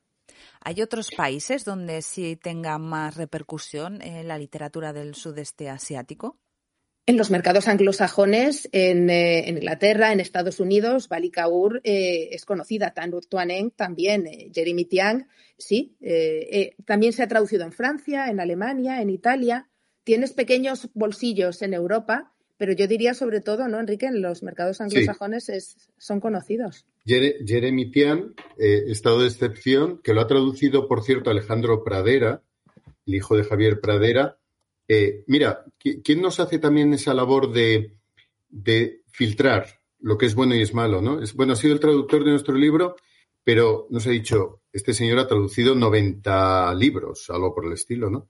¿Hay 0.60 0.80
otros 0.80 1.10
países 1.10 1.64
donde 1.64 2.02
sí 2.02 2.36
tenga 2.36 2.78
más 2.78 3.16
repercusión 3.16 4.00
en 4.00 4.28
la 4.28 4.38
literatura 4.38 4.92
del 4.92 5.14
sudeste 5.14 5.68
asiático? 5.68 6.38
En 7.04 7.16
los 7.16 7.32
mercados 7.32 7.66
anglosajones, 7.66 8.68
en, 8.70 9.10
eh, 9.10 9.44
Inglaterra, 9.48 10.12
en 10.12 10.20
Estados 10.20 10.60
Unidos, 10.60 11.08
Bali 11.08 11.32
Kaur 11.32 11.80
eh, 11.82 12.28
es 12.30 12.44
conocida, 12.44 12.94
Tan 12.94 13.12
Tuaneng 13.28 13.72
también, 13.72 14.28
eh, 14.28 14.52
Jeremy 14.54 14.84
Tiang, 14.84 15.26
sí. 15.58 15.96
también 16.86 17.12
se 17.12 17.24
ha 17.24 17.28
traducido 17.28 17.64
en 17.64 17.72
Francia, 17.72 18.28
en 18.28 18.38
Alemania, 18.38 19.02
en 19.02 19.10
Italia. 19.10 19.68
Tienes 20.04 20.32
pequeños 20.32 20.88
bolsillos 20.94 21.62
en 21.62 21.74
Europa 21.74 22.32
pero 22.62 22.74
yo 22.74 22.86
diría 22.86 23.12
sobre 23.12 23.40
todo, 23.40 23.66
¿no, 23.66 23.80
Enrique? 23.80 24.06
En 24.06 24.22
los 24.22 24.44
mercados 24.44 24.80
anglosajones 24.80 25.50
son 25.98 26.20
conocidos. 26.20 26.86
Jeremy 27.04 27.90
Tian, 27.90 28.36
eh, 28.56 28.84
Estado 28.86 29.22
de 29.22 29.26
Excepción, 29.26 30.00
que 30.00 30.14
lo 30.14 30.20
ha 30.20 30.28
traducido, 30.28 30.86
por 30.86 31.02
cierto, 31.02 31.28
Alejandro 31.28 31.82
Pradera, 31.82 32.44
el 33.04 33.16
hijo 33.16 33.36
de 33.36 33.42
Javier 33.42 33.80
Pradera. 33.80 34.38
Eh, 34.86 35.24
mira, 35.26 35.64
¿quién 35.76 36.22
nos 36.22 36.38
hace 36.38 36.60
también 36.60 36.94
esa 36.94 37.14
labor 37.14 37.52
de, 37.52 37.96
filtrar 39.10 39.80
lo 39.98 40.16
que 40.16 40.26
es 40.26 40.36
bueno 40.36 40.54
y 40.54 40.62
es 40.62 40.72
malo, 40.72 41.02
¿no? 41.02 41.20
Es, 41.20 41.34
bueno, 41.34 41.54
ha 41.54 41.56
sido 41.56 41.74
el 41.74 41.80
traductor 41.80 42.22
de 42.22 42.30
nuestro 42.30 42.54
libro, 42.54 42.94
pero 43.42 43.88
nos 43.90 44.06
ha 44.06 44.10
dicho, 44.10 44.62
este 44.72 44.94
señor 44.94 45.18
ha 45.18 45.26
traducido 45.26 45.74
90 45.74 46.76
libros, 46.76 47.28
algo 47.28 47.52
por 47.52 47.66
el 47.66 47.72
estilo, 47.72 48.08
¿no? 48.08 48.28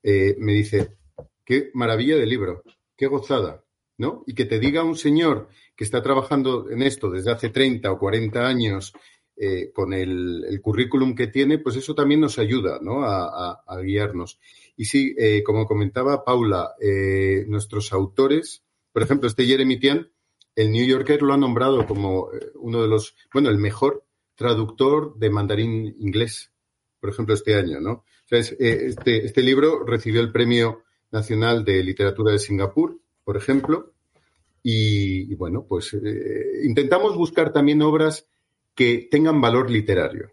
Eh, 0.00 0.36
me 0.38 0.52
dice, 0.52 0.96
qué 1.44 1.70
maravilla 1.74 2.16
de 2.16 2.26
libro, 2.26 2.62
qué 2.96 3.06
gozada. 3.06 3.64
¿no? 3.96 4.24
Y 4.26 4.34
que 4.34 4.44
te 4.44 4.58
diga 4.58 4.82
un 4.82 4.96
señor 4.96 5.48
que 5.76 5.84
está 5.84 6.02
trabajando 6.02 6.68
en 6.70 6.82
esto 6.82 7.10
desde 7.10 7.30
hace 7.30 7.50
30 7.50 7.90
o 7.92 7.98
40 7.98 8.46
años 8.46 8.92
eh, 9.36 9.72
con 9.72 9.92
el, 9.92 10.60
currículum 10.62 11.14
que 11.14 11.26
tiene, 11.26 11.58
pues 11.58 11.76
eso 11.76 11.94
también 11.94 12.20
nos 12.20 12.38
ayuda, 12.38 12.78
¿no? 12.80 13.04
A, 13.04 13.60
guiarnos. 13.82 14.38
Y 14.76 14.84
sí, 14.84 15.14
eh, 15.18 15.42
como 15.42 15.66
comentaba 15.66 16.24
Paula, 16.24 16.74
eh, 16.80 17.44
nuestros 17.48 17.92
autores, 17.92 18.62
por 18.92 19.02
ejemplo, 19.02 19.28
este 19.28 19.44
Jeremy 19.44 19.78
Tian, 19.78 20.10
el 20.54 20.70
New 20.70 20.86
Yorker 20.86 21.22
lo 21.22 21.34
ha 21.34 21.36
nombrado 21.36 21.84
como 21.86 22.28
uno 22.54 22.82
de 22.82 22.88
los, 22.88 23.16
bueno, 23.32 23.50
el 23.50 23.58
mejor 23.58 24.04
traductor 24.36 25.16
de 25.18 25.30
mandarín 25.30 25.96
inglés, 25.98 26.52
por 27.00 27.10
ejemplo, 27.10 27.34
este 27.34 27.56
año, 27.56 27.80
¿no? 27.80 28.04
este, 28.30 29.26
este 29.26 29.42
libro 29.42 29.84
recibió 29.84 30.20
el 30.20 30.32
Premio 30.32 30.83
Nacional 31.14 31.64
de 31.64 31.82
Literatura 31.82 32.32
de 32.32 32.38
Singapur 32.38 33.00
por 33.24 33.36
ejemplo. 33.36 33.92
Y, 34.62 35.34
bueno, 35.34 35.66
pues 35.68 35.92
eh, 35.92 36.62
intentamos 36.64 37.16
buscar 37.16 37.52
también 37.52 37.82
obras 37.82 38.26
que 38.74 39.08
tengan 39.10 39.40
valor 39.40 39.70
literario. 39.70 40.32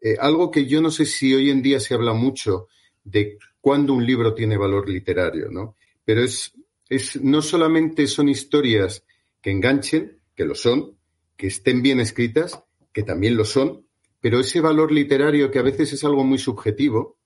Eh, 0.00 0.16
algo 0.18 0.50
que 0.50 0.66
yo 0.66 0.80
no 0.80 0.90
sé 0.90 1.04
si 1.04 1.34
hoy 1.34 1.50
en 1.50 1.60
día 1.60 1.80
se 1.80 1.94
habla 1.94 2.14
mucho 2.14 2.68
de 3.04 3.38
cuándo 3.60 3.92
un 3.92 4.06
libro 4.06 4.34
tiene 4.34 4.56
valor 4.56 4.88
literario, 4.88 5.50
¿no? 5.50 5.76
Pero 6.02 6.22
es, 6.22 6.52
es 6.88 7.20
no 7.22 7.42
solamente 7.42 8.06
son 8.06 8.30
historias 8.30 9.04
que 9.42 9.50
enganchen, 9.50 10.18
que 10.34 10.46
lo 10.46 10.54
son, 10.54 10.96
que 11.36 11.48
estén 11.48 11.82
bien 11.82 12.00
escritas, 12.00 12.64
que 12.92 13.02
también 13.02 13.36
lo 13.36 13.44
son, 13.44 13.86
pero 14.20 14.40
ese 14.40 14.60
valor 14.62 14.92
literario 14.92 15.50
que 15.50 15.58
a 15.58 15.62
veces 15.62 15.92
es 15.92 16.04
algo 16.04 16.24
muy 16.24 16.38
subjetivo, 16.38 17.18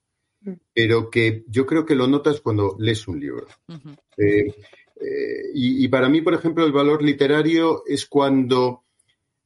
pero 0.74 1.10
que 1.10 1.44
yo 1.48 1.66
creo 1.66 1.86
que 1.86 1.94
lo 1.94 2.06
notas 2.06 2.40
cuando 2.40 2.76
lees 2.78 3.06
un 3.08 3.20
libro. 3.20 3.46
Eh, 4.16 4.54
eh, 5.00 5.50
y, 5.54 5.88
para 5.88 6.08
mí, 6.08 6.20
por 6.20 6.34
ejemplo, 6.34 6.64
el 6.64 6.72
valor 6.72 7.02
literario 7.02 7.82
es 7.86 8.06
cuando 8.06 8.84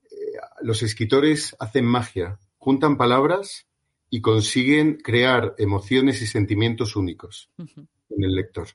eh, 0.05 0.17
los 0.63 0.83
escritores 0.83 1.57
hacen 1.59 1.85
magia, 1.85 2.39
juntan 2.59 2.97
palabras 2.97 3.67
y 4.11 4.21
consiguen 4.21 4.97
crear 4.97 5.55
emociones 5.59 6.23
y 6.23 6.27
sentimientos 6.27 6.97
únicos 6.97 7.51
en 7.59 8.25
el 8.25 8.35
lector. 8.35 8.69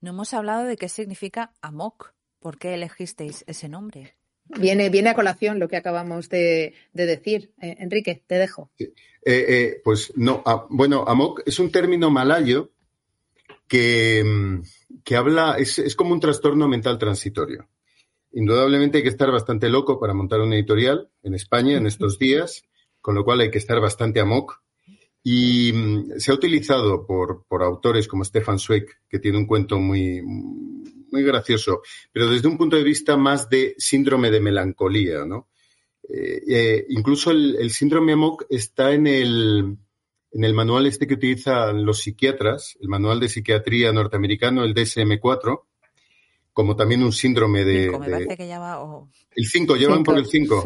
No 0.00 0.10
hemos 0.10 0.32
hablado 0.32 0.64
de 0.64 0.76
qué 0.76 0.88
significa 0.88 1.52
amok. 1.60 2.12
¿Por 2.38 2.56
qué 2.58 2.74
elegisteis 2.74 3.42
ese 3.48 3.68
nombre? 3.68 4.17
Viene, 4.56 4.88
viene 4.88 5.10
a 5.10 5.14
colación 5.14 5.58
lo 5.58 5.68
que 5.68 5.76
acabamos 5.76 6.28
de, 6.28 6.74
decir. 6.92 7.50
Eh, 7.60 7.76
Enrique, 7.80 8.22
te 8.26 8.36
dejo. 8.36 8.70
Eh, 8.78 8.88
eh, 9.24 9.80
pues 9.84 10.12
no, 10.16 10.42
ah, 10.46 10.66
bueno, 10.70 11.04
amok 11.06 11.42
es 11.44 11.58
un 11.58 11.70
término 11.70 12.10
malayo 12.10 12.70
que, 13.66 14.24
mm, 14.24 14.62
que 15.04 15.16
habla, 15.16 15.56
es, 15.58 15.78
es, 15.78 15.94
como 15.94 16.14
un 16.14 16.20
trastorno 16.20 16.66
mental 16.66 16.98
transitorio. 16.98 17.68
Indudablemente 18.32 18.98
hay 18.98 19.02
que 19.02 19.10
estar 19.10 19.30
bastante 19.30 19.68
loco 19.68 20.00
para 20.00 20.14
montar 20.14 20.40
una 20.40 20.56
editorial 20.56 21.10
en 21.22 21.34
España 21.34 21.76
en 21.76 21.86
estos 21.86 22.18
días, 22.18 22.62
con 23.00 23.14
lo 23.14 23.24
cual 23.24 23.40
hay 23.40 23.50
que 23.50 23.58
estar 23.58 23.80
bastante 23.80 24.20
amok. 24.20 24.62
Y 25.22 25.72
mm, 25.72 26.12
se 26.18 26.30
ha 26.30 26.34
utilizado 26.34 27.06
por, 27.06 27.44
por 27.46 27.62
autores 27.62 28.08
como 28.08 28.24
Stefan 28.24 28.58
Zweig, 28.58 28.86
que 29.10 29.18
tiene 29.18 29.38
un 29.38 29.46
cuento 29.46 29.78
muy, 29.78 30.22
muy 31.10 31.22
gracioso, 31.22 31.82
pero 32.12 32.30
desde 32.30 32.48
un 32.48 32.58
punto 32.58 32.76
de 32.76 32.82
vista 32.82 33.16
más 33.16 33.48
de 33.48 33.74
síndrome 33.78 34.30
de 34.30 34.40
melancolía, 34.40 35.24
¿no? 35.24 35.48
Eh, 36.08 36.42
eh, 36.48 36.86
incluso 36.88 37.30
el, 37.30 37.70
síndrome 37.70 38.12
AMOC 38.12 38.46
está 38.48 38.92
en 38.92 39.06
el, 39.06 39.76
en 40.32 40.44
el 40.44 40.54
manual 40.54 40.86
este 40.86 41.06
que 41.06 41.14
utilizan 41.14 41.84
los 41.84 42.00
psiquiatras, 42.00 42.78
el 42.80 42.88
manual 42.88 43.20
de 43.20 43.28
psiquiatría 43.28 43.92
norteamericano, 43.92 44.64
el 44.64 44.74
DSM-4, 44.74 45.62
como 46.52 46.74
también 46.76 47.02
un 47.02 47.12
síndrome 47.12 47.64
de... 47.64 47.90
El 49.36 49.46
5, 49.46 49.76
¿llevan 49.76 50.02
por 50.02 50.16
el 50.16 50.26
5? 50.26 50.64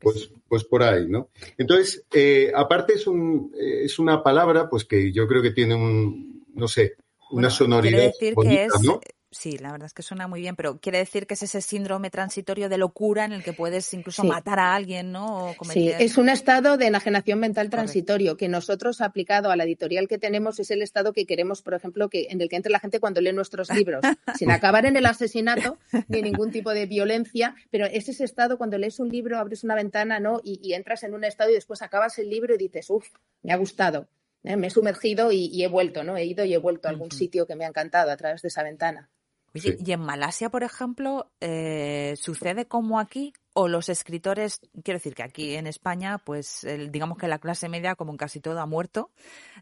Pues, 0.00 0.30
pues 0.48 0.64
por 0.64 0.82
ahí, 0.82 1.06
¿no? 1.08 1.30
Entonces, 1.58 2.04
eh, 2.12 2.50
aparte 2.54 2.94
es, 2.94 3.06
un, 3.06 3.52
es 3.54 3.98
una 3.98 4.22
palabra, 4.22 4.68
pues 4.68 4.84
que 4.84 5.12
yo 5.12 5.26
creo 5.26 5.42
que 5.42 5.50
tiene 5.50 5.74
un, 5.74 6.46
no 6.54 6.68
sé, 6.68 6.94
una 7.30 7.50
sonoridad 7.50 8.12
bonita, 8.34 8.66
¿no? 8.82 9.00
Sí, 9.32 9.58
la 9.58 9.70
verdad 9.70 9.86
es 9.86 9.94
que 9.94 10.02
suena 10.02 10.26
muy 10.26 10.40
bien, 10.40 10.56
pero 10.56 10.80
quiere 10.80 10.98
decir 10.98 11.28
que 11.28 11.34
es 11.34 11.42
ese 11.44 11.60
síndrome 11.60 12.10
transitorio 12.10 12.68
de 12.68 12.78
locura 12.78 13.24
en 13.24 13.32
el 13.32 13.44
que 13.44 13.52
puedes 13.52 13.94
incluso 13.94 14.24
matar 14.24 14.58
a 14.58 14.74
alguien, 14.74 15.12
¿no? 15.12 15.54
Sí, 15.72 15.88
es 15.88 16.18
un 16.18 16.28
estado 16.28 16.76
de 16.76 16.88
enajenación 16.88 17.38
mental 17.38 17.70
transitorio 17.70 18.36
que 18.36 18.48
nosotros 18.48 19.00
aplicado 19.00 19.52
a 19.52 19.56
la 19.56 19.62
editorial 19.62 20.08
que 20.08 20.18
tenemos 20.18 20.58
es 20.58 20.72
el 20.72 20.82
estado 20.82 21.12
que 21.12 21.26
queremos, 21.26 21.62
por 21.62 21.74
ejemplo, 21.74 22.08
que 22.08 22.26
en 22.30 22.40
el 22.40 22.48
que 22.48 22.56
entre 22.56 22.72
la 22.72 22.80
gente 22.80 22.98
cuando 22.98 23.20
lee 23.20 23.32
nuestros 23.32 23.70
libros, 23.74 24.04
sin 24.36 24.50
acabar 24.50 24.84
en 24.84 24.96
el 24.96 25.06
asesinato 25.06 25.78
ni 26.08 26.22
ningún 26.22 26.50
tipo 26.50 26.70
de 26.74 26.86
violencia, 26.86 27.54
pero 27.70 27.86
es 27.86 28.08
ese 28.08 28.24
estado 28.24 28.58
cuando 28.58 28.78
lees 28.78 28.98
un 28.98 29.10
libro, 29.10 29.38
abres 29.38 29.62
una 29.62 29.76
ventana, 29.76 30.18
¿no? 30.18 30.40
Y, 30.42 30.72
entras 30.72 31.04
en 31.04 31.14
un 31.14 31.24
estado 31.24 31.50
y 31.50 31.54
después 31.54 31.82
acabas 31.82 32.18
el 32.18 32.30
libro 32.30 32.54
y 32.54 32.58
dices, 32.58 32.90
uff, 32.90 33.08
me 33.42 33.52
ha 33.52 33.56
gustado. 33.56 34.08
¿eh? 34.44 34.56
Me 34.56 34.68
he 34.68 34.70
sumergido 34.70 35.30
y, 35.30 35.62
he 35.62 35.68
vuelto, 35.68 36.02
¿no? 36.02 36.16
He 36.16 36.24
ido 36.24 36.44
y 36.44 36.54
he 36.54 36.58
vuelto 36.58 36.88
a 36.88 36.90
algún 36.90 37.10
sitio 37.10 37.46
que 37.46 37.54
me 37.54 37.64
ha 37.64 37.68
encantado 37.68 38.10
a 38.10 38.16
través 38.16 38.42
de 38.42 38.48
esa 38.48 38.62
ventana. 38.62 39.08
Oye, 39.54 39.76
y 39.84 39.92
en 39.92 40.00
Malasia, 40.00 40.48
por 40.50 40.62
ejemplo, 40.62 41.32
eh, 41.40 42.14
¿sucede 42.16 42.66
como 42.66 43.00
aquí? 43.00 43.32
¿O 43.52 43.66
los 43.66 43.88
escritores, 43.88 44.60
quiero 44.84 44.98
decir 44.98 45.14
que 45.14 45.24
aquí 45.24 45.54
en 45.56 45.66
España, 45.66 46.18
pues 46.18 46.64
digamos 46.90 47.18
que 47.18 47.26
la 47.26 47.40
clase 47.40 47.68
media, 47.68 47.96
como 47.96 48.12
en 48.12 48.16
casi 48.16 48.40
todo, 48.40 48.60
ha 48.60 48.66
muerto. 48.66 49.10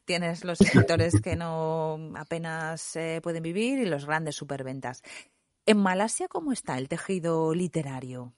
Tienes 0.04 0.44
los 0.44 0.60
escritores 0.60 1.20
que 1.22 1.36
no 1.36 2.12
apenas 2.16 2.96
eh, 2.96 3.20
pueden 3.22 3.42
vivir 3.42 3.78
y 3.78 3.86
los 3.86 4.04
grandes 4.04 4.36
superventas. 4.36 5.02
¿En 5.66 5.78
Malasia 5.78 6.28
cómo 6.28 6.52
está 6.52 6.76
el 6.78 6.88
tejido 6.88 7.54
literario? 7.54 8.34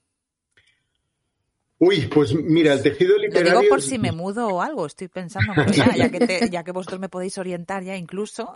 Uy, 1.83 2.01
pues 2.13 2.35
mira, 2.35 2.73
el 2.73 2.83
tejido 2.83 3.17
literario. 3.17 3.53
Lo 3.53 3.59
digo 3.61 3.69
por 3.71 3.81
si 3.81 3.97
me 3.97 4.11
mudo 4.11 4.47
o 4.49 4.61
algo, 4.61 4.85
estoy 4.85 5.07
pensando, 5.07 5.51
ya, 5.73 6.11
que 6.11 6.47
ya, 6.51 6.63
que 6.63 6.71
vosotros 6.71 6.99
me 6.99 7.09
podéis 7.09 7.39
orientar 7.39 7.83
ya 7.83 7.97
incluso. 7.97 8.53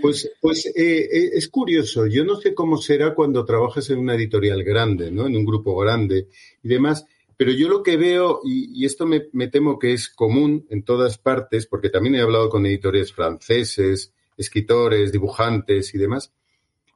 Pues, 0.00 0.28
pues 0.40 0.66
eh, 0.66 0.72
eh, 0.74 1.30
es 1.34 1.48
curioso, 1.48 2.06
yo 2.08 2.24
no 2.24 2.34
sé 2.34 2.54
cómo 2.54 2.76
será 2.76 3.14
cuando 3.14 3.44
trabajas 3.44 3.88
en 3.90 4.00
una 4.00 4.16
editorial 4.16 4.64
grande, 4.64 5.12
¿no? 5.12 5.28
En 5.28 5.36
un 5.36 5.44
grupo 5.44 5.76
grande 5.76 6.26
y 6.60 6.68
demás, 6.68 7.06
pero 7.36 7.52
yo 7.52 7.68
lo 7.68 7.84
que 7.84 7.96
veo, 7.96 8.40
y, 8.44 8.84
esto 8.84 9.06
me, 9.06 9.28
me, 9.32 9.46
temo 9.46 9.78
que 9.78 9.92
es 9.92 10.08
común 10.08 10.66
en 10.70 10.82
todas 10.82 11.18
partes, 11.18 11.68
porque 11.68 11.88
también 11.88 12.16
he 12.16 12.20
hablado 12.20 12.48
con 12.48 12.66
editores 12.66 13.12
franceses, 13.12 14.12
escritores, 14.36 15.12
dibujantes 15.12 15.94
y 15.94 15.98
demás, 15.98 16.32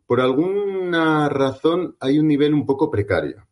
por 0.05 0.20
alguna 0.20 1.28
razón 1.28 1.97
hay 2.01 2.18
un 2.18 2.26
nivel 2.26 2.55
un 2.55 2.66
poco 2.66 2.91
precario 2.91 3.47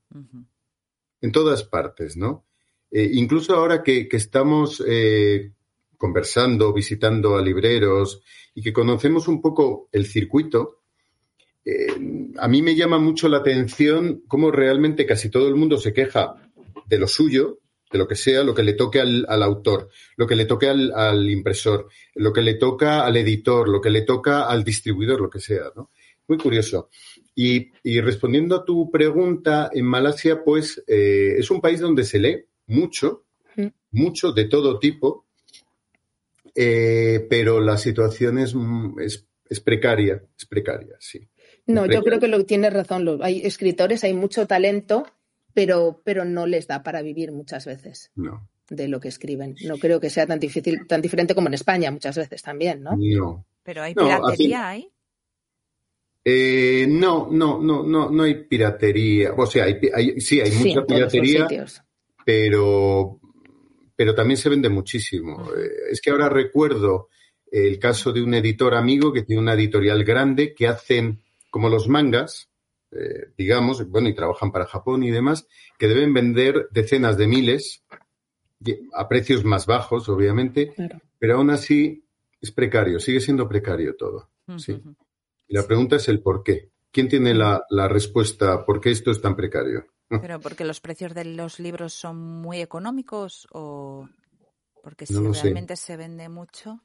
en 1.25 1.33
todas 1.33 1.65
partes, 1.65 2.19
¿no? 2.19 2.45
Eh, 2.91 3.09
incluso 3.15 3.55
ahora 3.55 3.83
que, 3.83 4.07
estamos 4.13 4.85
eh, 4.87 5.53
conversando, 5.97 6.71
visitando 6.75 7.37
a 7.37 7.43
libreros 7.43 8.21
y 8.55 8.61
que 8.61 8.75
conocemos 8.75 9.27
un 9.27 9.41
poco 9.41 9.89
el 9.91 10.05
circuito, 10.05 10.83
eh, 11.65 11.87
a 12.37 12.47
mí 12.47 12.61
me 12.61 12.77
llama 12.77 12.99
mucho 12.99 13.31
la 13.31 13.39
atención 13.39 14.23
cómo 14.29 14.51
realmente 14.51 15.07
casi 15.07 15.31
todo 15.31 15.49
el 15.49 15.55
mundo 15.55 15.79
se 15.79 15.95
queja 15.95 16.35
de 16.85 16.99
lo 16.99 17.09
suyo, 17.09 17.61
de 17.91 17.99
lo 17.99 18.07
que 18.07 18.17
sea, 18.17 18.45
lo 18.45 18.55
que 18.55 18.63
le 18.63 18.75
toque 18.75 19.01
al, 19.01 19.43
autor, 19.43 19.89
lo 20.19 20.27
que 20.27 20.37
le 20.37 20.45
toque 20.45 20.69
al, 20.69 21.31
impresor, 21.31 21.89
lo 22.17 22.35
que 22.35 22.43
le 22.43 22.55
toca 22.55 23.07
al 23.07 23.17
editor, 23.17 23.67
lo 23.67 23.81
que 23.81 23.89
le 23.89 24.03
toca 24.03 24.43
al 24.47 24.63
distribuidor, 24.63 25.23
lo 25.23 25.31
que 25.31 25.41
sea, 25.41 25.73
¿no? 25.75 25.91
Muy 26.29 26.37
curioso. 26.37 26.91
Y, 27.37 27.73
respondiendo 28.01 28.55
a 28.57 28.65
tu 28.65 28.91
pregunta, 28.91 29.71
en 29.73 29.87
Malasia, 29.87 30.45
pues 30.45 30.83
eh, 30.87 31.35
es 31.39 31.51
un 31.51 31.61
país 31.61 31.81
donde 31.81 32.05
se 32.05 32.21
lee 32.21 32.45
mucho, 32.67 33.25
mucho 33.91 34.33
de 34.33 34.45
todo 34.47 34.79
tipo, 34.79 35.27
eh, 36.55 37.27
pero 37.29 37.61
la 37.61 37.77
situación 37.77 38.39
es, 38.39 38.55
es, 39.49 39.61
precaria, 39.61 40.23
es 40.37 40.47
precaria, 40.47 40.97
sí. 41.01 41.29
No, 41.67 41.87
yo 41.87 42.03
creo 42.03 42.21
que 42.21 42.29
lo 42.29 42.45
tienes 42.45 42.73
razón. 42.73 43.19
Hay 43.23 43.41
escritores, 43.41 44.05
hay 44.05 44.13
mucho 44.13 44.47
talento, 44.47 45.07
pero, 45.55 46.03
pero 46.05 46.25
no 46.25 46.47
les 46.47 46.67
da 46.67 46.83
para 46.83 47.03
vivir 47.03 47.33
muchas 47.33 47.65
veces. 47.65 48.13
De 48.69 48.89
lo 48.89 49.01
que 49.01 49.09
escriben. 49.09 49.57
No 49.65 49.79
creo 49.79 49.99
que 49.99 50.11
sea 50.11 50.27
tan 50.27 50.39
difícil, 50.39 50.87
tan 50.87 51.01
diferente 51.01 51.35
como 51.35 51.49
en 51.49 51.55
España 51.55 51.91
muchas 51.91 52.17
veces 52.17 52.43
también, 52.43 52.83
¿no? 52.83 52.97
No. 52.97 53.47
Pero 53.63 53.83
hay 53.83 53.95
piratería 53.95 54.69
ahí. 54.69 54.91
Eh, 56.25 56.87
no, 56.89 57.29
no, 57.31 57.61
no, 57.61 57.83
no, 57.83 58.11
no 58.11 58.23
hay 58.23 58.45
piratería. 58.45 59.35
O 59.37 59.47
sea, 59.47 59.65
hay, 59.65 60.21
sí, 60.21 60.41
hay 60.41 60.51
mucha 60.53 60.87
piratería, 60.87 61.47
pero, 62.25 63.21
pero 63.95 64.15
también 64.15 64.39
se 64.39 64.49
vende 64.49 64.71
muchísimo. 64.71 65.51
Eh, 65.55 65.91
es 65.93 66.01
que 66.01 66.11
ahora 66.11 66.29
recuerdo 66.29 67.09
el 67.53 67.79
caso 67.79 68.13
de 68.13 68.23
un 68.23 68.35
editor 68.35 68.75
amigo 68.75 69.13
que 69.13 69.23
tiene 69.23 69.43
una 69.43 69.55
editorial 69.55 70.03
grande 70.03 70.55
que 70.55 70.67
hacen 70.67 71.23
como 71.51 71.69
los 71.69 71.89
mangas, 71.89 72.49
eh, 72.91 73.33
digamos, 73.37 73.89
bueno, 73.89 74.09
y 74.09 74.15
trabajan 74.15 74.51
para 74.51 74.67
Japón 74.67 75.05
y 75.05 75.11
demás, 75.11 75.47
que 75.79 75.89
deben 75.89 76.15
vender 76.15 76.69
decenas 76.73 77.17
de 77.17 77.29
miles 77.29 77.85
a 78.95 79.09
precios 79.09 79.45
más 79.45 79.67
bajos, 79.67 80.09
obviamente, 80.09 80.73
pero 81.19 81.37
aún 81.37 81.51
así 81.51 82.05
es 82.41 82.51
precario, 82.51 82.99
sigue 82.99 83.21
siendo 83.21 83.49
precario 83.49 83.95
todo. 83.95 84.31
¿sí? 84.57 84.81
Y 85.55 85.57
la 85.57 85.69
pregunta 85.69 85.95
es 85.95 86.09
el 86.09 86.21
por 86.21 86.43
qué. 86.43 86.73
¿Quién 86.91 87.09
tiene 87.09 87.33
la, 87.33 87.65
respuesta 87.89 88.65
por 88.67 88.81
qué 88.81 88.91
esto 88.91 89.13
es 89.13 89.23
tan 89.23 89.37
precario? 89.37 89.87
¿Pero 90.21 90.41
porque 90.41 90.65
los 90.65 90.81
precios 90.81 91.15
de 91.15 91.25
los 91.25 91.61
libros 91.61 91.93
son 91.95 92.17
muy 92.17 92.61
económicos 92.61 93.47
o 93.53 94.09
porque 94.83 95.07
si 95.07 95.15
realmente 95.15 95.77
se 95.77 95.97
vende 95.97 96.29
mucho? 96.29 96.81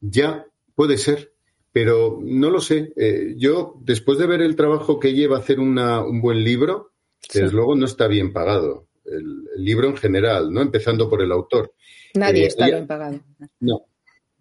Ya, 0.00 0.46
puede 0.74 0.96
ser, 0.96 1.34
pero 1.70 2.18
no 2.22 2.48
lo 2.48 2.62
sé. 2.62 2.94
Eh, 2.96 3.34
yo, 3.36 3.74
después 3.82 4.16
de 4.16 4.26
ver 4.26 4.40
el 4.40 4.56
trabajo 4.56 4.98
que 4.98 5.12
lleva 5.12 5.36
hacer 5.36 5.60
un 5.60 6.22
buen 6.22 6.42
libro, 6.42 6.92
desde 7.30 7.52
luego 7.52 7.76
no 7.76 7.84
está 7.84 8.08
bien 8.08 8.32
pagado. 8.32 8.86
El, 9.04 9.44
libro 9.58 9.86
en 9.86 9.98
general, 9.98 10.50
¿no? 10.50 10.62
Empezando 10.62 11.10
por 11.10 11.20
el 11.20 11.30
autor. 11.30 11.74
Nadie 12.14 12.44
eh, 12.44 12.46
está 12.46 12.64
bien 12.68 12.86
pagado. 12.86 13.20
No, 13.58 13.84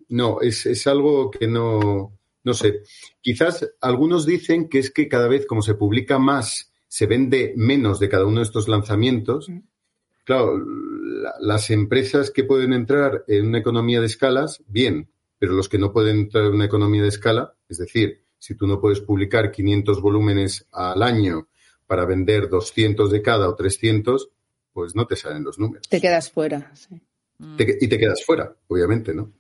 no, 0.08 0.40
es, 0.40 0.66
es 0.66 0.88
algo 0.88 1.30
que 1.30 1.46
no, 1.46 2.19
no 2.44 2.54
sé, 2.54 2.82
quizás 3.22 3.70
algunos 3.82 4.26
dicen 4.26 4.70
que 4.70 4.80
es 4.80 4.92
que 4.92 5.08
cada 5.08 5.28
vez 5.28 5.46
como 5.46 5.62
se 5.62 5.76
publica 5.76 6.20
más, 6.20 6.72
se 6.88 7.06
vende 7.06 7.54
menos 7.56 8.00
de 8.00 8.10
cada 8.10 8.26
uno 8.26 8.38
de 8.38 8.46
estos 8.46 8.68
lanzamientos. 8.68 9.52
Claro, 10.24 10.60
las 11.40 11.70
empresas 11.70 12.32
que 12.32 12.44
pueden 12.44 12.74
entrar 12.74 13.24
en 13.28 13.48
una 13.48 13.60
economía 13.60 14.00
de 14.00 14.08
escalas, 14.08 14.64
bien, 14.68 15.10
pero 15.38 15.54
los 15.54 15.70
que 15.70 15.78
no 15.78 15.92
pueden 15.92 16.20
entrar 16.20 16.46
en 16.46 16.54
una 16.54 16.66
economía 16.66 17.02
de 17.02 17.08
escala, 17.08 17.54
es 17.68 17.78
decir, 17.78 18.24
si 18.38 18.56
tú 18.56 18.68
no 18.68 18.80
puedes 18.80 19.02
publicar 19.02 19.52
500 19.52 20.02
volúmenes 20.02 20.68
al 20.72 21.04
año 21.04 21.48
para 21.88 22.06
vender 22.06 22.50
200 22.50 23.12
de 23.12 23.22
cada 23.22 23.50
o 23.50 23.56
300, 23.56 24.30
pues 24.74 24.96
no 24.96 25.08
te 25.08 25.16
salen 25.16 25.44
los 25.44 25.60
números. 25.60 25.88
Te 25.90 26.00
quedas 26.00 26.32
fuera, 26.32 26.72
sí. 26.76 27.02
y 27.58 27.88
te 27.88 27.98
quedas 27.98 28.24
fuera, 28.24 28.56
obviamente, 28.68 29.14
¿no? 29.14 29.34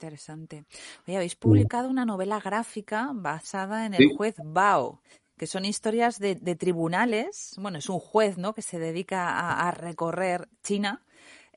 Interesante. 0.00 0.64
Oye, 1.06 1.16
habéis 1.16 1.36
publicado 1.36 1.90
una 1.90 2.06
novela 2.06 2.40
gráfica 2.40 3.10
basada 3.12 3.84
en 3.84 3.92
el 3.92 4.16
juez 4.16 4.34
Bao, 4.42 5.02
que 5.36 5.46
son 5.46 5.66
historias 5.66 6.18
de, 6.18 6.36
tribunales. 6.56 7.52
Bueno, 7.58 7.76
es 7.76 7.90
un 7.90 7.98
juez, 7.98 8.38
¿no? 8.38 8.54
Que 8.54 8.62
se 8.62 8.78
dedica 8.78 9.58
a, 9.60 9.70
recorrer 9.72 10.48
China. 10.62 11.04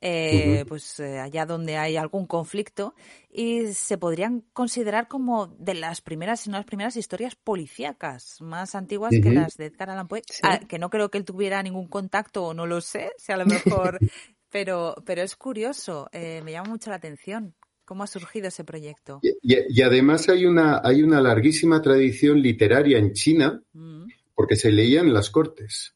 Eh, 0.06 0.66
pues 0.68 1.00
eh, 1.00 1.18
allá 1.18 1.46
donde 1.46 1.78
hay 1.78 1.96
algún 1.96 2.26
conflicto 2.26 2.94
y 3.30 3.72
se 3.72 3.96
podrían 3.96 4.40
considerar 4.52 5.08
como 5.08 5.46
de 5.46 5.72
las 5.72 6.02
primeras, 6.02 6.40
si 6.40 6.50
no 6.50 6.58
las 6.58 6.66
primeras 6.66 6.96
historias 6.96 7.36
policíacas 7.36 8.42
más 8.42 8.74
antiguas 8.74 9.14
que 9.22 9.30
las 9.30 9.56
de 9.56 9.66
Edgar 9.66 9.88
Allan 9.88 10.08
Poe, 10.08 10.20
ah, 10.42 10.58
que 10.58 10.78
no 10.78 10.90
creo 10.90 11.10
que 11.10 11.16
él 11.16 11.24
tuviera 11.24 11.62
ningún 11.62 11.88
contacto 11.88 12.44
o 12.44 12.52
no 12.52 12.66
lo 12.66 12.82
sé, 12.82 13.12
si 13.16 13.32
a 13.32 13.38
lo 13.38 13.46
mejor, 13.46 13.98
pero, 14.50 14.94
pero 15.06 15.22
es 15.22 15.36
curioso, 15.36 16.10
eh, 16.12 16.42
me 16.44 16.52
llama 16.52 16.68
mucho 16.68 16.90
la 16.90 16.96
atención. 16.96 17.54
¿Cómo 17.84 18.02
ha 18.02 18.06
surgido 18.06 18.48
ese 18.48 18.64
proyecto? 18.64 19.20
Y, 19.22 19.82
además 19.82 20.28
hay 20.28 20.46
una, 20.46 20.80
hay 20.82 21.02
una 21.02 21.20
larguísima 21.20 21.82
tradición 21.82 22.40
literaria 22.40 22.98
en 22.98 23.12
China, 23.12 23.62
mm. 23.72 24.04
porque 24.34 24.56
se 24.56 24.72
leían 24.72 25.08
en 25.08 25.14
las 25.14 25.30
cortes. 25.30 25.94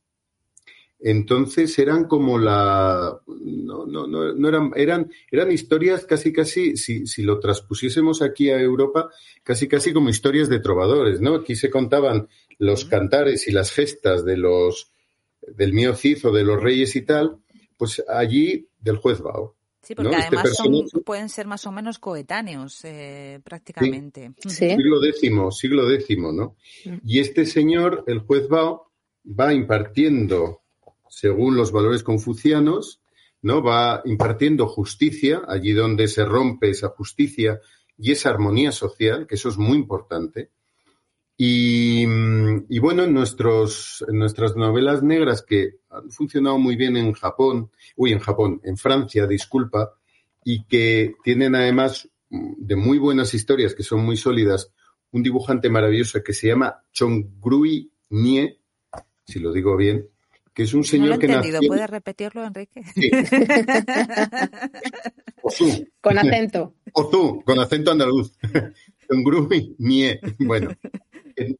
Entonces 1.01 1.79
eran 1.79 2.05
como 2.05 2.39
la. 2.39 3.21
No, 3.27 3.87
no, 3.87 4.07
no, 4.07 4.35
no 4.35 4.49
eran, 4.49 4.73
eran, 4.75 5.13
eran 5.31 5.53
historias 5.53 6.05
casi, 6.05 6.33
casi, 6.33 6.77
si, 6.77 7.07
si 7.07 7.23
lo 7.23 7.39
transpusiésemos 7.39 8.21
aquí 8.21 8.51
a 8.51 8.61
Europa, 8.61 9.09
casi, 9.45 9.69
casi 9.69 9.93
como 9.93 10.11
historias 10.11 10.49
de 10.49 10.59
trovadores, 10.59 11.21
¿no? 11.21 11.37
Aquí 11.37 11.55
se 11.55 11.71
contaban 11.71 12.29
los 12.59 12.87
mm. 12.87 12.89
cantares 12.89 13.47
y 13.47 13.53
las 13.53 13.71
gestas 13.71 14.25
de 14.25 14.37
los, 14.37 14.91
del 15.47 15.73
mío 15.73 15.95
Cid 15.95 16.27
o 16.27 16.33
de 16.33 16.43
los 16.43 16.61
reyes 16.61 16.97
y 16.97 17.03
tal, 17.03 17.39
pues 17.77 18.03
allí 18.09 18.69
del 18.81 18.97
juez 18.97 19.21
Bao. 19.21 19.55
Sí, 19.89 19.95
porque 19.95 20.17
este 20.17 20.37
además 20.37 20.55
pueden 21.03 21.31
ser 21.31 21.47
más 21.47 21.67
o 21.67 21.73
menos 21.73 21.99
coetáneos 21.99 22.85
eh, 22.85 23.41
prácticamente. 23.43 24.35
Siglo 24.47 25.03
X, 25.03 25.33
siglo 25.53 25.91
X, 25.91 26.19
¿no? 26.19 26.57
Mm. 26.85 26.97
Y 27.07 27.21
este 27.21 27.47
señor, 27.47 28.05
el 28.07 28.19
juez 28.19 28.49
Bao, 28.49 28.93
va 29.25 29.55
impartiendo, 29.55 30.61
según 31.09 31.57
los 31.57 31.73
valores 31.73 32.03
confucianos, 32.03 33.01
¿no? 33.41 33.63
Va 33.63 34.03
impartiendo 34.05 34.67
justicia 34.67 35.41
allí 35.49 35.73
donde 35.73 36.07
se 36.09 36.27
rompe 36.27 36.69
esa 36.69 36.91
justicia 36.91 37.59
y 37.97 38.13
esa 38.13 38.29
armonía 38.29 38.73
social, 38.73 39.27
que 39.27 39.37
eso 39.37 39.49
es 39.49 39.57
muy 39.57 39.79
importante. 39.79 40.51
Y, 41.41 42.05
bueno, 42.81 43.05
en, 43.05 43.15
nuestros, 43.15 44.05
en 44.09 44.19
nuestras 44.19 44.57
novelas 44.57 45.05
negras 45.05 45.43
que 45.43 45.77
han 45.89 46.11
funcionado 46.11 46.59
muy 46.59 46.75
bien 46.75 46.97
en 46.97 47.13
Japón, 47.13 47.71
uy, 47.95 48.13
en 48.13 48.19
Japón, 48.19 48.61
en 48.65 48.77
Francia, 48.77 49.25
disculpa, 49.25 49.95
y 50.45 50.65
que 50.65 51.15
tienen 51.23 51.55
además 51.55 52.09
de 52.29 52.75
muy 52.75 52.99
buenas 52.99 53.35
historias, 53.35 53.77
que 53.77 53.85
son 53.85 54.05
muy 54.05 54.17
sólidas, 54.17 54.73
un 55.13 55.23
dibujante 55.23 55.71
maravilloso 55.71 56.25
que 56.25 56.33
se 56.33 56.49
llama 56.49 56.83
Chongrui 56.93 57.93
Nie, 58.11 58.59
si 59.25 59.39
lo 59.39 59.53
digo 59.53 59.77
bien, 59.77 60.09
que 60.53 60.65
es 60.65 60.75
un 60.75 60.83
señor 60.83 61.11
no 61.11 61.19
que 61.21 61.27
entendido. 61.27 61.61
¿Puedes 61.69 61.89
repetirlo, 61.89 62.45
Enrique? 62.45 62.83
Sí. 65.51 65.87
Con 66.01 66.19
acento. 66.19 66.75
O 66.95 67.09
tú, 67.09 67.43
con 67.45 67.61
acento 67.61 67.93
andaluz. 67.93 68.33
Chongrui 69.09 69.77
Nie. 69.79 70.21
Bueno, 70.41 70.71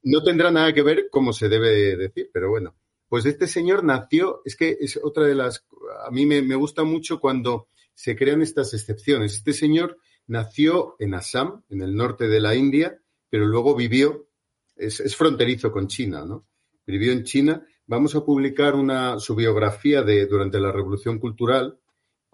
no 0.03 0.23
tendrá 0.23 0.51
nada 0.51 0.73
que 0.73 0.83
ver 0.83 1.09
como 1.11 1.33
se 1.33 1.49
debe 1.49 1.97
decir, 1.97 2.31
pero 2.33 2.51
bueno. 2.51 2.75
Pues 3.09 3.25
este 3.25 3.47
señor 3.47 3.85
nació, 3.85 4.43
es 4.45 4.55
que 4.55 4.77
es 4.81 5.01
otra 5.03 5.25
de 5.25 5.35
las, 5.35 5.65
a 6.07 6.11
mí 6.11 6.27
me, 6.27 6.55
gusta 6.57 6.85
mucho 6.85 7.21
cuando 7.21 7.69
se 7.95 8.15
crean 8.17 8.43
estas 8.43 8.75
excepciones. 8.75 9.35
Este 9.35 9.55
señor 9.55 9.99
nació 10.27 10.95
en 10.99 11.15
Assam, 11.15 11.63
en 11.71 11.81
el 11.81 11.97
norte 11.97 12.29
de 12.29 12.41
la 12.41 12.55
India, 12.55 13.01
pero 13.31 13.47
luego 13.47 13.75
vivió, 13.75 14.29
es, 14.77 15.17
fronterizo 15.17 15.73
con 15.73 15.89
China, 15.89 16.25
¿no? 16.27 16.47
Vivió 16.87 17.13
en 17.13 17.25
China. 17.25 17.67
Vamos 17.87 18.15
a 18.15 18.25
publicar 18.25 18.75
una, 18.75 19.19
su 19.19 19.35
biografía 19.35 20.03
de 20.03 20.27
durante 20.27 20.61
la 20.61 20.71
Revolución 20.71 21.19
Cultural, 21.19 21.79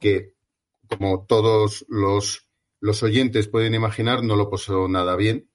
que 0.01 0.34
como 0.88 1.24
todos 1.24 1.86
los, 1.88 2.49
los 2.80 3.03
oyentes 3.05 3.47
pueden 3.47 3.74
imaginar, 3.74 4.24
no 4.24 4.34
lo 4.34 4.51
pasó 4.51 4.88
nada 4.88 5.14
bien 5.14 5.49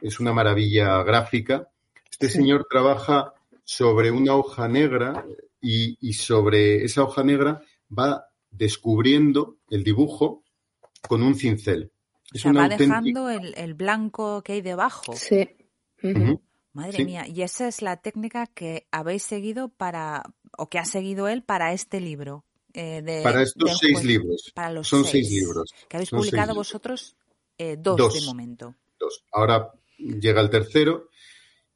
es 0.00 0.20
una 0.20 0.32
maravilla 0.32 1.02
gráfica. 1.02 1.68
Este 2.10 2.28
señor 2.28 2.66
trabaja 2.70 3.34
sobre 3.64 4.10
una 4.10 4.34
hoja 4.34 4.68
negra 4.68 5.26
y, 5.60 6.12
sobre 6.12 6.84
esa 6.84 7.02
hoja 7.02 7.22
negra 7.24 7.62
va 7.96 8.26
descubriendo 8.50 9.58
el 9.68 9.84
dibujo 9.84 10.44
con 11.08 11.22
un 11.22 11.34
cincel. 11.34 11.92
va 12.46 12.68
dejando 12.68 13.28
el, 13.28 13.74
blanco 13.74 14.42
que 14.42 14.54
hay 14.54 14.62
debajo. 14.62 15.14
Sí. 15.14 15.48
Madre 16.72 17.04
mía, 17.06 17.26
y 17.26 17.40
esa 17.40 17.68
es 17.68 17.80
la 17.80 17.96
técnica 17.96 18.46
que 18.46 18.86
habéis 18.90 19.22
seguido 19.22 19.70
para, 19.70 20.22
o 20.58 20.68
que 20.68 20.78
ha 20.78 20.84
seguido 20.84 21.26
él 21.26 21.42
para 21.42 21.72
este 21.72 22.00
libro. 22.00 22.44
Eh, 22.74 23.20
para 23.22 23.42
estos 23.42 23.78
seis 23.78 24.04
libros. 24.04 24.52
Para 24.54 24.70
los 24.70 24.86
Son 24.86 25.02
seis, 25.02 25.30
libros. 25.30 25.72
Que 25.88 25.96
habéis 25.96 26.10
publicado 26.10 26.54
vosotros 26.54 27.16
eh, 27.56 27.76
dos, 27.78 28.12
de 28.12 28.26
momento. 28.26 28.74
Dos. 28.98 29.24
Ahora 29.32 29.72
llega 29.98 30.40
el 30.40 30.50
tercero. 30.50 31.08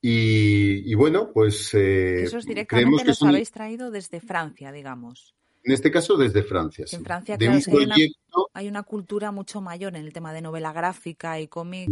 Y, 0.03 0.95
bueno, 0.95 1.31
pues. 1.33 1.75
Eh, 1.75 2.23
Esos 2.23 2.47
directamente 2.47 3.05
los 3.05 3.23
habéis 3.23 3.51
traído 3.51 3.91
desde 3.91 4.21
Francia, 4.21 4.73
digamos. 4.73 5.35
En 5.63 5.73
este 5.73 5.91
caso, 5.91 6.17
desde 6.17 6.43
Francia. 6.43 6.87
En 6.91 7.05
Francia, 7.05 7.37
de 7.37 7.49
un 7.49 7.63
proyecto... 7.63 8.49
hay, 8.55 8.69
una, 8.69 8.83
cultura 8.83 9.31
mucho 9.31 9.61
mayor 9.61 9.95
en 9.95 10.07
el 10.07 10.13
tema 10.13 10.33
de 10.33 10.41
novela 10.41 10.73
gráfica 10.73 11.39
y 11.39 11.49
cómic. 11.49 11.91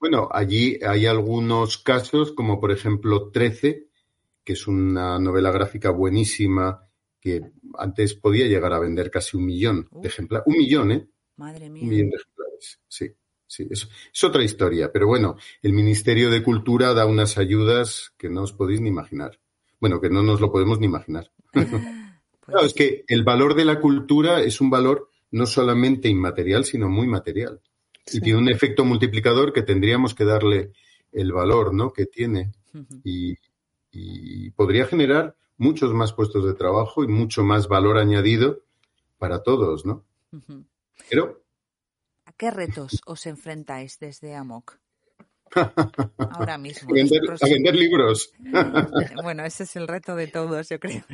Bueno, 0.00 0.28
allí 0.32 0.78
hay 0.84 1.06
algunos 1.06 1.78
casos, 1.78 2.32
como 2.32 2.60
por 2.60 2.72
ejemplo 2.72 3.30
13, 3.30 3.88
que 4.42 4.52
es 4.52 4.66
una 4.66 5.18
novela 5.18 5.52
gráfica 5.52 5.90
buenísima 5.90 6.86
que 7.20 7.40
antes 7.78 8.14
podía 8.14 8.46
llegar 8.46 8.72
a 8.72 8.78
vender 8.78 9.10
casi 9.10 9.36
un 9.36 9.46
millón 9.46 9.88
de 9.92 10.08
ejemplares. 10.08 10.46
Un 10.46 10.56
millón, 10.56 10.92
¿eh? 10.92 11.08
Madre 11.36 11.70
mía. 11.70 11.84
Un 11.84 11.88
millón 11.88 12.10
de 12.10 12.16
ejemplares, 12.16 12.80
sí. 12.88 13.14
Sí, 13.54 13.68
es, 13.70 13.88
es, 14.12 14.24
otra 14.24 14.42
historia, 14.42 14.90
pero 14.92 15.06
bueno, 15.06 15.36
el 15.62 15.72
Ministerio 15.72 16.28
de 16.28 16.42
Cultura 16.42 16.92
da 16.92 17.06
unas 17.06 17.38
ayudas 17.38 18.12
que 18.18 18.28
no 18.28 18.42
os 18.42 18.52
podéis 18.52 18.80
ni 18.80 18.88
imaginar. 18.88 19.38
Bueno, 19.78 20.00
que 20.00 20.10
no 20.10 20.24
nos 20.24 20.40
lo 20.40 20.50
podemos 20.50 20.80
ni 20.80 20.86
imaginar. 20.86 21.30
claro, 21.52 22.66
es 22.66 22.74
que 22.74 23.04
el 23.06 23.22
valor 23.22 23.54
de 23.54 23.64
la 23.64 23.78
cultura 23.78 24.40
es 24.40 24.60
un 24.60 24.70
valor 24.70 25.08
no 25.30 25.46
solamente 25.46 26.08
inmaterial, 26.08 26.64
sino 26.64 26.88
muy 26.88 27.06
material. 27.06 27.60
Y 28.12 28.20
tiene 28.20 28.40
un 28.40 28.48
efecto 28.48 28.84
multiplicador 28.84 29.52
que 29.52 29.62
tendríamos 29.62 30.16
que 30.16 30.24
darle 30.24 30.72
el 31.12 31.32
valor 31.32 31.72
¿no? 31.72 31.92
que 31.92 32.06
tiene. 32.06 32.52
y, 33.04 33.36
podría 34.56 34.86
generar 34.86 35.36
muchos 35.58 35.94
más 35.94 36.12
puestos 36.12 36.44
de 36.44 36.54
trabajo 36.54 37.04
y 37.04 37.06
mucho 37.06 37.44
más 37.44 37.68
valor 37.68 37.98
añadido 37.98 38.62
para 39.16 39.44
todos, 39.44 39.86
¿no? 39.86 40.04
Pero. 41.08 41.43
¿A 42.34 42.36
qué 42.36 42.50
retos 42.50 43.00
os 43.06 43.26
enfrentáis 43.26 44.00
desde 44.00 44.34
AMOC? 44.34 44.80
Ahora 46.18 46.58
mismo. 46.58 46.90
A 46.90 47.48
vender, 47.48 47.76
libros. 47.76 48.32
Bueno, 49.22 49.44
ese 49.44 49.62
es 49.62 49.76
el 49.76 49.86
reto 49.86 50.16
de 50.16 50.26
todos, 50.26 50.68
yo 50.68 50.80
creo. 50.80 51.04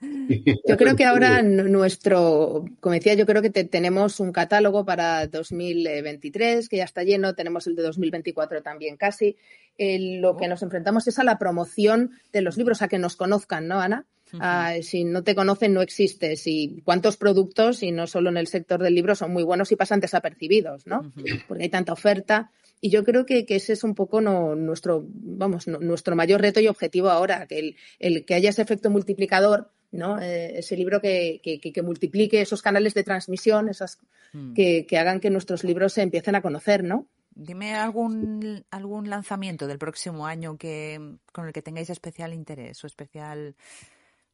Yo 0.00 0.76
creo 0.76 0.96
que 0.96 1.04
ahora 1.04 1.40
nuestro, 1.42 2.64
como 2.80 2.94
decía, 2.94 3.14
yo 3.14 3.26
creo 3.26 3.42
que 3.42 3.50
tenemos 3.50 4.18
un 4.18 4.32
catálogo 4.32 4.84
para 4.84 5.28
2023 5.28 6.68
que 6.68 6.78
ya 6.78 6.84
está 6.84 7.04
lleno, 7.04 7.36
tenemos 7.36 7.68
el 7.68 7.76
de 7.76 7.84
2024 7.84 8.60
también 8.64 8.96
casi. 8.96 9.36
lo 9.78 10.36
que 10.36 10.48
nos 10.48 10.62
enfrentamos 10.62 11.06
es 11.06 11.20
a 11.20 11.24
la 11.24 11.38
promoción 11.38 12.10
de 12.32 12.42
los 12.42 12.56
libros, 12.56 12.82
a 12.82 12.88
que 12.88 12.98
nos 12.98 13.14
conozcan, 13.14 13.68
¿no, 13.68 13.78
Ana? 13.78 14.04
Ah, 14.40 14.74
si 14.82 15.04
no 15.04 15.22
te 15.22 15.34
conocen, 15.34 15.72
no 15.72 15.82
existes. 15.82 16.46
Y 16.46 16.82
cuántos 16.84 17.16
productos, 17.16 17.82
y 17.82 17.92
no 17.92 18.06
solo 18.06 18.30
en 18.30 18.36
el 18.36 18.46
sector 18.46 18.82
del 18.82 18.94
libro, 18.94 19.14
son 19.14 19.32
muy 19.32 19.42
buenos 19.42 19.70
y 19.72 19.76
pasan 19.76 20.00
desapercibidos, 20.00 20.86
¿no? 20.86 21.12
Porque 21.48 21.64
hay 21.64 21.68
tanta 21.68 21.92
oferta. 21.92 22.50
Y 22.80 22.90
yo 22.90 23.04
creo 23.04 23.24
que, 23.24 23.46
ese 23.48 23.72
es 23.72 23.84
un 23.84 23.94
poco 23.94 24.20
nuestro, 24.20 25.04
vamos, 25.08 25.66
nuestro 25.66 26.14
mayor 26.14 26.40
reto 26.40 26.60
y 26.60 26.68
objetivo 26.68 27.10
ahora, 27.10 27.46
que 27.46 27.74
el, 27.98 28.24
que 28.24 28.34
haya 28.34 28.50
ese 28.50 28.62
efecto 28.62 28.90
multiplicador, 28.90 29.70
¿no? 29.92 30.20
Eh, 30.20 30.58
ese 30.58 30.76
libro 30.76 31.00
que, 31.00 31.40
multiplique 31.82 32.40
esos 32.40 32.62
canales 32.62 32.94
de 32.94 33.04
transmisión, 33.04 33.68
esas 33.68 33.98
mm. 34.32 34.52
que, 34.54 34.98
hagan 34.98 35.20
que 35.20 35.30
nuestros 35.30 35.64
libros 35.64 35.94
se 35.94 36.02
empiecen 36.02 36.34
a 36.34 36.42
conocer, 36.42 36.84
¿no? 36.84 37.06
Dime 37.34 37.74
algún, 37.74 38.64
algún 38.70 39.10
lanzamiento 39.10 39.66
del 39.66 39.78
próximo 39.78 40.26
año 40.26 40.56
que, 40.56 41.16
con 41.32 41.46
el 41.46 41.52
que 41.52 41.60
tengáis 41.62 41.90
especial 41.90 42.32
interés 42.32 42.82
o 42.82 42.86
especial, 42.86 43.54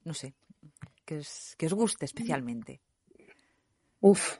no 0.04 0.14
sé, 0.14 0.34
que 1.04 1.20
que 1.56 1.66
os 1.66 1.74
guste 1.74 2.04
especialmente. 2.04 2.80
Uf, 4.00 4.38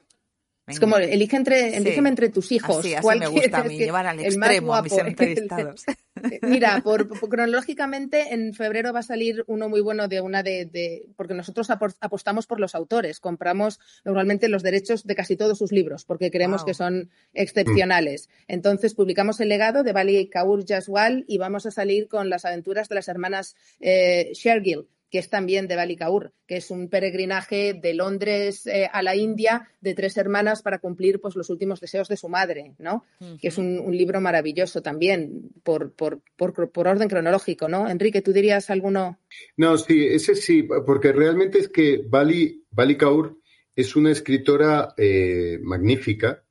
es 0.67 0.79
como 0.79 0.97
elige 0.97 1.37
entre, 1.37 1.77
entre 1.77 2.29
tus 2.29 2.53
hijos. 2.53 2.79
Así, 2.79 2.95
así 2.95 3.19
me 3.19 3.27
gusta 3.27 3.59
a 3.59 3.65
mí, 3.65 3.77
llevar 3.77 4.07
al 4.07 4.21
extremo 4.21 4.75
a 4.75 4.83
mis 4.83 4.93
entrevistados. 4.93 5.85
Mira, 6.43 6.81
por, 6.85 7.09
cronológicamente 7.29 8.33
en 8.33 8.55
febrero 8.55 8.93
va 8.93 9.01
a 9.01 9.03
salir 9.03 9.43
uno 9.49 9.69
muy 9.69 9.81
bueno 9.81 10.07
de 10.07 10.21
una 10.21 10.45
de, 10.45 11.05
porque 11.17 11.35
nosotros 11.35 11.69
apostamos 11.71 12.47
por 12.47 12.61
los 12.61 12.77
autores, 12.77 13.19
compramos 13.19 13.81
normalmente 14.05 14.49
los 14.49 14.63
derechos 14.63 15.05
de 15.05 15.17
casi 15.17 15.37
todos 15.37 15.59
sus 15.59 15.73
libros 15.73 16.05
porque 16.05 16.31
creemos 16.31 16.65
que 16.65 16.75
son 16.75 17.11
excepcionales. 17.35 18.29
Entonces 18.47 18.95
publicamos 18.95 19.41
el 19.41 19.49
legado 19.49 19.83
de 19.83 19.93
Bali 19.93 20.29
Kaur 20.29 20.65
Jaswal 20.65 21.25
y 21.27 21.39
vamos 21.39 21.67
a 21.67 21.73
salir 21.73 22.07
con 22.07 22.31
las 22.31 22.45
aventuras 22.45 22.89
de 22.89 22.95
las 22.95 23.09
hermanas 23.09 23.57
eh, 23.81 24.31
Shergill 24.35 24.87
que 25.13 25.19
es 25.19 25.29
también 25.29 25.69
de 25.69 25.77
Balikaur, 25.77 26.33
que 26.47 26.57
es 26.57 26.71
un 26.71 26.89
peregrinaje 26.89 27.75
de 27.75 27.93
Londres 27.93 28.67
eh, 28.67 28.89
a 28.91 29.03
la 29.03 29.15
India 29.15 29.69
de 29.83 29.93
tres 29.95 30.17
hermanas 30.17 30.63
para 30.63 30.79
cumplir 30.79 31.21
pues, 31.21 31.37
los 31.37 31.51
últimos 31.51 31.83
deseos 31.83 32.09
de 32.09 32.17
su 32.17 32.31
madre, 32.31 32.73
¿no? 32.79 33.05
Que 33.39 33.49
es 33.49 33.59
un, 33.59 33.93
libro 33.93 34.23
maravilloso 34.23 34.81
también 34.81 35.51
por, 35.63 35.93
por, 35.93 36.23
por, 36.39 36.89
orden 36.89 37.11
cronológico, 37.11 37.69
¿no? 37.69 37.91
Enrique, 37.91 38.23
¿tú 38.23 38.33
dirías 38.33 38.71
alguno? 38.71 39.19
No, 39.59 39.77
sí, 39.77 40.07
ese 40.07 40.35
sí, 40.35 40.63
porque 40.63 41.13
realmente 41.13 41.59
es 41.59 41.69
que 41.69 42.03
Bali, 42.09 42.65
Kaur 42.97 43.37
es 43.77 43.95
una 43.95 44.13
escritora 44.13 44.95
eh, 44.97 45.59
magnífica, 45.61 46.43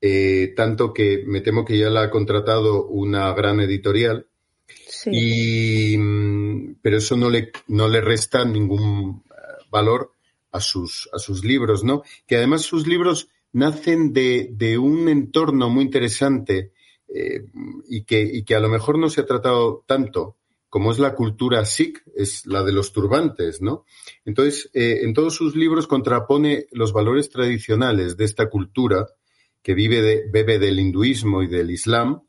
eh, 0.00 0.54
tanto 0.56 0.92
que 0.92 1.22
me 1.24 1.40
temo 1.40 1.64
que 1.64 1.78
ya 1.78 1.88
la 1.88 2.02
ha 2.02 2.10
contratado 2.10 2.84
una 2.88 3.32
gran 3.32 3.60
editorial 3.60 4.26
y, 5.06 5.96
mm, 5.96 6.76
pero 6.82 6.98
eso 6.98 7.16
no 7.16 7.30
le, 7.30 7.52
no 7.68 7.88
le 7.88 8.00
resta 8.00 8.44
ningún 8.44 9.22
eh, 9.30 9.64
valor 9.70 10.12
a 10.52 10.60
sus, 10.60 11.08
a 11.12 11.18
sus 11.18 11.44
libros, 11.44 11.84
¿no? 11.84 12.02
Que 12.26 12.36
además 12.36 12.62
sus 12.62 12.86
libros 12.86 13.28
nacen 13.52 14.12
de, 14.12 14.48
de 14.52 14.78
un 14.78 15.08
entorno 15.08 15.70
muy 15.70 15.84
interesante 15.84 16.72
eh, 17.08 17.44
y, 17.88 18.04
que, 18.04 18.20
y 18.20 18.44
que 18.44 18.54
a 18.54 18.60
lo 18.60 18.68
mejor 18.68 18.98
no 18.98 19.08
se 19.08 19.22
ha 19.22 19.26
tratado 19.26 19.84
tanto 19.86 20.36
como 20.68 20.92
es 20.92 20.98
la 20.98 21.14
cultura 21.14 21.64
sikh, 21.64 22.02
es 22.14 22.46
la 22.46 22.62
de 22.62 22.72
los 22.72 22.92
turbantes, 22.92 23.62
¿no? 23.62 23.86
Entonces, 24.24 24.70
eh, 24.74 25.00
en 25.02 25.14
todos 25.14 25.34
sus 25.34 25.56
libros 25.56 25.86
contrapone 25.86 26.66
los 26.72 26.92
valores 26.92 27.30
tradicionales 27.30 28.16
de 28.16 28.24
esta 28.26 28.50
cultura 28.50 29.06
que 29.62 29.74
vive 29.74 30.02
de, 30.02 30.28
bebe 30.30 30.58
del 30.58 30.78
hinduismo 30.78 31.42
y 31.42 31.46
del 31.46 31.70
islam, 31.70 32.22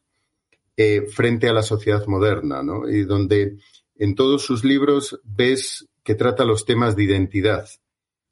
eh, 0.82 1.08
frente 1.12 1.50
a 1.50 1.52
la 1.52 1.62
sociedad 1.62 2.08
moderna, 2.08 2.64
¿no? 2.64 2.88
Y 2.88 3.04
donde 3.04 3.58
en 3.98 4.16
todos 4.16 4.44
sus 4.44 4.64
libros 4.64 5.20
ves 5.26 5.90
que 6.06 6.16
trata 6.16 6.46
los 6.46 6.64
temas 6.64 6.96
de 6.96 7.04
identidad, 7.04 7.68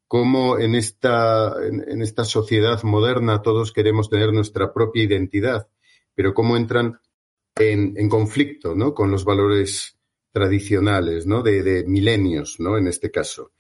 cómo 0.08 0.58
en 0.58 0.74
esta, 0.74 1.54
en, 1.62 2.02
esta 2.02 2.24
sociedad 2.24 2.82
moderna 2.84 3.42
todos 3.42 3.74
queremos 3.74 4.10
tener 4.10 4.32
nuestra 4.32 4.72
propia 4.72 5.04
identidad, 5.04 5.68
pero 6.16 6.34
cómo 6.34 6.56
entran 6.56 7.02
en, 7.58 8.08
conflicto 8.08 8.76
¿no? 8.76 8.94
con 8.94 9.12
los 9.12 9.26
valores 9.26 9.97
tradicionales, 10.38 11.26
¿no? 11.26 11.42
De, 11.42 11.84
milenios, 11.88 12.60
¿no? 12.60 12.78
En 12.78 12.86
este 12.86 13.10
caso. 13.10 13.52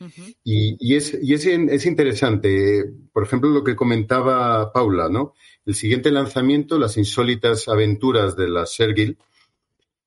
Y, 0.44 0.96
es, 0.96 1.18
y 1.20 1.34
es, 1.34 1.44
es, 1.48 1.86
interesante, 1.88 2.86
por 3.12 3.24
ejemplo, 3.24 3.50
lo 3.50 3.64
que 3.64 3.76
comentaba 3.76 4.72
Paula, 4.72 5.10
¿no? 5.10 5.34
El 5.66 5.74
siguiente 5.74 6.12
lanzamiento, 6.12 6.78
Las 6.78 6.96
insólitas 6.98 7.68
aventuras 7.68 8.36
de 8.36 8.48
la 8.48 8.68
Sergil. 8.68 9.18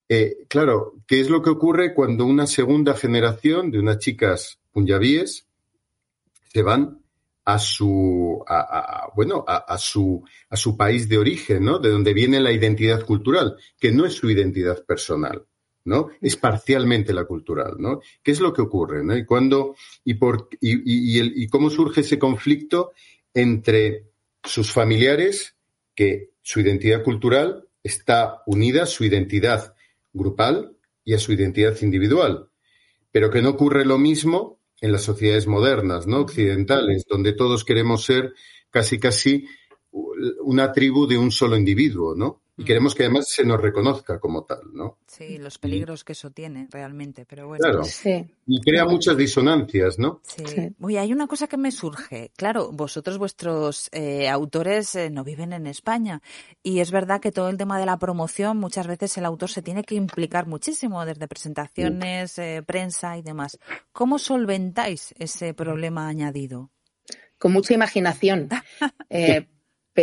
Eh, 0.07 0.45
claro, 0.47 0.95
¿qué 1.05 1.19
es 1.19 1.29
lo 1.29 1.41
que 1.41 1.49
ocurre 1.49 1.93
cuando 1.93 2.25
una 2.25 2.47
segunda 2.47 2.93
generación 2.93 3.69
de 3.69 3.79
unas 3.79 3.99
chicas 3.99 4.59
punyabíes 4.71 5.45
se 6.53 6.61
van 6.61 7.01
a 7.43 7.59
su, 7.59 8.45
bueno, 9.13 9.43
a, 9.45 9.77
su, 9.77 10.23
a 10.49 10.55
su 10.55 10.77
país 10.77 11.09
de 11.09 11.17
origen, 11.17 11.65
¿no? 11.65 11.79
De 11.79 11.89
donde 11.89 12.13
viene 12.13 12.39
la 12.39 12.53
identidad 12.53 13.03
cultural, 13.05 13.57
que 13.77 13.91
no 13.91 14.05
es 14.05 14.13
su 14.13 14.29
identidad 14.29 14.85
personal, 14.85 15.45
¿no? 15.85 16.09
Es 16.21 16.35
parcialmente 16.35 17.13
la 17.13 17.25
cultural, 17.25 17.75
¿no? 17.79 18.01
¿Qué 18.23 18.31
es 18.31 18.39
lo 18.39 18.53
que 18.53 18.61
ocurre, 18.61 19.03
¿no? 19.03 19.15
Y 19.15 19.25
cuándo, 19.25 19.75
y 20.03 20.15
por, 20.15 20.49
y 20.59 21.47
cómo 21.47 21.69
surge 21.69 22.01
ese 22.01 22.19
conflicto 22.19 22.91
entre 23.33 24.05
sus 24.43 24.71
familiares, 24.71 25.55
que 25.95 26.31
su 26.41 26.61
identidad 26.61 27.03
cultural 27.03 27.67
está 27.83 28.41
unida 28.45 28.83
a 28.83 28.87
su 28.87 29.03
identidad 29.03 29.75
grupal 30.13 30.77
y 31.03 31.13
a 31.13 31.19
su 31.19 31.33
identidad 31.33 31.79
individual, 31.81 32.49
pero 33.11 33.29
que 33.29 33.41
no 33.41 33.49
ocurre 33.49 33.85
lo 33.85 33.97
mismo 33.97 34.59
en 34.79 34.91
las 34.91 35.03
sociedades 35.03 35.47
modernas, 35.47 36.07
¿no? 36.07 36.21
Occidentales, 36.21 37.05
donde 37.07 37.33
todos 37.33 37.63
queremos 37.63 38.03
ser 38.03 38.33
casi 38.69 38.99
casi 38.99 39.45
una 39.91 40.71
tribu 40.71 41.07
de 41.07 41.17
un 41.17 41.31
solo 41.31 41.57
individuo, 41.57 42.15
¿no? 42.15 42.41
Y 42.61 42.63
queremos 42.63 42.93
que 42.93 43.03
además 43.03 43.25
se 43.27 43.43
nos 43.43 43.59
reconozca 43.59 44.19
como 44.19 44.43
tal, 44.43 44.59
¿no? 44.71 44.99
Sí, 45.07 45.39
los 45.39 45.57
peligros 45.57 46.03
que 46.03 46.11
eso 46.11 46.29
tiene 46.29 46.67
realmente, 46.69 47.25
pero 47.25 47.47
bueno. 47.47 47.63
Claro. 47.63 47.81
Y 48.45 48.61
crea 48.61 48.85
muchas 48.85 49.17
disonancias, 49.17 49.97
¿no? 49.97 50.21
Sí. 50.23 50.43
Oye, 50.79 50.99
hay 50.99 51.11
una 51.11 51.25
cosa 51.25 51.47
que 51.47 51.57
me 51.57 51.71
surge. 51.71 52.31
Claro, 52.37 52.71
vosotros, 52.71 53.17
vuestros 53.17 53.89
eh, 53.91 54.29
autores, 54.29 54.93
eh, 54.93 55.09
no 55.09 55.23
viven 55.23 55.53
en 55.53 55.65
España. 55.65 56.21
Y 56.61 56.81
es 56.81 56.91
verdad 56.91 57.19
que 57.19 57.31
todo 57.31 57.49
el 57.49 57.57
tema 57.57 57.79
de 57.79 57.87
la 57.87 57.97
promoción, 57.97 58.57
muchas 58.57 58.85
veces 58.85 59.17
el 59.17 59.25
autor 59.25 59.49
se 59.49 59.63
tiene 59.63 59.83
que 59.83 59.95
implicar 59.95 60.45
muchísimo, 60.45 61.03
desde 61.03 61.27
presentaciones, 61.27 62.37
eh, 62.37 62.61
prensa 62.63 63.17
y 63.17 63.23
demás. 63.23 63.57
¿Cómo 63.91 64.19
solventáis 64.19 65.15
ese 65.17 65.55
problema 65.55 66.07
añadido? 66.07 66.69
Con 67.39 67.53
mucha 67.53 67.73
imaginación. 67.73 68.49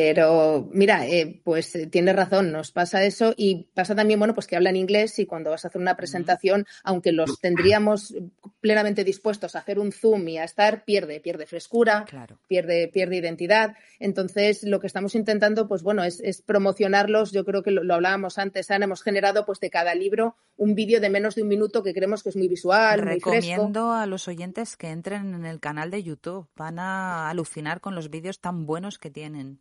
Pero 0.01 0.69
mira, 0.71 1.09
eh, 1.09 1.41
pues 1.43 1.75
eh, 1.75 1.89
tienes 1.89 2.15
razón, 2.15 2.53
nos 2.53 2.71
pasa 2.71 3.03
eso 3.03 3.35
y 3.37 3.65
pasa 3.75 3.97
también, 3.97 4.21
bueno, 4.21 4.33
pues 4.33 4.47
que 4.47 4.55
hablan 4.55 4.77
inglés 4.77 5.19
y 5.19 5.27
cuando 5.27 5.51
vas 5.51 5.65
a 5.65 5.69
hacer 5.69 5.81
una 5.81 5.97
presentación, 5.97 6.67
aunque 6.85 7.11
los 7.11 7.41
tendríamos 7.41 8.15
plenamente 8.61 9.03
dispuestos 9.03 9.57
a 9.57 9.59
hacer 9.59 9.81
un 9.81 9.91
zoom 9.91 10.29
y 10.29 10.39
a 10.39 10.45
estar, 10.45 10.85
pierde, 10.85 11.19
pierde 11.19 11.47
frescura, 11.47 12.07
pierde, 12.47 12.87
pierde 12.87 13.17
identidad. 13.17 13.75
Entonces, 13.99 14.63
lo 14.63 14.79
que 14.79 14.87
estamos 14.87 15.17
intentando, 15.17 15.67
pues 15.67 15.83
bueno, 15.83 16.05
es, 16.05 16.43
promocionarlos. 16.43 17.33
Yo 17.33 17.45
creo 17.45 17.65
que 17.65 17.73
lo, 17.73 17.93
hablábamos 17.93 18.39
antes, 18.39 18.71
Ana, 18.71 18.85
hemos 18.85 19.03
generado 19.03 19.45
pues 19.47 19.59
de 19.59 19.69
cada 19.69 19.97
libro 19.97 20.37
un 20.57 20.77
vídeo 20.77 21.01
de 21.01 21.11
menos 21.11 21.35
de 21.35 21.43
un 21.43 21.49
minuto 21.49 21.83
que 21.83 21.93
creemos 21.93 22.23
que 22.23 22.29
es 22.29 22.37
muy 22.37 22.47
visual, 22.47 23.01
Recomiendo 23.01 23.93
a 23.93 24.07
los 24.07 24.29
oyentes 24.29 24.77
que 24.77 24.91
entren 24.91 25.35
en 25.35 25.45
el 25.45 25.59
canal 25.59 25.91
de 25.91 26.05
YouTube. 26.05 26.49
Van 26.55 26.79
a 26.79 27.29
alucinar 27.31 27.81
con 27.81 27.97
los 27.97 28.11
vídeos 28.11 28.41
tan 28.41 28.65
buenos 28.65 28.99
que 28.99 29.11
tienen. 29.11 29.61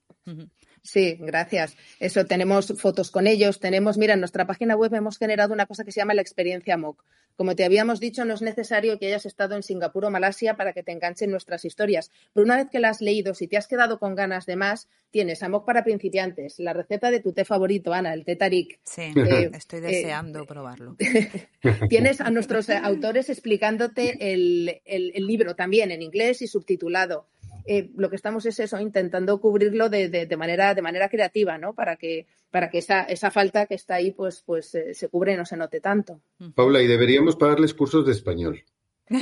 Sí, 0.81 1.17
gracias. 1.19 1.75
Eso, 1.99 2.25
tenemos 2.25 2.73
fotos 2.77 3.11
con 3.11 3.27
ellos, 3.27 3.59
tenemos, 3.59 3.97
mira, 3.97 4.13
en 4.13 4.19
nuestra 4.19 4.45
página 4.45 4.75
web 4.75 4.93
hemos 4.93 5.17
generado 5.17 5.53
una 5.53 5.65
cosa 5.65 5.83
que 5.83 5.91
se 5.91 5.99
llama 5.99 6.13
la 6.13 6.21
experiencia 6.21 6.77
MOOC. 6.77 7.03
Como 7.35 7.55
te 7.55 7.65
habíamos 7.65 7.99
dicho, 7.99 8.25
no 8.25 8.33
es 8.33 8.41
necesario 8.41 8.97
que 8.97 9.07
hayas 9.07 9.25
estado 9.25 9.55
en 9.55 9.63
Singapur 9.63 10.05
o 10.05 10.09
Malasia 10.09 10.55
para 10.55 10.73
que 10.73 10.81
te 10.81 10.91
enganchen 10.91 11.29
nuestras 11.29 11.65
historias, 11.65 12.09
pero 12.33 12.45
una 12.45 12.57
vez 12.57 12.67
que 12.71 12.79
las 12.79 12.97
has 12.97 13.01
leído, 13.01 13.35
si 13.35 13.47
te 13.47 13.57
has 13.57 13.67
quedado 13.67 13.99
con 13.99 14.15
ganas 14.15 14.45
de 14.45 14.55
más, 14.55 14.87
tienes 15.11 15.47
MOOC 15.47 15.65
para 15.65 15.83
principiantes, 15.83 16.57
la 16.57 16.73
receta 16.73 17.11
de 17.11 17.19
tu 17.19 17.33
té 17.33 17.45
favorito, 17.45 17.93
Ana, 17.93 18.13
el 18.13 18.25
té 18.25 18.35
tarik. 18.35 18.79
Sí, 18.83 19.01
eh, 19.15 19.51
estoy 19.53 19.79
eh, 19.79 19.81
deseando 19.83 20.45
probarlo. 20.45 20.95
tienes 21.89 22.21
a 22.21 22.31
nuestros 22.31 22.69
autores 22.69 23.29
explicándote 23.29 24.17
el 24.31 25.27
libro 25.27 25.55
también 25.55 25.91
en 25.91 26.01
inglés 26.01 26.41
y 26.41 26.47
subtitulado. 26.47 27.27
Eh, 27.67 27.91
lo 27.95 28.09
que 28.09 28.15
estamos 28.15 28.45
es 28.45 28.59
eso, 28.59 28.79
intentando 28.79 29.39
cubrirlo 29.39 29.89
de, 29.89 30.09
de, 30.09 30.37
manera, 30.37 30.73
de 30.73 30.81
manera 30.81 31.09
creativa, 31.09 31.57
¿no? 31.57 31.73
Para 31.73 31.97
que, 31.97 32.25
para 32.49 32.69
que 32.69 32.77
esa, 32.77 33.03
esa 33.03 33.29
falta 33.29 33.65
que 33.65 33.75
está 33.75 33.95
ahí, 33.95 34.11
pues, 34.11 34.41
pues 34.45 34.73
eh, 34.75 34.93
se 34.93 35.09
cubre 35.09 35.33
y 35.33 35.37
no 35.37 35.45
se 35.45 35.57
note 35.57 35.81
tanto. 35.81 36.21
Paula, 36.55 36.81
y 36.81 36.87
deberíamos 36.87 37.35
pagarles 37.35 37.73
cursos 37.73 38.05
de 38.05 38.13
español. 38.13 38.63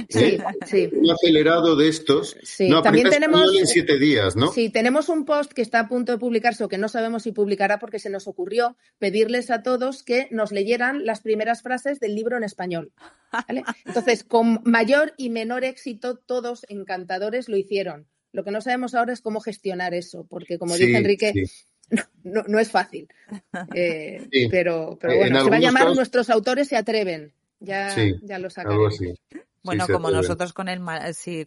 Sí, 0.10 0.40
sí. 0.66 0.90
Un 0.92 1.12
acelerado 1.12 1.76
de 1.76 1.88
estos. 1.88 2.36
Sí, 2.44 2.70
también 2.84 3.10
tenemos. 3.10 3.56
En 3.56 3.68
siete 3.68 4.00
días, 4.00 4.36
¿no? 4.36 4.52
Sí, 4.52 4.70
tenemos 4.70 5.10
un 5.10 5.26
post 5.26 5.54
que 5.54 5.62
está 5.62 5.82
a 5.82 5.88
punto 5.88 6.12
de 6.12 6.18
publicarse 6.18 6.64
o 6.64 6.68
que 6.68 6.78
no 6.78 6.90
sabemos 6.90 7.24
si 7.24 7.32
publicará 7.32 7.78
porque 7.78 8.00
se 8.00 8.10
nos 8.10 8.28
ocurrió 8.28 8.76
pedirles 8.98 9.52
a 9.52 9.62
todos 9.62 10.04
que 10.04 10.28
nos 10.32 10.52
leyeran 10.52 11.06
las 11.06 11.22
primeras 11.22 11.62
frases 11.62 12.00
del 12.00 12.16
libro 12.16 12.36
en 12.38 12.44
español. 12.44 12.92
Entonces, 13.86 14.24
con 14.24 14.62
mayor 14.64 15.14
y 15.18 15.30
menor 15.30 15.64
éxito, 15.64 16.18
todos 16.18 16.66
encantadores 16.68 17.48
lo 17.48 17.58
hicieron. 17.58 18.08
Lo 18.36 18.44
que 18.44 18.52
no 18.52 18.60
sabemos 18.60 18.94
ahora 18.94 19.14
es 19.14 19.22
cómo 19.22 19.40
gestionar 19.40 19.94
eso, 19.94 20.26
porque 20.30 20.60
como 20.60 20.76
dice 20.76 20.98
Enrique, 20.98 21.32
no, 22.24 22.60
es 22.60 22.70
fácil. 22.70 23.08
Eh, 23.74 24.28
pero, 24.52 24.98
pero 25.00 25.16
bueno, 25.16 25.44
se 25.44 25.50
va 25.50 25.56
a 25.56 25.60
llamar 25.60 25.96
Nuestros 25.96 26.30
autores 26.30 26.68
se 26.68 26.76
atreven. 26.76 27.32
Ya, 27.60 27.96
ya 28.22 28.38
lo 28.38 28.50
sacaremos. 28.50 29.00
Bueno, 29.64 29.88
como 29.88 30.12
nosotros 30.12 30.54
con 30.54 30.70
el 30.70 30.80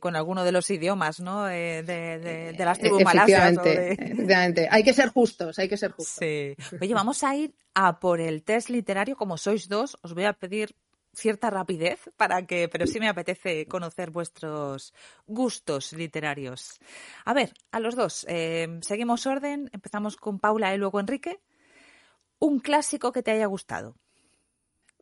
con 0.01 0.16
alguno 0.16 0.43
de 0.43 0.51
los 0.51 0.68
idiomas, 0.70 1.20
¿no? 1.20 1.49
Eh, 1.49 1.84
de, 1.84 2.53
de, 2.53 2.64
las 2.64 2.76
tribus 2.80 3.03
efectivamente, 3.03 3.93
efectivamente. 3.93 4.68
Hay 4.72 4.82
que 4.82 4.93
ser 4.93 5.11
justos, 5.11 5.57
hay 5.61 5.68
que 5.68 5.76
ser 5.76 5.93
justos. 5.93 6.16
Sí. 6.18 6.57
Oye, 6.80 6.95
vamos 6.95 7.22
a 7.22 7.36
ir 7.36 7.55
a 7.74 8.01
por 8.01 8.20
el 8.20 8.43
test 8.43 8.70
literario. 8.70 9.14
Como 9.14 9.36
sois 9.36 9.68
dos, 9.68 9.97
os 10.03 10.14
voy 10.14 10.24
a 10.24 10.32
pedir 10.32 10.74
cierta 11.18 11.50
rapidez 11.50 12.10
para 12.16 12.46
que, 12.46 12.68
pero 12.68 12.86
sí 12.86 13.00
me 13.00 13.08
apetece 13.08 13.66
conocer 13.66 14.10
vuestros 14.10 14.94
gustos 15.26 15.92
literarios. 15.92 16.78
A 17.24 17.34
ver, 17.34 17.52
a 17.72 17.80
los 17.80 17.96
dos, 17.96 18.24
eh, 18.28 18.78
seguimos 18.82 19.26
orden, 19.26 19.68
empezamos 19.72 20.16
con 20.16 20.38
Paula 20.38 20.74
y 20.74 20.78
luego 20.78 21.00
Enrique. 21.00 21.40
Un 22.38 22.60
clásico 22.60 23.12
que 23.12 23.22
te 23.22 23.32
haya 23.32 23.46
gustado. 23.46 23.96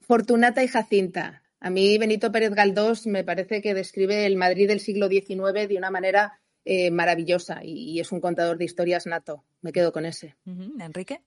Fortunata 0.00 0.64
y 0.64 0.68
Jacinta. 0.68 1.42
A 1.60 1.70
mí 1.70 1.98
Benito 1.98 2.32
Pérez 2.32 2.54
Galdós 2.54 3.06
me 3.06 3.24
parece 3.24 3.60
que 3.60 3.74
describe 3.74 4.24
el 4.26 4.36
Madrid 4.36 4.68
del 4.68 4.80
siglo 4.80 5.08
XIX 5.08 5.68
de 5.68 5.76
una 5.76 5.90
manera 5.90 6.40
eh, 6.64 6.90
maravillosa 6.90 7.60
y, 7.62 8.00
es 8.00 8.12
un 8.12 8.20
contador 8.20 8.56
de 8.56 8.64
historias 8.64 9.06
nato. 9.06 9.44
Me 9.60 9.72
quedo 9.72 9.92
con 9.92 10.06
ese. 10.06 10.36
Enrique. 10.80 11.22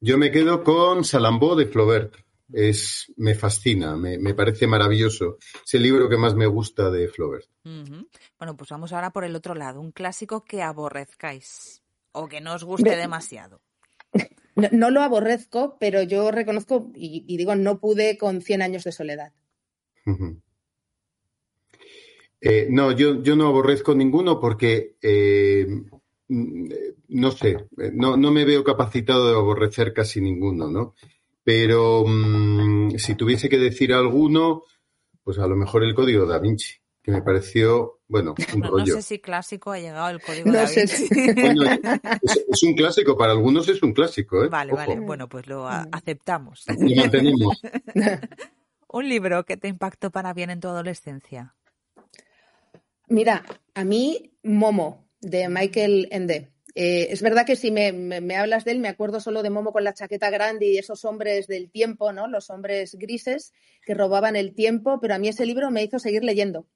Yo 0.00 0.18
me 0.18 0.30
quedo 0.30 0.62
con 0.62 1.04
Salambó 1.04 1.56
de 1.56 1.66
Flaubert 1.66 2.25
es, 2.52 3.12
me 3.16 3.34
fascina, 3.34 3.96
me, 3.96 4.34
parece 4.34 4.66
maravilloso. 4.66 5.38
Es 5.64 5.74
el 5.74 5.82
libro 5.82 6.08
que 6.08 6.16
más 6.16 6.34
me 6.34 6.46
gusta 6.46 6.90
de 6.90 7.08
Flaubert. 7.08 7.46
Bueno, 7.64 8.56
pues 8.56 8.70
vamos 8.70 8.92
ahora 8.92 9.10
por 9.10 9.24
el 9.24 9.34
otro 9.34 9.54
lado, 9.54 9.80
un 9.80 9.92
clásico 9.92 10.44
que 10.44 10.62
aborrezcáis 10.62 11.82
o 12.12 12.28
que 12.28 12.40
no 12.40 12.54
os 12.54 12.64
guste 12.64 12.96
demasiado. 12.96 13.60
No, 14.72 14.90
lo 14.90 15.02
aborrezco, 15.02 15.76
pero 15.78 16.02
yo 16.02 16.30
reconozco 16.30 16.90
y, 16.94 17.36
digo, 17.36 17.54
no 17.56 17.78
pude 17.78 18.16
con 18.16 18.40
100 18.40 18.62
años 18.62 18.84
de 18.84 18.92
soledad. 18.92 19.34
Eh, 22.40 22.66
no, 22.70 22.90
yo, 22.92 23.22
yo 23.22 23.36
no 23.36 23.48
aborrezco 23.48 23.94
ninguno 23.94 24.40
porque, 24.40 24.96
eh, 25.02 25.66
mm, 26.28 26.68
no 27.08 27.30
sé, 27.32 27.66
no, 27.92 28.16
no 28.16 28.30
me 28.30 28.46
veo 28.46 28.64
capacitado 28.64 29.28
de 29.28 29.36
aborrecer 29.36 29.92
casi 29.92 30.22
ninguno, 30.22 30.70
¿no? 30.70 30.94
Pero 31.46 32.04
mm, 32.04 32.96
si 32.96 33.14
tuviese 33.14 33.48
que 33.48 33.56
decir 33.56 33.92
alguno, 33.92 34.64
pues 35.22 35.38
a 35.38 35.46
lo 35.46 35.54
mejor 35.54 35.84
el 35.84 35.94
código 35.94 36.26
da 36.26 36.40
Vinci, 36.40 36.74
que 37.00 37.12
me 37.12 37.22
pareció, 37.22 38.00
bueno, 38.08 38.34
un 38.56 38.64
rollo. 38.64 38.96
No 38.96 39.00
sé 39.00 39.02
si 39.02 39.20
clásico 39.20 39.70
ha 39.70 39.78
llegado 39.78 40.08
el 40.08 40.20
código 40.20 40.50
da 40.50 40.64
Vinci. 40.64 41.06
es, 42.50 42.62
un 42.64 42.74
clásico, 42.74 43.16
para 43.16 43.30
algunos 43.30 43.68
es 43.68 43.80
un 43.80 43.92
clásico, 43.92 44.42
¿eh? 44.42 44.48
Vale, 44.48 44.72
vale, 44.72 44.98
bueno, 44.98 45.28
pues 45.28 45.46
lo 45.46 45.68
aceptamos. 45.68 46.64
Lo 46.80 46.96
mantenemos. 46.96 47.62
un 48.88 49.08
libro 49.08 49.44
que 49.44 49.56
te 49.56 49.68
impactó 49.68 50.10
para 50.10 50.34
bien 50.34 50.50
en 50.50 50.58
tu 50.58 50.66
adolescencia. 50.66 51.54
Mira, 53.06 53.44
a 53.72 53.84
mí 53.84 54.32
Momo, 54.42 55.08
de 55.20 55.48
Michael 55.48 56.08
Ende. 56.10 56.55
Eh, 56.78 57.10
es 57.10 57.22
verdad 57.22 57.46
que 57.46 57.56
si 57.56 57.70
me, 57.70 57.88
hablas 58.36 58.66
de 58.66 58.72
él, 58.72 58.80
me 58.80 58.88
acuerdo 58.88 59.18
solo 59.18 59.42
de 59.42 59.48
Momo 59.48 59.72
con 59.72 59.82
la 59.82 59.94
chaqueta 59.94 60.28
grande 60.28 60.66
y 60.66 60.76
esos 60.76 61.06
hombres 61.06 61.46
del 61.46 61.70
tiempo, 61.70 62.12
¿no? 62.12 62.28
Los 62.28 62.50
hombres 62.50 62.96
grises 63.00 63.54
que 63.82 63.94
robaban 63.94 64.36
el 64.36 64.54
tiempo, 64.54 65.00
pero 65.00 65.14
a 65.14 65.18
mí 65.18 65.28
ese 65.28 65.46
libro 65.46 65.70
me 65.70 65.82
hizo 65.82 65.98
seguir 65.98 66.22
leyendo. 66.22 66.66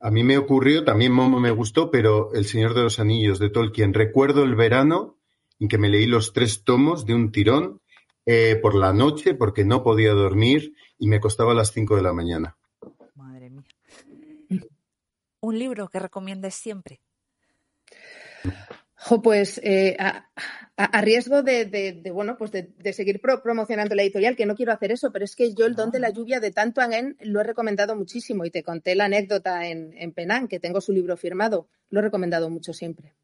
A 0.00 0.10
mí 0.10 0.24
me 0.24 0.38
ocurrió, 0.38 0.84
también 0.84 1.12
Momo 1.12 1.38
me 1.38 1.50
gustó, 1.50 1.90
pero 1.90 2.32
El 2.32 2.46
Señor 2.46 2.72
de 2.72 2.80
los 2.80 2.98
Anillos 2.98 3.38
de 3.38 3.50
Tolkien. 3.50 3.92
Recuerdo 3.92 4.42
el 4.42 4.54
verano 4.54 5.18
en 5.60 5.68
que 5.68 5.76
me 5.76 5.90
leí 5.90 6.06
los 6.06 6.32
tres 6.32 6.64
tomos 6.64 7.04
de 7.04 7.14
un 7.14 7.30
tirón 7.30 7.82
eh, 8.24 8.56
por 8.56 8.74
la 8.74 8.94
noche 8.94 9.34
porque 9.34 9.66
no 9.66 9.82
podía 9.82 10.12
dormir 10.12 10.72
y 10.98 11.08
me 11.08 11.20
costaba 11.20 11.52
las 11.52 11.72
cinco 11.72 11.96
de 11.96 12.02
la 12.02 12.14
mañana. 12.14 12.56
Madre 13.14 13.50
mía. 13.50 13.68
Un 15.40 15.58
libro 15.58 15.88
que 15.88 15.98
recomiendes 15.98 16.54
siempre 16.54 17.02
pues 19.22 19.60
eh, 19.64 19.96
a, 19.98 21.00
riesgo 21.02 21.42
de, 21.42 22.02
bueno, 22.12 22.36
pues 22.36 22.52
de, 22.52 22.92
seguir 22.92 23.20
promocionando 23.20 23.94
la 23.94 24.02
editorial, 24.02 24.36
que 24.36 24.46
no 24.46 24.54
quiero 24.54 24.72
hacer 24.72 24.92
eso, 24.92 25.12
pero 25.12 25.24
es 25.24 25.36
que 25.36 25.54
yo 25.54 25.66
el 25.66 25.74
don 25.74 25.90
de 25.90 26.00
la 26.00 26.10
lluvia 26.10 26.40
de 26.40 26.50
Tanto 26.50 26.80
Angén 26.80 27.16
lo 27.20 27.40
he 27.40 27.44
recomendado 27.44 27.96
muchísimo 27.96 28.44
y 28.44 28.50
te 28.50 28.62
conté 28.62 28.94
la 28.94 29.06
anécdota 29.06 29.68
en, 29.68 29.94
en 29.96 30.12
Penán, 30.12 30.48
que 30.48 30.60
tengo 30.60 30.80
su 30.80 30.92
libro 30.92 31.16
firmado. 31.16 31.68
Lo 31.90 32.00
he 32.00 32.02
recomendado 32.02 32.48
mucho 32.50 32.72
siempre. 32.72 33.14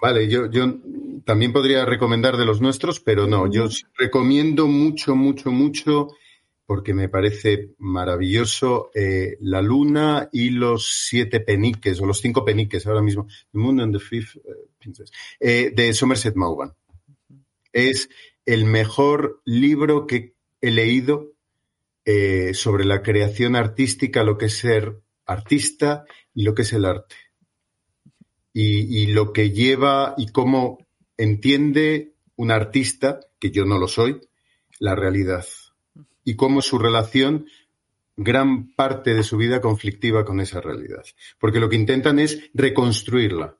Vale, 0.00 0.28
yo, 0.28 0.50
yo 0.50 0.78
también 1.24 1.52
podría 1.52 1.84
recomendar 1.84 2.36
de 2.36 2.46
los 2.46 2.60
nuestros, 2.60 3.00
pero 3.00 3.26
no, 3.26 3.50
yo 3.50 3.66
recomiendo 3.98 4.66
mucho, 4.66 5.14
mucho, 5.14 5.50
mucho 5.50 6.08
porque 6.70 6.94
me 6.94 7.08
parece 7.08 7.74
maravilloso 7.78 8.92
eh, 8.94 9.36
La 9.40 9.60
Luna 9.60 10.28
y 10.30 10.50
los 10.50 10.86
siete 10.86 11.40
peniques, 11.40 12.00
o 12.00 12.06
los 12.06 12.20
cinco 12.20 12.44
peniques 12.44 12.86
ahora 12.86 13.02
mismo, 13.02 13.26
The 13.50 13.58
Moon 13.58 13.80
and 13.80 13.92
the 13.92 13.98
Fifth 13.98 14.36
eh, 14.36 14.68
Princess, 14.78 15.10
eh, 15.40 15.72
de 15.74 15.92
Somerset 15.92 16.36
Maugham. 16.36 16.72
Es 17.72 18.08
el 18.46 18.66
mejor 18.66 19.42
libro 19.44 20.06
que 20.06 20.36
he 20.60 20.70
leído 20.70 21.32
sobre 22.52 22.84
la 22.84 23.02
creación 23.02 23.56
artística, 23.56 24.22
lo 24.22 24.38
que 24.38 24.46
es 24.46 24.56
ser 24.58 25.00
artista 25.26 26.04
y 26.34 26.44
lo 26.44 26.54
que 26.54 26.62
es 26.62 26.72
el 26.72 26.84
arte. 26.84 27.16
Y, 28.52 29.02
y 29.02 29.06
lo 29.08 29.32
que 29.32 29.50
lleva 29.50 30.14
y 30.16 30.28
cómo 30.28 30.86
entiende 31.16 32.14
un 32.36 32.52
artista, 32.52 33.18
que 33.40 33.50
yo 33.50 33.64
no 33.64 33.76
lo 33.76 33.88
soy, 33.88 34.20
la 34.78 34.94
realidad 34.94 35.44
y 36.24 36.36
cómo 36.36 36.62
su 36.62 36.78
relación 36.78 37.46
gran 38.16 38.72
parte 38.74 39.14
de 39.14 39.22
su 39.22 39.36
vida 39.36 39.60
conflictiva 39.60 40.24
con 40.24 40.40
esa 40.40 40.60
realidad. 40.60 41.04
Porque 41.38 41.60
lo 41.60 41.68
que 41.68 41.76
intentan 41.76 42.18
es 42.18 42.50
reconstruirla. 42.54 43.56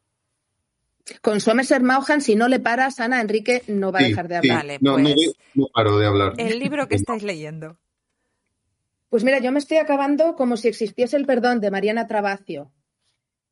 Con 1.22 1.40
Somerset 1.40 1.82
Maugham, 1.82 2.20
si 2.20 2.36
no 2.36 2.46
le 2.46 2.60
paras, 2.60 3.00
Ana 3.00 3.20
Enrique 3.20 3.62
no 3.66 3.90
va 3.90 4.00
a 4.00 4.04
dejar 4.04 4.28
de 4.28 4.36
hablar. 4.36 4.78
no, 4.80 4.94
pues 4.94 5.32
no, 5.54 5.66
paro 5.72 5.98
de 5.98 6.06
hablar. 6.06 6.34
El 6.36 6.58
libro 6.58 6.86
que 6.88 6.96
estáis 6.96 7.22
leyendo. 7.22 7.78
Pues 9.08 9.24
mira, 9.24 9.40
yo 9.40 9.50
me 9.50 9.58
estoy 9.58 9.78
acabando 9.78 10.36
como 10.36 10.56
si 10.56 10.68
existiese 10.68 11.16
el 11.16 11.26
perdón 11.26 11.60
de 11.60 11.72
Mariana 11.72 12.06
Trabacio, 12.06 12.70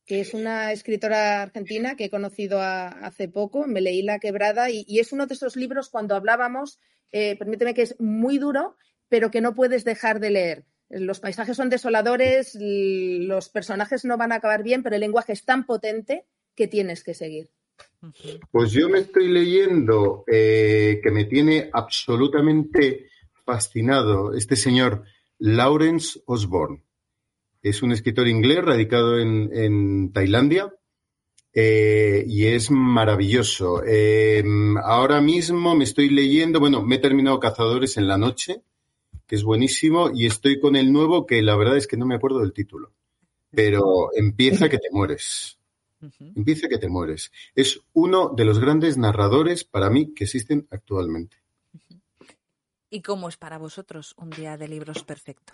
que 0.07 0.21
es 0.21 0.33
una 0.33 0.71
escritora 0.71 1.43
argentina 1.43 1.97
que 1.97 2.05
he 2.05 2.11
conocido 2.11 2.61
hace 2.63 3.29
poco, 3.29 3.67
me 3.67 3.81
leí 3.81 4.03
La 4.03 4.21
Quebrada 4.21 4.71
y, 4.71 4.85
es 5.01 5.13
uno 5.13 5.27
de 5.27 5.35
esos 5.35 5.57
libros 5.57 5.89
cuando 5.89 6.15
hablábamos, 6.15 6.79
eh, 7.11 7.35
permíteme 7.37 7.75
que 7.75 7.83
es 7.83 7.99
muy 7.99 8.39
duro, 8.39 8.77
pero 9.09 9.31
que 9.31 9.41
no 9.41 9.55
puedes 9.55 9.85
dejar 9.85 10.21
de 10.21 10.31
leer. 10.31 10.65
Los 10.91 11.21
paisajes 11.21 11.57
son 11.57 11.69
desoladores, 11.69 12.57
los 12.59 13.49
personajes 13.51 14.05
no 14.05 14.17
van 14.17 14.33
a 14.33 14.37
acabar 14.37 14.63
bien, 14.63 14.83
pero 14.83 14.95
el 14.95 15.01
lenguaje 15.01 15.33
es 15.33 15.45
tan 15.45 15.67
potente 15.67 16.25
que 16.55 16.67
tienes 16.67 17.05
que 17.05 17.15
seguir. 17.15 17.51
Pues 18.51 18.73
yo 18.73 18.89
me 18.89 19.01
estoy 19.01 19.29
leyendo 19.29 20.25
eh, 20.27 21.01
que 21.03 21.11
me 21.11 21.25
tiene 21.25 21.69
absolutamente 21.73 23.09
fascinado 23.45 24.35
este 24.35 24.57
señor 24.57 25.05
Lawrence 25.39 26.21
Osborne. 26.27 26.83
Es 27.63 27.83
un 27.83 27.93
escritor 27.93 28.29
inglés 28.29 28.65
radicado 28.65 29.19
en, 29.19 30.13
Tailandia 30.13 30.73
eh, 31.53 32.25
y 32.27 32.47
es 32.47 32.71
maravilloso. 32.71 33.83
Eh, 33.85 34.45
ahora 34.83 35.21
mismo 35.21 35.75
me 35.75 35.85
estoy 35.85 36.09
leyendo, 36.09 36.61
bueno, 36.61 36.83
me 36.83 36.97
he 36.97 36.99
terminado 36.99 37.41
Cazadores 37.41 37.97
en 37.97 38.07
la 38.07 38.17
noche, 38.17 38.63
que 39.29 39.37
es 39.37 39.45
buenísimo, 39.45 40.11
y 40.13 40.27
estoy 40.27 40.59
con 40.59 40.75
el 40.75 40.91
nuevo 40.91 41.27
que 41.27 41.43
la 41.43 41.55
verdad 41.55 41.77
es 41.77 41.87
que 41.87 41.99
no 41.99 42.07
me 42.07 42.15
acuerdo 42.15 42.41
del 42.41 42.55
título, 42.55 42.95
pero 43.51 44.09
empieza 44.17 44.69
que 44.69 44.79
te 44.79 44.89
mueres. 44.91 45.59
Empieza 46.35 46.69
que 46.69 46.79
te 46.79 46.89
mueres. 46.89 47.31
Es 47.55 47.81
uno 47.93 48.31
de 48.31 48.45
los 48.45 48.59
grandes 48.59 48.97
narradores 48.97 49.65
para 49.65 49.91
mí 49.91 50.15
que 50.15 50.25
existen 50.25 50.67
actualmente. 50.71 51.37
¿Y 52.89 53.03
cómo 53.03 53.29
es 53.29 53.37
para 53.37 53.59
vosotros 53.59 54.15
un 54.17 54.31
día 54.31 54.57
de 54.57 54.69
libros 54.69 55.05
perfecto? 55.05 55.53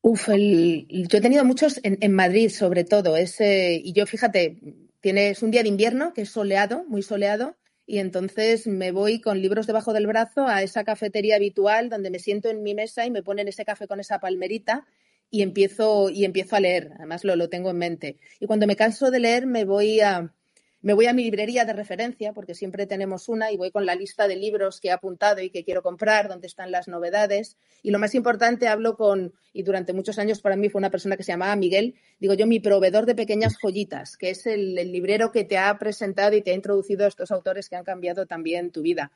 Uf, 0.00 0.28
yo 0.28 0.32
he 0.34 1.20
tenido 1.20 1.44
muchos 1.44 1.80
en, 1.84 2.12
Madrid, 2.12 2.50
sobre 2.50 2.84
todo. 2.84 3.14
y 3.18 3.92
yo, 3.92 4.06
fíjate, 4.06 4.58
tienes 5.00 5.42
un 5.42 5.52
día 5.52 5.62
de 5.62 5.68
invierno 5.68 6.12
que 6.14 6.22
es 6.22 6.30
soleado, 6.30 6.84
muy 6.88 7.02
soleado, 7.02 7.56
y 7.88 8.00
entonces 8.00 8.66
me 8.66 8.92
voy 8.92 9.18
con 9.18 9.40
libros 9.40 9.66
debajo 9.66 9.94
del 9.94 10.06
brazo 10.06 10.46
a 10.46 10.62
esa 10.62 10.84
cafetería 10.84 11.36
habitual 11.36 11.88
donde 11.88 12.10
me 12.10 12.18
siento 12.18 12.50
en 12.50 12.62
mi 12.62 12.74
mesa 12.74 13.06
y 13.06 13.10
me 13.10 13.22
ponen 13.22 13.48
ese 13.48 13.64
café 13.64 13.88
con 13.88 13.98
esa 13.98 14.20
palmerita 14.20 14.86
y 15.30 15.40
empiezo, 15.40 16.10
y 16.10 16.26
empiezo 16.26 16.54
a 16.54 16.60
leer. 16.60 16.90
Además, 16.98 17.24
lo, 17.24 17.34
lo 17.34 17.48
tengo 17.48 17.70
en 17.70 17.78
mente. 17.78 18.18
Y 18.40 18.46
cuando 18.46 18.66
me 18.66 18.76
canso 18.76 19.10
de 19.10 19.20
leer, 19.20 19.46
me 19.46 19.64
voy 19.64 20.00
a, 20.00 20.34
me 20.80 20.92
voy 20.92 21.06
a 21.06 21.12
mi 21.12 21.24
librería 21.24 21.64
de 21.64 21.72
referencia, 21.72 22.32
porque 22.32 22.54
siempre 22.54 22.86
tenemos 22.86 23.28
una, 23.28 23.50
y 23.50 23.56
voy 23.56 23.72
con 23.72 23.84
la 23.84 23.96
lista 23.96 24.28
de 24.28 24.36
libros 24.36 24.80
que 24.80 24.88
he 24.88 24.92
apuntado 24.92 25.40
y 25.40 25.50
que 25.50 25.64
quiero 25.64 25.82
comprar, 25.82 26.28
donde 26.28 26.46
están 26.46 26.70
las 26.70 26.86
novedades. 26.86 27.56
Y 27.82 27.90
lo 27.90 27.98
más 27.98 28.14
importante, 28.14 28.68
hablo 28.68 28.96
con, 28.96 29.34
y 29.52 29.64
durante 29.64 29.92
muchos 29.92 30.18
años 30.18 30.40
para 30.40 30.54
mí 30.56 30.68
fue 30.68 30.78
una 30.78 30.90
persona 30.90 31.16
que 31.16 31.24
se 31.24 31.32
llamaba 31.32 31.56
Miguel, 31.56 31.96
digo 32.20 32.34
yo, 32.34 32.46
mi 32.46 32.60
proveedor 32.60 33.06
de 33.06 33.16
pequeñas 33.16 33.56
joyitas, 33.60 34.16
que 34.16 34.30
es 34.30 34.46
el, 34.46 34.74
librero 34.74 35.32
que 35.32 35.44
te 35.44 35.58
ha 35.58 35.76
presentado 35.78 36.36
y 36.36 36.42
te 36.42 36.52
ha 36.52 36.54
introducido 36.54 37.04
a 37.04 37.08
estos 37.08 37.32
autores 37.32 37.68
que 37.68 37.76
han 37.76 37.84
cambiado 37.84 38.26
también 38.26 38.70
tu 38.70 38.82
vida. 38.82 39.10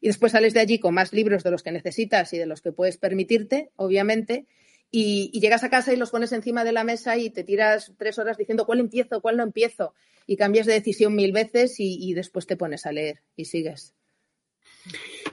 Y 0.00 0.06
después 0.06 0.30
sales 0.30 0.54
de 0.54 0.60
allí 0.60 0.78
con 0.78 0.94
más 0.94 1.12
libros 1.12 1.42
de 1.42 1.50
los 1.50 1.64
que 1.64 1.72
necesitas 1.72 2.32
y 2.32 2.38
de 2.38 2.46
los 2.46 2.62
que 2.62 2.70
puedes 2.70 2.98
permitirte, 2.98 3.72
obviamente, 3.74 4.46
y, 4.90 5.38
llegas 5.38 5.64
a 5.64 5.70
casa 5.70 5.92
y 5.92 5.96
los 5.96 6.10
pones 6.10 6.32
encima 6.32 6.64
de 6.64 6.72
la 6.72 6.84
mesa 6.84 7.16
y 7.16 7.30
te 7.30 7.44
tiras 7.44 7.92
tres 7.98 8.18
horas 8.18 8.38
diciendo 8.38 8.66
cuál 8.66 8.80
empiezo, 8.80 9.20
cuál 9.20 9.36
no 9.36 9.42
empiezo 9.42 9.94
y 10.26 10.36
cambias 10.36 10.66
de 10.66 10.74
decisión 10.74 11.14
mil 11.14 11.32
veces 11.32 11.76
y, 11.78 12.12
después 12.14 12.46
te 12.46 12.56
pones 12.56 12.86
a 12.86 12.92
leer 12.92 13.22
y 13.36 13.46
sigues. 13.46 13.94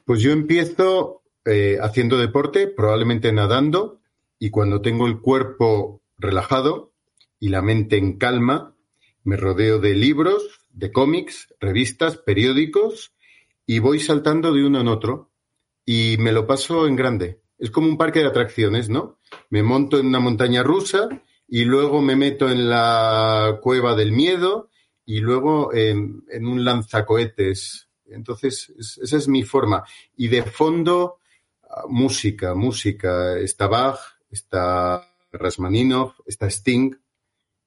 Pues 0.05 0.21
yo 0.21 0.31
empiezo 0.31 1.23
eh, 1.45 1.77
haciendo 1.81 2.17
deporte, 2.17 2.67
probablemente 2.67 3.31
nadando, 3.31 4.01
y 4.39 4.49
cuando 4.49 4.81
tengo 4.81 5.07
el 5.07 5.19
cuerpo 5.19 6.01
relajado 6.17 6.93
y 7.39 7.49
la 7.49 7.61
mente 7.61 7.97
en 7.97 8.17
calma, 8.17 8.75
me 9.23 9.37
rodeo 9.37 9.79
de 9.79 9.93
libros, 9.93 10.67
de 10.69 10.91
cómics, 10.91 11.53
revistas, 11.59 12.17
periódicos, 12.17 13.13
y 13.65 13.79
voy 13.79 13.99
saltando 13.99 14.53
de 14.53 14.65
uno 14.65 14.81
en 14.81 14.87
otro, 14.87 15.31
y 15.85 16.17
me 16.19 16.31
lo 16.31 16.47
paso 16.47 16.87
en 16.87 16.95
grande. 16.95 17.39
Es 17.57 17.71
como 17.71 17.87
un 17.87 17.97
parque 17.97 18.19
de 18.19 18.27
atracciones, 18.27 18.89
¿no? 18.89 19.17
Me 19.49 19.63
monto 19.63 19.97
en 19.97 20.07
una 20.07 20.19
montaña 20.19 20.63
rusa 20.63 21.09
y 21.47 21.63
luego 21.65 22.01
me 22.01 22.15
meto 22.15 22.49
en 22.49 22.69
la 22.69 23.59
cueva 23.61 23.95
del 23.95 24.11
miedo 24.11 24.69
y 25.05 25.19
luego 25.19 25.73
en, 25.73 26.23
un 26.41 26.65
lanzacohetes. 26.65 27.89
Entonces, 28.07 28.73
esa 28.77 29.17
es 29.17 29.27
mi 29.27 29.43
forma. 29.43 29.83
Y 30.15 30.27
de 30.27 30.43
fondo, 30.43 31.19
ah, 31.63 31.83
música, 31.87 32.55
música. 32.55 33.37
Está 33.37 33.67
Bach, 33.67 33.99
está 34.29 35.07
Rasmaninov, 35.31 36.13
está 36.25 36.47
Sting, 36.47 36.95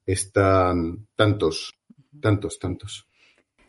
están 0.05 1.07
tantos, 1.17 1.75
tantos, 2.21 2.59
tantos. 2.59 3.07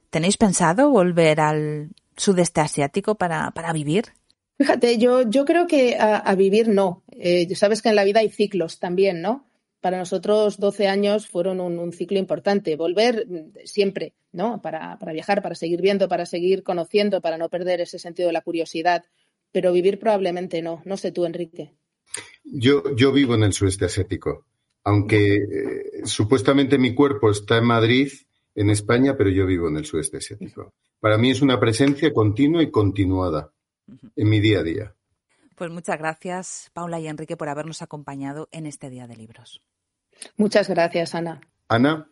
¿Tenéis 0.10 0.38
pensado 0.38 0.90
volver 0.90 1.40
al 1.40 1.92
sudeste 2.18 2.62
asiático 2.62 3.16
para, 3.16 3.52
vivir? 3.74 4.14
Fíjate, 4.60 4.98
yo, 4.98 5.22
yo 5.22 5.46
creo 5.46 5.68
que 5.68 5.96
a, 5.98 6.36
vivir 6.36 6.68
no. 6.68 7.04
Eh, 7.12 7.56
sabes 7.56 7.82
que 7.82 7.90
en 7.90 7.96
la 7.96 8.04
vida 8.04 8.20
hay 8.20 8.30
ciclos 8.30 8.78
también, 8.78 9.22
¿no? 9.22 9.50
para 9.82 9.98
nosotros 9.98 10.58
12 10.60 10.88
años 10.88 11.28
fueron 11.28 11.62
un, 11.62 11.94
ciclo 11.94 12.20
importante. 12.20 12.76
Volver 12.76 13.26
mm, 13.28 13.66
siempre, 13.66 14.14
¿no? 14.32 14.62
Para, 14.62 14.98
viajar, 15.14 15.42
para 15.42 15.56
seguir 15.56 15.82
viendo, 15.82 16.10
para 16.10 16.26
seguir 16.26 16.64
conociendo, 16.64 17.22
para 17.22 17.38
no 17.38 17.50
perder 17.50 17.82
ese 17.82 18.00
sentido 18.00 18.28
de 18.28 18.34
la 18.34 18.42
curiosidad. 18.42 19.06
Pero 19.52 19.72
vivir 19.72 20.00
probablemente 20.00 20.62
no. 20.62 20.82
No 20.86 20.98
sé 20.98 21.12
tú, 21.12 21.26
Enrique. 21.26 21.74
Yo, 22.44 22.96
yo 22.96 23.12
vivo 23.12 23.36
en 23.36 23.44
el 23.44 23.54
sudeste 23.54 23.86
asiático. 23.86 24.46
Aunque 24.84 25.36
eh, 25.36 26.02
supuestamente 26.04 26.78
mi 26.78 26.94
cuerpo 26.94 27.32
está 27.32 27.58
en 27.58 27.66
Madrid, 27.66 28.12
en 28.56 28.70
España, 28.70 29.16
pero 29.18 29.30
yo 29.30 29.46
vivo 29.46 29.70
en 29.70 29.78
el 29.78 29.86
sudeste 29.86 30.18
asiático. 30.18 30.74
Para 31.00 31.18
mí 31.18 31.32
es 31.32 31.42
una 31.42 31.60
presencia 31.60 32.14
continua 32.14 32.62
y 32.62 32.72
continuada 32.72 33.54
en 34.16 34.30
mi 34.30 34.40
día 34.40 34.60
a 34.60 34.64
día. 34.64 34.96
Pues 35.56 35.72
muchas 35.72 35.98
gracias, 35.98 36.72
Paula 36.74 37.00
y 37.00 37.08
Enrique, 37.08 37.36
por 37.36 37.50
habernos 37.50 37.82
acompañado 37.82 38.48
en 38.52 38.66
este 38.66 38.90
Día 38.90 39.08
de 39.08 39.18
Libros. 39.18 39.62
Muchas 40.38 40.70
gracias, 40.70 41.16
Ana. 41.16 41.42
Ana, 41.68 42.10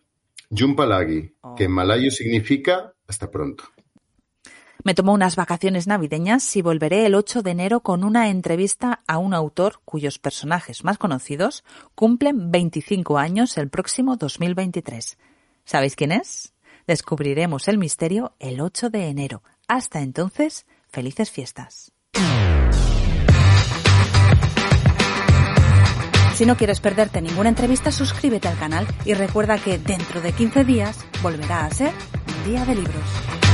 Jumpalagi, 0.50 1.34
que 1.56 1.64
en 1.64 1.72
malayo 1.72 2.12
significa 2.12 2.94
hasta 3.08 3.32
pronto. 3.32 3.64
Me 4.84 4.94
tomo 4.94 5.14
unas 5.14 5.36
vacaciones 5.36 5.88
navideñas 5.88 6.56
y 6.56 6.62
volveré 6.62 7.06
el 7.06 7.16
8 7.16 7.42
de 7.42 7.52
enero 7.52 7.82
con 7.82 8.04
una 8.04 8.30
entrevista 8.30 9.02
a 9.08 9.18
un 9.18 9.34
autor 9.34 9.82
cuyos 9.84 10.20
personajes 10.20 10.84
más 10.84 10.98
conocidos 10.98 11.64
cumplen 11.96 12.52
25 12.52 13.18
años 13.18 13.58
el 13.58 13.70
próximo 13.70 14.16
2023. 14.16 15.18
¿Sabéis 15.66 15.96
quién 15.96 16.12
es? 16.12 16.54
Descubriremos 16.86 17.68
el 17.68 17.78
misterio 17.78 18.34
el 18.40 18.62
8 18.62 18.90
de 18.90 19.08
enero. 19.08 19.44
Hasta 19.68 20.00
entonces, 20.00 20.66
felices 20.98 21.30
fiestas. 21.30 21.92
Si 26.34 26.48
no 26.48 26.58
quieres 26.58 26.80
perderte 26.80 27.22
ninguna 27.22 27.50
entrevista, 27.50 27.92
suscríbete 27.92 28.48
al 28.48 28.58
canal 28.58 28.88
y 29.06 29.14
recuerda 29.14 29.60
que 29.60 29.78
dentro 29.78 30.22
de 30.22 30.32
15 30.32 30.64
días 30.64 30.98
volverá 31.22 31.66
a 31.66 31.70
ser 31.70 31.94
un 32.36 32.52
día 32.52 32.66
de 32.66 32.74
libros. 32.74 33.47